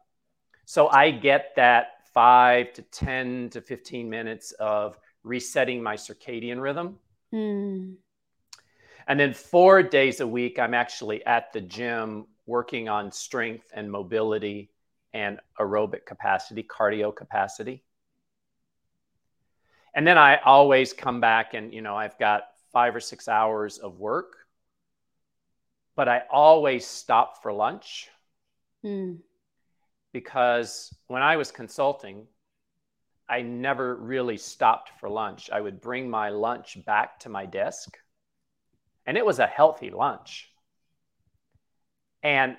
So 0.65 0.87
I 0.87 1.11
get 1.11 1.53
that 1.55 2.05
five 2.13 2.73
to 2.73 2.81
10 2.81 3.49
to 3.51 3.61
15 3.61 4.09
minutes 4.09 4.51
of 4.53 4.97
resetting 5.23 5.81
my 5.81 5.95
circadian 5.95 6.61
rhythm. 6.61 6.97
Mm. 7.33 7.95
And 9.07 9.19
then 9.19 9.33
four 9.33 9.81
days 9.83 10.19
a 10.19 10.27
week, 10.27 10.59
I'm 10.59 10.73
actually 10.73 11.25
at 11.25 11.51
the 11.53 11.61
gym 11.61 12.27
working 12.45 12.89
on 12.89 13.11
strength 13.11 13.71
and 13.73 13.91
mobility 13.91 14.71
and 15.13 15.39
aerobic 15.59 16.05
capacity, 16.05 16.63
cardio 16.63 17.15
capacity. 17.15 17.83
And 19.93 20.07
then 20.07 20.17
I 20.17 20.37
always 20.37 20.93
come 20.93 21.19
back 21.19 21.53
and, 21.53 21.73
you 21.73 21.81
know, 21.81 21.95
I've 21.95 22.17
got 22.17 22.43
five 22.71 22.95
or 22.95 22.99
six 22.99 23.27
hours 23.27 23.77
of 23.77 23.99
work, 23.99 24.40
but 25.95 26.07
I 26.07 26.23
always 26.29 26.85
stop 26.85 27.41
for 27.41 27.51
lunch. 27.51 28.09
Mm. 28.83 29.19
Because 30.13 30.93
when 31.07 31.21
I 31.21 31.37
was 31.37 31.51
consulting, 31.51 32.27
I 33.29 33.41
never 33.41 33.95
really 33.95 34.37
stopped 34.37 34.91
for 34.99 35.09
lunch. 35.09 35.49
I 35.51 35.61
would 35.61 35.79
bring 35.79 36.09
my 36.09 36.29
lunch 36.29 36.77
back 36.85 37.19
to 37.21 37.29
my 37.29 37.45
desk, 37.45 37.97
and 39.05 39.17
it 39.17 39.25
was 39.25 39.39
a 39.39 39.47
healthy 39.47 39.89
lunch. 39.89 40.49
And 42.23 42.57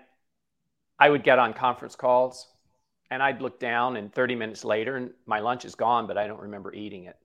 I 0.99 1.11
would 1.11 1.25
get 1.25 1.39
on 1.39 1.53
conference 1.53 1.95
calls, 1.95 2.49
and 3.11 3.23
I'd 3.23 3.43
look 3.43 3.61
down, 3.61 3.97
and 3.97 4.13
30 4.13 4.35
minutes 4.35 4.65
later, 4.65 4.97
and 4.97 5.11
my 5.27 5.41
lunch 5.41 5.67
is 5.67 5.75
gone, 5.75 6.07
but 6.07 6.17
I 6.17 6.27
don't 6.27 6.41
remember 6.41 6.73
eating 6.73 7.05
it. 7.05 7.17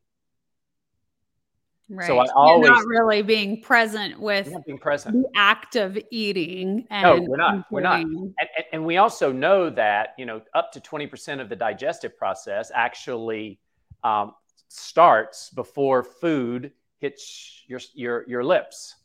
Right. 1.90 2.06
So 2.06 2.18
I 2.20 2.26
always 2.36 2.68
You're 2.68 2.76
not 2.76 2.86
really 2.86 3.22
being 3.22 3.62
present 3.62 4.20
with 4.20 4.54
being 4.66 4.78
present. 4.78 5.24
the 5.24 5.30
act 5.36 5.78
of 5.78 5.98
eating. 6.12 6.86
And 6.90 7.04
no, 7.04 7.22
we're 7.22 7.38
not. 7.38 7.66
We're 7.72 7.82
not. 7.82 8.02
And, 8.02 8.36
and, 8.74 8.86
we 8.86 8.98
also 8.98 9.32
know 9.32 9.70
that 9.70 10.10
you 10.18 10.26
know 10.26 10.42
up 10.54 10.74
to 10.74 10.82
twenty 10.82 11.08
percent 11.08 11.40
of 11.40 11.48
the 11.48 11.56
digestive 11.56 12.18
process 12.18 12.72
actually 12.76 13.60
um, 14.04 14.34
starts 14.68 15.50
before 15.50 16.04
food 16.04 16.74
hits 16.98 17.64
your 17.68 17.80
your 17.94 18.26
your 18.28 18.44
lips. 18.44 18.96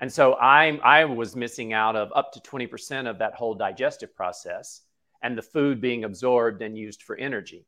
And 0.00 0.12
so 0.12 0.34
I'm 0.34 0.80
I 0.84 1.06
was 1.06 1.34
missing 1.34 1.72
out 1.72 1.96
of 1.96 2.12
up 2.14 2.30
to 2.32 2.40
twenty 2.42 2.66
percent 2.66 3.08
of 3.08 3.18
that 3.20 3.34
whole 3.34 3.54
digestive 3.54 4.14
process, 4.14 4.82
and 5.22 5.36
the 5.36 5.42
food 5.42 5.80
being 5.80 6.04
absorbed 6.04 6.60
and 6.60 6.76
used 6.76 7.02
for 7.02 7.16
energy. 7.16 7.64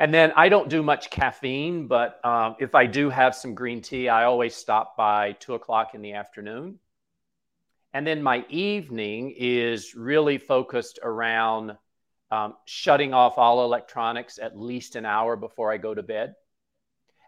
And 0.00 0.14
then 0.14 0.32
I 0.34 0.48
don't 0.48 0.70
do 0.70 0.82
much 0.82 1.10
caffeine, 1.10 1.86
but 1.86 2.24
um, 2.24 2.56
if 2.58 2.74
I 2.74 2.86
do 2.86 3.10
have 3.10 3.34
some 3.34 3.54
green 3.54 3.82
tea, 3.82 4.08
I 4.08 4.24
always 4.24 4.54
stop 4.54 4.96
by 4.96 5.32
two 5.32 5.52
o'clock 5.52 5.94
in 5.94 6.00
the 6.00 6.14
afternoon. 6.14 6.78
And 7.92 8.06
then 8.06 8.22
my 8.22 8.46
evening 8.48 9.34
is 9.36 9.94
really 9.94 10.38
focused 10.38 11.00
around 11.02 11.76
um, 12.30 12.54
shutting 12.64 13.12
off 13.12 13.36
all 13.36 13.62
electronics 13.62 14.38
at 14.38 14.58
least 14.58 14.96
an 14.96 15.04
hour 15.04 15.36
before 15.36 15.70
I 15.70 15.76
go 15.76 15.94
to 15.94 16.02
bed. 16.02 16.34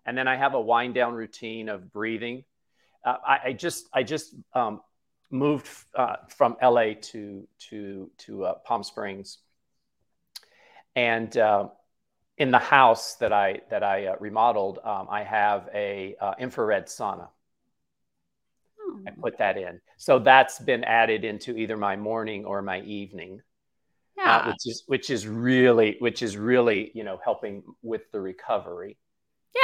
And 0.06 0.16
then 0.16 0.26
I 0.26 0.36
have 0.36 0.54
a 0.54 0.60
wind 0.60 0.94
down 0.94 1.12
routine 1.12 1.68
of 1.68 1.92
breathing. 1.92 2.42
Uh, 3.04 3.16
I, 3.26 3.38
I, 3.48 3.52
just 3.52 3.86
I 3.92 4.02
just 4.02 4.34
um, 4.54 4.80
moved 5.30 5.68
uh, 5.94 6.16
from 6.38 6.56
LA 6.62 6.94
to 7.02 7.46
to 7.68 8.10
to 8.18 8.44
uh, 8.46 8.54
Palm 8.64 8.82
Springs, 8.82 9.36
and 10.96 11.36
uh, 11.36 11.68
in 12.42 12.50
the 12.50 12.58
house 12.58 13.14
that 13.14 13.32
I 13.32 13.60
that 13.70 13.84
I 13.84 14.06
uh, 14.06 14.16
remodeled, 14.18 14.80
um, 14.82 15.06
I 15.08 15.22
have 15.22 15.68
a 15.72 16.16
uh, 16.20 16.34
infrared 16.40 16.86
sauna. 16.86 17.28
Oh. 18.80 19.00
I 19.06 19.10
put 19.12 19.38
that 19.38 19.56
in, 19.56 19.80
so 19.96 20.18
that's 20.18 20.58
been 20.58 20.82
added 20.82 21.24
into 21.24 21.56
either 21.56 21.76
my 21.76 21.94
morning 21.94 22.44
or 22.44 22.60
my 22.60 22.80
evening, 22.80 23.40
uh, 24.18 24.22
yeah. 24.22 24.36
uh, 24.38 24.46
which 24.48 24.66
is 24.66 24.82
which 24.88 25.10
is 25.10 25.28
really 25.28 25.96
which 26.00 26.20
is 26.20 26.36
really 26.36 26.90
you 26.94 27.04
know 27.04 27.20
helping 27.24 27.62
with 27.80 28.10
the 28.10 28.20
recovery. 28.20 28.98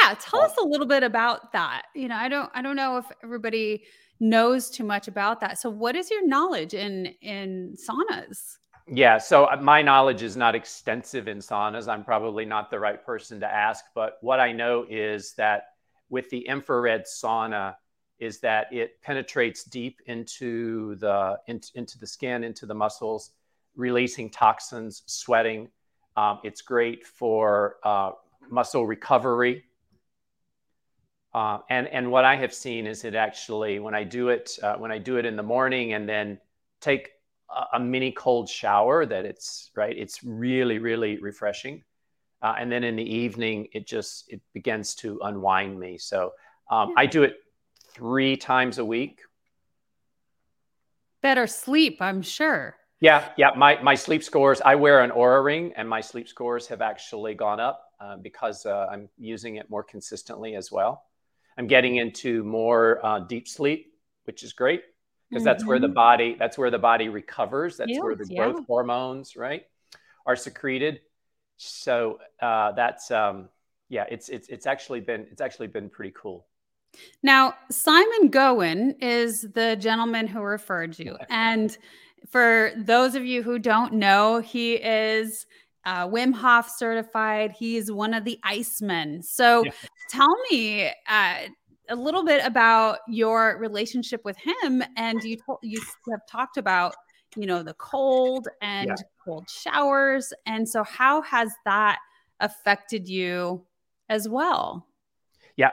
Yeah, 0.01 0.15
tell 0.21 0.43
us 0.43 0.55
a 0.63 0.65
little 0.65 0.87
bit 0.87 1.03
about 1.03 1.53
that. 1.53 1.83
You 1.97 2.07
know, 2.07 2.17
I 2.17 2.29
don't 2.29 2.49
I 2.55 2.63
don't 2.63 2.77
know 2.77 2.99
if 2.99 3.07
everybody 3.25 3.83
knows 4.21 4.71
too 4.71 4.85
much 4.85 5.09
about 5.09 5.41
that. 5.41 5.59
So, 5.59 5.69
what 5.69 5.97
is 5.97 6.13
your 6.13 6.25
knowledge 6.25 6.75
in 6.75 7.07
in 7.23 7.75
saunas? 7.77 8.59
Yeah, 8.91 9.19
so 9.19 9.45
uh, 9.45 9.57
my 9.61 9.83
knowledge 9.83 10.23
is 10.23 10.37
not 10.37 10.55
extensive 10.55 11.29
in 11.29 11.39
saunas. 11.39 11.89
I'm 11.89 12.05
probably 12.05 12.47
not 12.47 12.71
the 12.71 12.79
right 12.79 13.05
person 13.05 13.39
to 13.41 13.47
ask, 13.47 13.85
but 13.95 14.17
what 14.23 14.41
I 14.41 14.53
know 14.53 14.87
is 14.89 15.35
that 15.35 15.75
with 16.09 16.31
the 16.31 16.39
infrared 16.39 17.05
sauna 17.05 17.77
is 18.19 18.41
that 18.41 18.73
it 18.73 19.01
penetrates 19.03 19.65
deep 19.65 20.01
into 20.07 20.95
the 20.97 21.39
in, 21.49 21.61
into 21.75 21.99
the 21.99 22.07
skin, 22.07 22.43
into 22.43 22.65
the 22.65 22.75
muscles, 22.75 23.33
releasing 23.77 24.31
toxins, 24.31 25.03
sweating. 25.05 25.69
Um, 26.17 26.41
it's 26.43 26.63
great 26.63 27.07
for 27.07 27.77
uh, 27.85 28.13
muscle 28.51 28.87
recovery. 28.87 29.65
Uh, 31.35 31.59
and 31.69 31.87
and 31.89 32.11
what 32.11 32.25
I 32.25 32.37
have 32.37 32.55
seen 32.55 32.87
is 32.87 33.05
it 33.05 33.15
actually 33.15 33.81
when 33.81 33.95
I 33.95 34.05
do 34.05 34.31
it 34.31 34.59
uh, 34.63 34.77
when 34.77 34.91
I 34.91 34.97
do 34.97 35.19
it 35.19 35.27
in 35.27 35.37
the 35.37 35.43
morning 35.43 35.93
and 35.93 36.09
then 36.09 36.39
take 36.81 37.11
a 37.73 37.81
mini 37.81 38.13
cold 38.13 38.49
shower 38.49 39.07
that 39.07 39.25
it's 39.25 39.71
right 39.75 39.97
it's 39.97 40.23
really 40.23 40.79
really 40.79 41.19
refreshing. 41.19 41.83
Uh, 42.41 42.55
and 42.59 42.71
then 42.71 42.85
in 42.85 42.95
the 42.95 43.03
evening 43.03 43.67
it 43.73 43.87
just 43.87 44.25
it 44.29 44.41
begins 44.53 44.95
to 44.95 45.19
unwind 45.23 45.79
me. 45.79 45.99
So 45.99 46.33
um, 46.71 46.93
i 46.97 47.07
do 47.07 47.23
it 47.23 47.37
three 47.93 48.37
times 48.37 48.79
a 48.79 48.85
week. 48.85 49.21
Better 51.23 51.47
sleep 51.47 51.99
i'm 52.01 52.23
sure. 52.23 52.77
Yeah 53.01 53.31
yeah 53.37 53.51
my, 53.57 53.81
my 53.83 53.95
sleep 53.95 54.23
scores 54.23 54.61
i 54.61 54.75
wear 54.75 55.01
an 55.01 55.11
Oura 55.11 55.43
ring 55.43 55.73
and 55.77 55.89
my 55.89 56.01
sleep 56.01 56.29
scores 56.29 56.67
have 56.69 56.83
actually 56.83 57.35
gone 57.35 57.61
up 57.61 57.85
uh, 58.01 58.17
because 58.17 58.67
uh, 58.67 58.87
i'm 58.93 59.09
using 59.19 59.57
it 59.57 59.71
more 59.71 59.83
consistently 59.83 60.55
as 60.55 60.71
well. 60.71 61.05
I'm 61.57 61.67
getting 61.67 61.97
into 61.97 62.45
more 62.45 63.05
uh, 63.05 63.21
deep 63.21 63.49
sleep 63.49 63.93
which 64.25 64.43
is 64.43 64.53
great 64.53 64.83
because 65.29 65.43
mm-hmm. 65.43 65.47
that's 65.47 65.65
where 65.65 65.79
the 65.79 65.87
mm-hmm. 65.87 65.95
body 65.95 66.37
that's 66.39 66.59
where 66.59 66.71
the 66.71 66.79
body 66.79 67.09
recovers 67.09 67.77
that's 67.77 67.99
where 67.99 68.15
the 68.15 68.25
growth 68.25 68.57
yeah. 68.59 68.65
hormones 68.67 69.37
right 69.37 69.65
are 70.27 70.37
secreted 70.37 71.01
so 71.57 72.19
uh, 72.41 72.73
that's 72.73 73.11
um, 73.11 73.49
yeah 73.89 74.05
it's 74.11 74.29
it's 74.29 74.49
it's 74.49 74.67
actually 74.67 75.01
been 75.01 75.27
it's 75.31 75.41
actually 75.41 75.67
been 75.67 75.89
pretty 75.89 76.13
cool 76.17 76.47
now 77.23 77.55
simon 77.71 78.29
gowen 78.29 78.95
is 79.01 79.47
the 79.55 79.77
gentleman 79.77 80.27
who 80.27 80.41
referred 80.41 80.99
you 80.99 81.17
and 81.31 81.79
for 82.31 82.73
those 82.77 83.15
of 83.15 83.25
you 83.25 83.43
who 83.43 83.59
don't 83.59 83.93
know 83.93 84.41
he 84.41 84.75
is 84.75 85.47
uh, 85.85 86.07
Wim 86.07 86.35
Hof 86.35 86.69
certified. 86.69 87.53
He's 87.53 87.91
one 87.91 88.13
of 88.13 88.25
the 88.25 88.39
Icemen. 88.45 89.25
So 89.25 89.65
yeah. 89.65 89.71
tell 90.11 90.37
me, 90.51 90.93
uh, 91.09 91.35
a 91.89 91.97
little 91.97 92.25
bit 92.25 92.45
about 92.45 92.99
your 93.09 93.59
relationship 93.59 94.25
with 94.25 94.37
him 94.37 94.83
and 94.97 95.23
you 95.23 95.37
told, 95.45 95.59
you 95.63 95.81
have 96.11 96.21
talked 96.31 96.57
about 96.57 96.95
you 97.37 97.47
know, 97.47 97.63
the 97.63 97.75
cold 97.75 98.49
and 98.63 98.89
Yeah. 98.89 98.95
cold 99.25 99.49
showers. 99.49 100.33
And 100.47 100.69
so, 100.69 100.83
how 100.83 101.23
has 101.23 101.53
that 101.65 101.99
affected 102.41 103.09
you 103.09 103.65
as 104.09 104.29
well? 104.29 104.87
Yeah. 105.57 105.73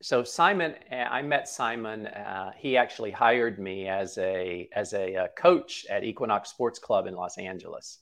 So 0.00 0.22
Simon, 0.24 0.74
uh, 0.90 0.94
I 0.94 1.22
met 1.22 1.48
Simon. 1.48 2.06
Uh, 2.06 2.52
he 2.56 2.76
actually 2.76 3.10
hired 3.10 3.58
me 3.58 3.88
as 3.88 4.16
a 4.18 4.68
as 4.72 4.92
a, 4.92 5.16
uh 5.16 5.28
coach 5.36 5.86
at 5.90 6.04
Equinox 6.04 6.50
Sports 6.50 6.78
Club 6.78 7.06
in 7.06 7.14
Los 7.14 7.36
Angeles, 7.36 7.98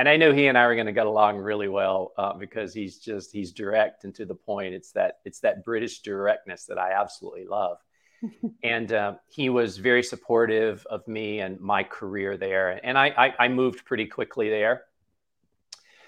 and 0.00 0.08
I 0.08 0.16
knew 0.16 0.32
he 0.32 0.46
and 0.46 0.56
I 0.56 0.66
were 0.66 0.74
going 0.74 0.86
to 0.86 0.92
get 0.92 1.04
along 1.04 1.36
really 1.36 1.68
well 1.68 2.12
uh, 2.16 2.32
because 2.32 2.72
he's 2.72 2.96
just 2.96 3.32
he's 3.32 3.52
direct 3.52 4.04
and 4.04 4.14
to 4.14 4.24
the 4.24 4.34
point. 4.34 4.72
It's 4.72 4.92
that 4.92 5.18
it's 5.26 5.40
that 5.40 5.62
British 5.62 6.00
directness 6.00 6.64
that 6.64 6.78
I 6.78 6.92
absolutely 6.92 7.44
love. 7.44 7.76
and 8.62 8.90
uh, 8.94 9.16
he 9.28 9.50
was 9.50 9.76
very 9.76 10.02
supportive 10.02 10.86
of 10.88 11.06
me 11.06 11.40
and 11.40 11.60
my 11.60 11.84
career 11.84 12.38
there, 12.38 12.80
and 12.82 12.96
I, 12.96 13.08
I, 13.08 13.44
I 13.44 13.48
moved 13.48 13.84
pretty 13.84 14.06
quickly 14.06 14.48
there. 14.48 14.84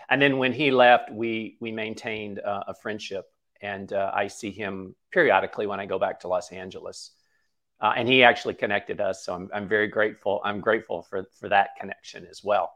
And 0.09 0.23
then 0.23 0.39
when 0.39 0.55
he 0.55 0.71
left, 0.71 1.11
we 1.13 1.59
we 1.61 1.71
maintained 1.71 2.39
uh, 2.39 2.65
a 2.69 2.75
friendship 2.75 3.27
and 3.61 3.93
uh, 3.93 4.11
I 4.15 4.29
see 4.29 4.51
him 4.51 4.95
periodically 5.13 5.67
when 5.67 5.81
I 5.81 5.87
go 5.87 5.99
back 5.99 6.21
to 6.21 6.29
Los 6.29 6.51
Angeles. 6.51 7.11
Uh, 7.79 7.93
and 7.95 8.09
he 8.09 8.25
actually 8.25 8.55
connected 8.55 9.03
us, 9.03 9.25
so 9.25 9.35
I'm, 9.35 9.51
I'm 9.53 9.69
very 9.69 9.89
grateful. 9.89 10.41
I'm 10.45 10.61
grateful 10.61 11.03
for 11.03 11.27
for 11.39 11.51
that 11.51 11.71
connection 11.79 12.27
as 12.31 12.43
well. 12.43 12.73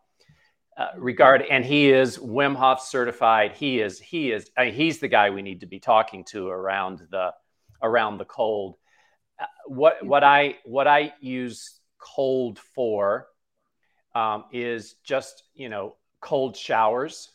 Uh, 0.76 0.88
regard, 0.98 1.42
and 1.42 1.64
he 1.64 1.90
is 1.90 2.18
Wim 2.18 2.54
Hof 2.54 2.82
certified. 2.82 3.52
He 3.52 3.80
is 3.80 3.98
he 3.98 4.30
is 4.30 4.50
I 4.58 4.66
mean, 4.66 4.74
he's 4.74 4.98
the 4.98 5.08
guy 5.08 5.30
we 5.30 5.40
need 5.40 5.60
to 5.60 5.66
be 5.66 5.80
talking 5.80 6.24
to 6.32 6.48
around 6.48 7.06
the 7.10 7.32
around 7.82 8.18
the 8.18 8.26
cold. 8.26 8.76
Uh, 9.40 9.46
what 9.66 10.04
what 10.04 10.22
I 10.22 10.56
what 10.64 10.86
I 10.86 11.14
use 11.20 11.80
cold 11.98 12.58
for 12.58 13.26
um, 14.14 14.44
is 14.52 14.96
just 15.02 15.44
you 15.54 15.70
know 15.70 15.96
cold 16.20 16.56
showers 16.56 17.30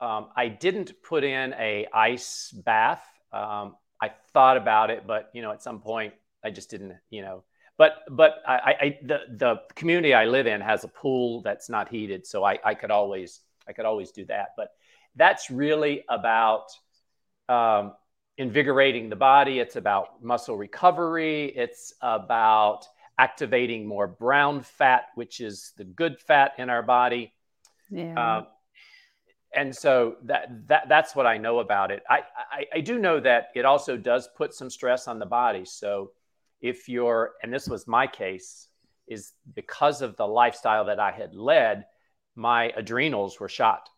um, 0.00 0.28
I 0.36 0.48
didn't 0.48 0.92
put 1.02 1.24
in 1.24 1.54
a 1.54 1.86
ice 1.92 2.52
bath. 2.52 3.04
Um, 3.32 3.76
I 4.02 4.10
thought 4.32 4.56
about 4.56 4.90
it, 4.90 5.06
but 5.06 5.30
you 5.32 5.42
know, 5.42 5.50
at 5.52 5.62
some 5.62 5.80
point, 5.80 6.14
I 6.44 6.50
just 6.50 6.70
didn't. 6.70 6.94
You 7.10 7.22
know, 7.22 7.44
but 7.76 8.04
but 8.10 8.42
I, 8.46 8.74
I 8.80 8.98
the 9.02 9.20
the 9.30 9.60
community 9.74 10.14
I 10.14 10.26
live 10.26 10.46
in 10.46 10.60
has 10.60 10.84
a 10.84 10.88
pool 10.88 11.42
that's 11.42 11.68
not 11.68 11.88
heated, 11.88 12.26
so 12.26 12.44
I, 12.44 12.58
I 12.64 12.74
could 12.74 12.90
always 12.90 13.40
I 13.66 13.72
could 13.72 13.84
always 13.84 14.10
do 14.10 14.24
that. 14.26 14.50
But 14.56 14.70
that's 15.16 15.50
really 15.50 16.04
about 16.08 16.66
um, 17.48 17.92
invigorating 18.38 19.08
the 19.08 19.16
body. 19.16 19.58
It's 19.58 19.76
about 19.76 20.22
muscle 20.22 20.56
recovery. 20.56 21.46
It's 21.56 21.94
about 22.00 22.86
activating 23.18 23.86
more 23.86 24.06
brown 24.06 24.60
fat, 24.60 25.06
which 25.14 25.40
is 25.40 25.72
the 25.76 25.84
good 25.84 26.18
fat 26.18 26.52
in 26.58 26.70
our 26.70 26.82
body. 26.82 27.32
Yeah. 27.90 28.38
Um, 28.38 28.46
and 29.54 29.74
so 29.74 30.16
that 30.24 30.66
that 30.68 30.88
that's 30.88 31.14
what 31.14 31.26
I 31.26 31.38
know 31.38 31.60
about 31.60 31.90
it. 31.90 32.02
I, 32.10 32.22
I, 32.52 32.66
I 32.74 32.80
do 32.80 32.98
know 32.98 33.20
that 33.20 33.48
it 33.54 33.64
also 33.64 33.96
does 33.96 34.28
put 34.36 34.52
some 34.52 34.68
stress 34.68 35.06
on 35.06 35.18
the 35.18 35.26
body. 35.26 35.64
So 35.64 36.10
if 36.64 36.88
you're 36.88 37.34
and 37.42 37.52
this 37.52 37.68
was 37.68 37.86
my 37.86 38.06
case 38.06 38.68
is 39.06 39.32
because 39.54 40.00
of 40.00 40.16
the 40.16 40.26
lifestyle 40.26 40.86
that 40.86 40.98
I 40.98 41.10
had 41.12 41.34
led, 41.34 41.84
my 42.34 42.72
adrenals 42.74 43.38
were 43.38 43.50
shot. 43.50 43.90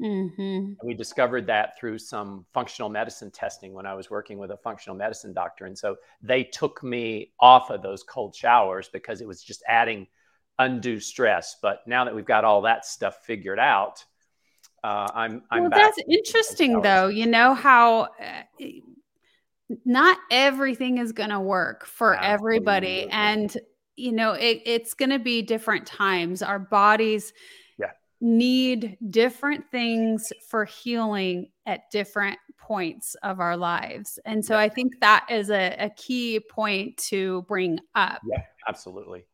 Mm-hmm. 0.00 0.72
We 0.82 0.94
discovered 0.94 1.46
that 1.48 1.78
through 1.78 1.98
some 1.98 2.46
functional 2.54 2.88
medicine 2.88 3.30
testing 3.30 3.74
when 3.74 3.84
I 3.84 3.92
was 3.92 4.08
working 4.08 4.38
with 4.38 4.50
a 4.50 4.56
functional 4.56 4.96
medicine 4.96 5.34
doctor. 5.34 5.66
And 5.66 5.76
so 5.76 5.96
they 6.22 6.44
took 6.44 6.82
me 6.82 7.32
off 7.38 7.68
of 7.68 7.82
those 7.82 8.02
cold 8.02 8.34
showers 8.34 8.88
because 8.88 9.20
it 9.20 9.28
was 9.28 9.42
just 9.42 9.62
adding 9.68 10.06
undue 10.58 11.00
stress. 11.00 11.56
But 11.60 11.86
now 11.86 12.06
that 12.06 12.14
we've 12.14 12.24
got 12.24 12.44
all 12.44 12.62
that 12.62 12.86
stuff 12.86 13.18
figured 13.26 13.58
out, 13.58 14.02
uh, 14.82 15.08
I'm, 15.14 15.42
I'm 15.50 15.62
well, 15.64 15.70
that's 15.70 15.98
interesting, 16.08 16.80
though. 16.80 17.08
You 17.08 17.26
know 17.26 17.52
how 17.52 18.08
uh, 18.18 18.64
not 19.84 20.18
everything 20.30 20.98
is 20.98 21.12
going 21.12 21.30
to 21.30 21.40
work 21.40 21.86
for 21.86 22.14
everybody, 22.16 23.08
and 23.10 23.56
you 23.96 24.12
know 24.12 24.32
it, 24.32 24.62
it's 24.64 24.94
going 24.94 25.10
to 25.10 25.18
be 25.18 25.42
different 25.42 25.86
times. 25.86 26.42
Our 26.42 26.58
bodies 26.58 27.32
Yeah. 27.78 27.92
need 28.20 28.96
different 29.10 29.70
things 29.70 30.32
for 30.48 30.64
healing 30.64 31.50
at 31.66 31.90
different 31.90 32.38
points 32.58 33.14
of 33.22 33.40
our 33.40 33.56
lives, 33.56 34.18
and 34.24 34.44
so 34.44 34.56
I 34.56 34.68
think 34.68 35.00
that 35.00 35.26
is 35.30 35.50
a, 35.50 35.76
a 35.78 35.90
key 35.90 36.40
point 36.40 36.96
to 37.08 37.42
bring 37.42 37.78
up. 37.94 38.20
Yeah, 38.28 38.42
absolutely. 38.68 39.26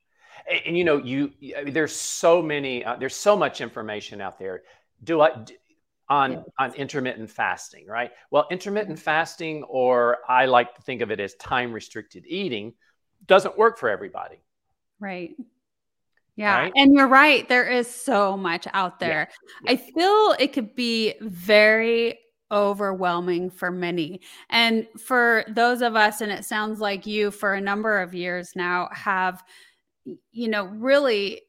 And, 0.49 0.61
and, 0.66 0.78
you 0.78 0.84
know, 0.84 0.97
you 0.97 1.32
I 1.57 1.64
mean, 1.64 1.74
there's 1.74 1.95
so 1.95 2.43
many, 2.43 2.84
uh, 2.84 2.97
there's 2.97 3.14
so 3.14 3.36
much 3.36 3.61
information 3.61 4.20
out 4.20 4.38
there. 4.38 4.62
Do 5.05 5.20
I 5.20 5.45
on 6.11 6.45
on 6.59 6.75
intermittent 6.75 7.31
fasting, 7.31 7.87
right? 7.87 8.11
Well, 8.31 8.47
intermittent 8.51 8.97
mm-hmm. 8.97 9.05
fasting, 9.05 9.63
or 9.63 10.19
I 10.29 10.47
like 10.47 10.75
to 10.75 10.83
think 10.83 11.01
of 11.01 11.11
it 11.11 11.21
as 11.21 11.35
time 11.37 11.73
restricted 11.73 12.25
eating, 12.27 12.75
doesn't 13.27 13.57
work 13.57 13.79
for 13.79 13.89
everybody. 13.89 14.43
Right. 14.99 15.31
Yeah. 16.37 16.59
Right? 16.59 16.73
And 16.75 16.95
you're 16.95 17.09
right. 17.09 17.49
There 17.49 17.69
is 17.69 17.89
so 17.89 18.37
much 18.37 18.67
out 18.73 18.99
there. 18.99 19.29
yeah. 19.65 19.73
I 19.73 19.77
feel 19.77 20.35
it 20.39 20.53
could 20.53 20.75
be 20.75 21.15
very 21.21 22.19
overwhelming 22.51 23.51
for 23.51 23.71
many. 23.71 24.21
And 24.49 24.87
for 24.99 25.45
those 25.49 25.83
of 25.83 25.95
us, 25.95 26.21
and 26.21 26.33
it 26.33 26.45
sounds 26.45 26.81
like 26.81 27.07
you 27.07 27.31
for 27.31 27.55
a 27.55 27.61
number 27.61 28.01
of 28.01 28.15
years 28.15 28.53
now 28.57 28.89
have, 28.93 29.43
you 30.33 30.49
know, 30.49 30.65
really 30.65 31.43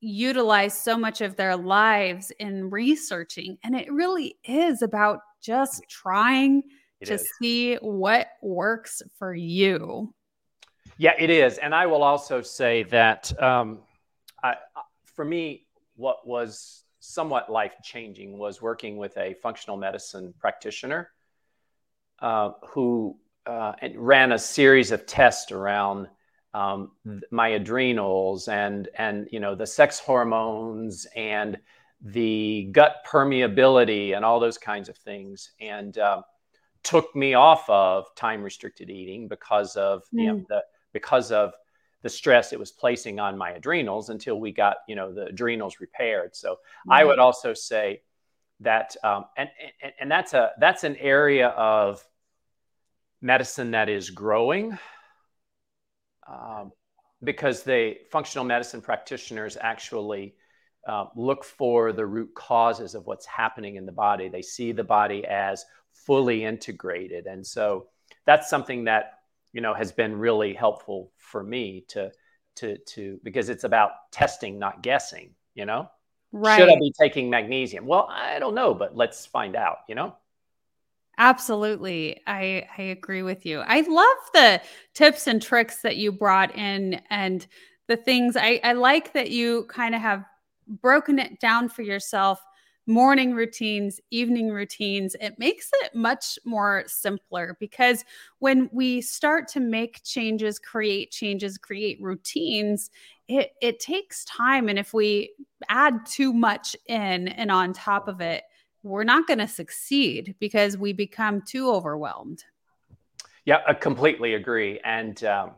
utilized 0.00 0.78
so 0.78 0.96
much 0.96 1.20
of 1.20 1.36
their 1.36 1.56
lives 1.56 2.30
in 2.38 2.70
researching. 2.70 3.58
And 3.64 3.74
it 3.74 3.92
really 3.92 4.36
is 4.44 4.82
about 4.82 5.20
just 5.40 5.82
trying 5.88 6.62
It 7.00 7.06
to 7.06 7.14
is. 7.14 7.28
see 7.40 7.76
what 7.76 8.28
works 8.42 9.02
for 9.18 9.34
you. 9.34 10.12
Yeah, 10.98 11.14
it 11.18 11.30
is. 11.30 11.58
And 11.58 11.74
I 11.74 11.86
will 11.86 12.02
also 12.02 12.42
say 12.42 12.84
that 12.84 13.32
um, 13.42 13.80
I- 14.42 14.56
for 15.04 15.24
me, 15.24 15.66
what 15.96 16.26
was 16.26 16.84
somewhat 17.00 17.50
life 17.50 17.74
changing 17.82 18.38
was 18.38 18.60
working 18.60 18.96
with 18.96 19.16
a 19.16 19.34
functional 19.42 19.76
medicine 19.76 20.34
practitioner 20.38 21.10
uh, 22.20 22.50
who 22.68 23.16
uh, 23.46 23.72
ran 23.94 24.32
a 24.32 24.38
series 24.38 24.90
of 24.90 25.06
tests 25.06 25.52
around 25.52 26.08
um, 26.56 26.90
my 27.30 27.48
adrenals 27.48 28.48
and 28.48 28.88
and 28.96 29.28
you 29.30 29.40
know 29.40 29.54
the 29.54 29.66
sex 29.66 29.98
hormones 29.98 31.06
and 31.14 31.58
the 32.00 32.68
gut 32.72 32.96
permeability 33.06 34.16
and 34.16 34.24
all 34.24 34.40
those 34.40 34.56
kinds 34.56 34.88
of 34.88 34.96
things 34.96 35.50
and 35.60 35.98
um, 35.98 36.22
took 36.82 37.14
me 37.14 37.34
off 37.34 37.68
of 37.68 38.06
time 38.14 38.42
restricted 38.42 38.88
eating 38.88 39.28
because 39.28 39.76
of 39.76 40.04
you 40.12 40.28
know, 40.28 40.46
the 40.48 40.62
because 40.94 41.30
of 41.30 41.52
the 42.00 42.08
stress 42.08 42.54
it 42.54 42.58
was 42.58 42.72
placing 42.72 43.20
on 43.20 43.36
my 43.36 43.50
adrenals 43.50 44.08
until 44.08 44.40
we 44.40 44.50
got 44.50 44.78
you 44.88 44.94
know 44.94 45.12
the 45.12 45.26
adrenals 45.26 45.78
repaired. 45.78 46.34
So 46.34 46.56
i 46.88 47.04
would 47.04 47.18
also 47.18 47.52
say 47.52 48.00
that 48.60 48.96
um, 49.04 49.26
and, 49.36 49.50
and 49.82 49.92
and 50.00 50.10
that's 50.10 50.32
a 50.32 50.52
that's 50.58 50.84
an 50.84 50.96
area 50.96 51.48
of 51.48 52.02
medicine 53.20 53.72
that 53.72 53.90
is 53.90 54.08
growing 54.08 54.78
um, 56.28 56.72
because 57.22 57.62
they 57.62 57.98
functional 58.10 58.44
medicine 58.44 58.80
practitioners 58.80 59.56
actually 59.60 60.34
uh, 60.86 61.06
look 61.16 61.44
for 61.44 61.92
the 61.92 62.06
root 62.06 62.34
causes 62.34 62.94
of 62.94 63.06
what's 63.06 63.26
happening 63.26 63.76
in 63.76 63.86
the 63.86 63.92
body. 63.92 64.28
They 64.28 64.42
see 64.42 64.72
the 64.72 64.84
body 64.84 65.24
as 65.26 65.64
fully 65.92 66.44
integrated. 66.44 67.26
And 67.26 67.44
so 67.44 67.88
that's 68.24 68.48
something 68.48 68.84
that 68.84 69.14
you 69.52 69.60
know 69.60 69.74
has 69.74 69.90
been 69.92 70.18
really 70.18 70.52
helpful 70.52 71.12
for 71.16 71.42
me 71.42 71.84
to 71.88 72.12
to 72.56 72.76
to 72.78 73.18
because 73.22 73.48
it's 73.48 73.64
about 73.64 73.92
testing 74.12 74.58
not 74.58 74.82
guessing 74.82 75.34
you 75.54 75.64
know? 75.64 75.90
Right. 76.32 76.58
should 76.58 76.68
i 76.68 76.74
be 76.78 76.92
taking 77.00 77.30
magnesium? 77.30 77.86
Well 77.86 78.06
i 78.10 78.38
don't 78.38 78.54
know 78.54 78.74
but 78.74 78.94
let's 78.94 79.24
find 79.24 79.56
out 79.56 79.78
you 79.88 79.94
know 79.94 80.14
Absolutely. 81.18 82.20
I 82.26 82.66
I 82.76 82.82
agree 82.82 83.22
with 83.22 83.46
you. 83.46 83.60
I 83.60 83.80
love 83.80 84.18
the 84.34 84.60
tips 84.94 85.26
and 85.26 85.40
tricks 85.40 85.80
that 85.82 85.96
you 85.96 86.12
brought 86.12 86.54
in 86.54 87.00
and 87.10 87.46
the 87.88 87.96
things 87.96 88.36
I 88.36 88.60
I 88.62 88.72
like 88.74 89.12
that 89.14 89.30
you 89.30 89.64
kind 89.68 89.94
of 89.94 90.00
have 90.02 90.24
broken 90.68 91.18
it 91.18 91.40
down 91.40 91.68
for 91.68 91.82
yourself 91.82 92.40
morning 92.88 93.34
routines, 93.34 93.98
evening 94.10 94.48
routines. 94.50 95.16
It 95.20 95.38
makes 95.38 95.70
it 95.82 95.94
much 95.94 96.38
more 96.44 96.84
simpler 96.86 97.56
because 97.60 98.04
when 98.38 98.68
we 98.72 99.00
start 99.00 99.48
to 99.48 99.60
make 99.60 100.02
changes, 100.04 100.58
create 100.58 101.10
changes, 101.10 101.56
create 101.56 101.98
routines, 102.00 102.90
it 103.26 103.52
it 103.62 103.80
takes 103.80 104.24
time 104.26 104.68
and 104.68 104.78
if 104.78 104.92
we 104.92 105.32
add 105.70 106.04
too 106.06 106.32
much 106.34 106.76
in 106.86 107.28
and 107.28 107.50
on 107.50 107.72
top 107.72 108.06
of 108.06 108.20
it, 108.20 108.42
we're 108.86 109.04
not 109.04 109.26
going 109.26 109.38
to 109.38 109.48
succeed 109.48 110.36
because 110.38 110.78
we 110.78 110.92
become 110.92 111.42
too 111.42 111.70
overwhelmed. 111.70 112.44
Yeah, 113.44 113.58
I 113.66 113.74
completely 113.74 114.34
agree. 114.34 114.80
And 114.84 115.22
um, 115.24 115.52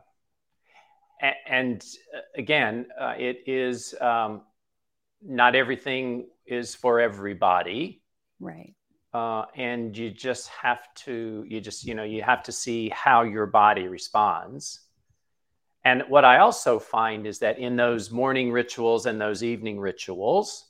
and 1.47 1.85
uh, 2.15 2.19
again, 2.35 2.87
uh, 2.99 3.13
it 3.17 3.43
is 3.45 3.93
um, 4.01 4.41
not 5.21 5.55
everything 5.55 6.27
is 6.45 6.75
for 6.75 6.99
everybody. 6.99 8.01
Right. 8.39 8.73
Uh, 9.13 9.45
and 9.55 9.97
you 9.97 10.11
just 10.11 10.49
have 10.49 10.93
to, 10.93 11.43
you 11.47 11.59
just, 11.59 11.83
you 11.83 11.95
know, 11.95 12.03
you 12.03 12.21
have 12.21 12.43
to 12.43 12.51
see 12.51 12.89
how 12.89 13.23
your 13.23 13.47
body 13.47 13.87
responds. 13.87 14.81
And 15.83 16.03
what 16.09 16.25
I 16.25 16.39
also 16.39 16.77
find 16.77 17.25
is 17.25 17.39
that 17.39 17.57
in 17.57 17.75
those 17.75 18.11
morning 18.11 18.51
rituals 18.51 19.07
and 19.07 19.19
those 19.19 19.43
evening 19.43 19.79
rituals, 19.79 20.68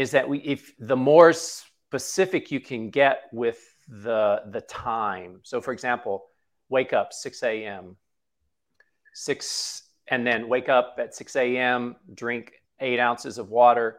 is 0.00 0.12
that 0.12 0.26
we, 0.26 0.38
if 0.38 0.72
the 0.78 0.96
more 0.96 1.30
specific 1.34 2.50
you 2.50 2.58
can 2.58 2.88
get 2.88 3.24
with 3.32 3.60
the 3.86 4.42
the 4.46 4.62
time. 4.62 5.40
So, 5.42 5.60
for 5.60 5.72
example, 5.72 6.24
wake 6.70 6.94
up 6.94 7.12
6 7.12 7.42
a.m. 7.42 7.96
six, 9.12 9.82
and 10.08 10.26
then 10.26 10.48
wake 10.48 10.70
up 10.70 10.96
at 10.98 11.14
6 11.14 11.36
a.m. 11.36 11.96
Drink 12.14 12.52
eight 12.80 12.98
ounces 12.98 13.36
of 13.36 13.50
water. 13.50 13.98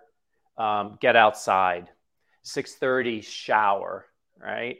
Um, 0.58 0.98
get 1.00 1.16
outside. 1.16 1.90
6:30 2.44 3.24
shower. 3.24 4.08
Right. 4.40 4.78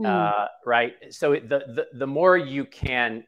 Mm. 0.00 0.06
Uh, 0.06 0.48
right. 0.66 0.94
So 1.10 1.34
the, 1.34 1.60
the 1.76 1.86
the 1.92 2.06
more 2.06 2.36
you 2.36 2.64
can 2.64 3.22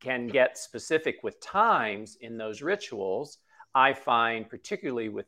can 0.00 0.26
get 0.26 0.58
specific 0.58 1.22
with 1.22 1.40
times 1.40 2.18
in 2.20 2.36
those 2.36 2.60
rituals, 2.60 3.38
I 3.74 3.94
find 3.94 4.50
particularly 4.50 5.08
with 5.08 5.26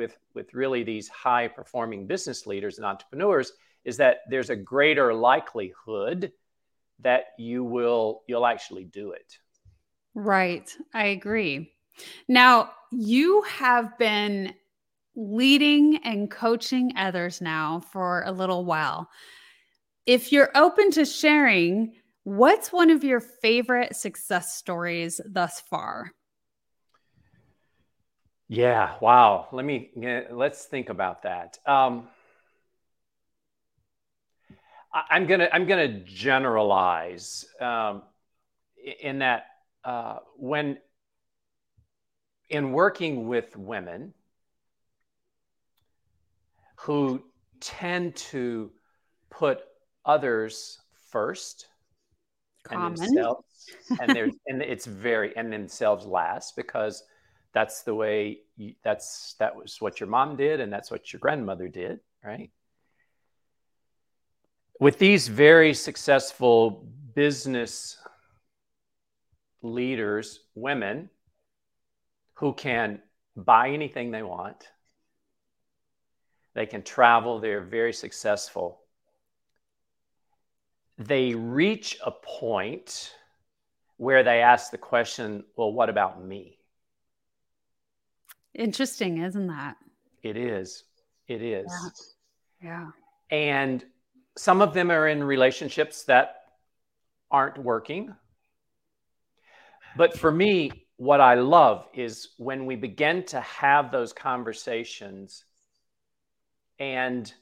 with 0.00 0.16
with 0.34 0.54
really 0.54 0.82
these 0.82 1.08
high 1.08 1.46
performing 1.46 2.06
business 2.06 2.46
leaders 2.46 2.78
and 2.78 2.86
entrepreneurs 2.86 3.52
is 3.84 3.98
that 3.98 4.20
there's 4.30 4.48
a 4.48 4.56
greater 4.56 5.12
likelihood 5.12 6.32
that 7.00 7.26
you 7.38 7.62
will 7.62 8.22
you'll 8.26 8.46
actually 8.46 8.84
do 8.84 9.12
it. 9.12 9.38
Right. 10.14 10.74
I 10.94 11.08
agree. 11.08 11.72
Now 12.28 12.70
you 12.90 13.42
have 13.42 13.98
been 13.98 14.54
leading 15.14 15.98
and 16.02 16.30
coaching 16.30 16.92
others 16.96 17.42
now 17.42 17.80
for 17.92 18.22
a 18.24 18.32
little 18.32 18.64
while. 18.64 19.10
If 20.06 20.32
you're 20.32 20.50
open 20.54 20.90
to 20.92 21.04
sharing 21.04 21.92
what's 22.24 22.72
one 22.72 22.88
of 22.88 23.04
your 23.04 23.20
favorite 23.20 23.94
success 23.96 24.56
stories 24.56 25.20
thus 25.26 25.60
far 25.68 26.12
yeah 28.50 28.96
wow 29.00 29.46
let 29.52 29.64
me 29.64 29.90
let's 30.32 30.64
think 30.64 30.88
about 30.88 31.22
that 31.22 31.56
um, 31.66 32.08
I'm 34.92 35.26
gonna 35.26 35.48
I'm 35.52 35.66
gonna 35.66 36.00
generalize 36.00 37.44
um, 37.60 38.02
in 39.00 39.20
that 39.20 39.44
uh, 39.84 40.16
when 40.36 40.78
in 42.48 42.72
working 42.72 43.28
with 43.28 43.56
women 43.56 44.12
who 46.74 47.22
tend 47.60 48.16
to 48.16 48.72
put 49.30 49.60
others 50.04 50.80
first 51.08 51.68
Common. 52.64 52.86
and 52.86 52.96
themselves 52.96 53.44
and 54.00 54.10
there's 54.16 54.34
and 54.48 54.60
it's 54.60 54.86
very 54.86 55.36
and 55.36 55.52
themselves 55.52 56.04
last 56.04 56.56
because 56.56 57.04
that's 57.52 57.82
the 57.82 57.94
way 57.94 58.40
you, 58.56 58.74
that's 58.82 59.34
that 59.38 59.54
was 59.56 59.80
what 59.80 60.00
your 60.00 60.08
mom 60.08 60.36
did 60.36 60.60
and 60.60 60.72
that's 60.72 60.90
what 60.90 61.12
your 61.12 61.20
grandmother 61.20 61.68
did 61.68 62.00
right 62.24 62.50
with 64.80 64.98
these 64.98 65.28
very 65.28 65.74
successful 65.74 66.86
business 67.14 67.98
leaders, 69.62 70.40
women 70.54 71.10
who 72.34 72.54
can 72.54 73.00
buy 73.36 73.68
anything 73.70 74.10
they 74.10 74.22
want, 74.22 74.68
they 76.54 76.64
can 76.64 76.82
travel, 76.82 77.38
they're 77.38 77.60
very 77.60 77.92
successful. 77.92 78.80
They 80.96 81.34
reach 81.34 81.98
a 82.04 82.10
point 82.10 83.14
where 83.98 84.22
they 84.22 84.40
ask 84.40 84.70
the 84.70 84.78
question, 84.78 85.44
well, 85.56 85.72
what 85.72 85.90
about 85.90 86.24
me? 86.24 86.58
Interesting, 88.54 89.18
isn't 89.18 89.46
that? 89.46 89.76
It 90.22 90.36
is. 90.36 90.84
It 91.28 91.42
is. 91.42 91.72
Yeah. 92.62 92.90
yeah. 93.30 93.36
And 93.36 93.84
some 94.36 94.60
of 94.60 94.74
them 94.74 94.90
are 94.90 95.06
in 95.08 95.22
relationships 95.22 96.04
that 96.04 96.36
aren't 97.30 97.58
working. 97.58 98.14
But 99.96 100.18
for 100.18 100.30
me, 100.30 100.86
what 100.96 101.20
I 101.20 101.34
love 101.34 101.86
is 101.94 102.30
when 102.36 102.66
we 102.66 102.76
begin 102.76 103.24
to 103.26 103.40
have 103.40 103.90
those 103.90 104.12
conversations 104.12 105.44
and 106.78 107.32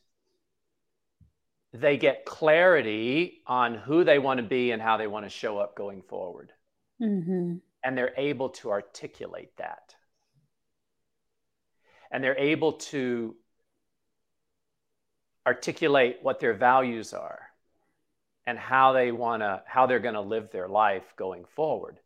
they 1.73 1.97
get 1.97 2.25
clarity 2.25 3.43
on 3.47 3.75
who 3.75 4.05
they 4.05 4.19
want 4.19 4.39
to 4.39 4.45
be 4.45 4.71
and 4.71 4.81
how 4.81 4.97
they 4.97 5.07
want 5.07 5.27
to 5.27 5.31
show 5.31 5.59
up 5.59 5.77
going 5.77 6.03
forward. 6.03 6.53
Mm-hmm. 7.01 7.57
And 7.85 7.99
they're 7.99 8.15
able 8.17 8.51
to 8.51 8.71
articulate 8.71 9.57
that. 9.59 9.95
And 12.11 12.23
they're 12.23 12.39
able 12.39 12.73
to 12.73 13.37
articulate 15.47 16.19
what 16.23 16.41
their 16.41 16.55
values 16.55 17.15
are 17.15 17.49
and 18.47 18.59
how 18.59 18.93
they 18.93 19.13
want 19.13 19.43
to 19.43 19.63
how 19.67 19.87
they're 19.87 19.99
going 19.99 20.15
to 20.15 20.21
live 20.21 20.51
their 20.51 20.69
life 20.69 21.15
going 21.17 21.45
forward. 21.57 21.99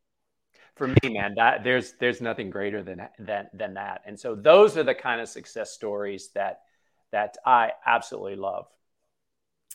For 0.74 0.88
me 0.88 0.96
man 1.04 1.34
that 1.36 1.62
there's 1.62 1.94
there's 2.00 2.20
nothing 2.20 2.50
greater 2.50 2.82
than 2.82 3.08
than 3.18 3.48
than 3.52 3.74
that. 3.74 4.02
And 4.06 4.18
so 4.18 4.34
those 4.34 4.76
are 4.76 4.82
the 4.82 4.94
kind 4.94 5.20
of 5.20 5.28
success 5.28 5.72
stories 5.72 6.30
that 6.34 6.62
that 7.10 7.36
i 7.44 7.72
absolutely 7.86 8.36
love. 8.36 8.66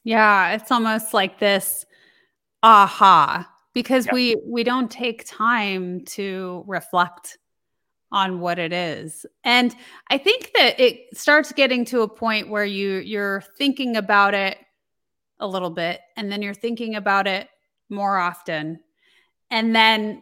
Yeah 0.03 0.53
it's 0.53 0.71
almost 0.71 1.13
like 1.13 1.39
this 1.39 1.85
aha 2.63 3.49
because 3.73 4.05
yep. 4.05 4.13
we 4.13 4.35
we 4.45 4.63
don't 4.63 4.89
take 4.89 5.25
time 5.25 6.03
to 6.05 6.63
reflect 6.67 7.37
on 8.11 8.39
what 8.39 8.57
it 8.59 8.71
is. 8.71 9.25
And 9.43 9.75
I 10.09 10.17
think 10.17 10.51
that 10.55 10.79
it 10.79 11.17
starts 11.17 11.51
getting 11.51 11.85
to 11.85 12.01
a 12.01 12.07
point 12.07 12.49
where 12.49 12.65
you 12.65 12.95
you're 12.97 13.43
thinking 13.57 13.97
about 13.97 14.33
it 14.33 14.57
a 15.39 15.47
little 15.47 15.69
bit 15.69 15.99
and 16.15 16.31
then 16.31 16.41
you're 16.41 16.53
thinking 16.53 16.95
about 16.95 17.27
it 17.27 17.49
more 17.89 18.17
often. 18.17 18.79
And 19.51 19.75
then 19.75 20.21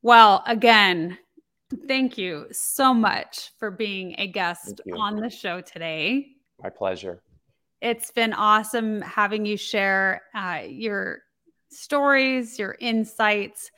Well, 0.00 0.42
again, 0.46 1.18
thank 1.86 2.18
you 2.18 2.46
so 2.50 2.92
much 2.94 3.50
for 3.58 3.70
being 3.70 4.14
a 4.18 4.26
guest 4.26 4.80
on 4.96 5.16
the 5.16 5.30
show 5.30 5.60
today. 5.60 6.28
My 6.62 6.70
pleasure. 6.70 7.20
It's 7.82 8.10
been 8.12 8.32
awesome 8.32 9.02
having 9.02 9.44
you 9.44 9.56
share 9.56 10.22
uh, 10.36 10.60
your 10.68 11.22
stories, 11.68 12.56
your 12.56 12.76
insights. 12.78 13.72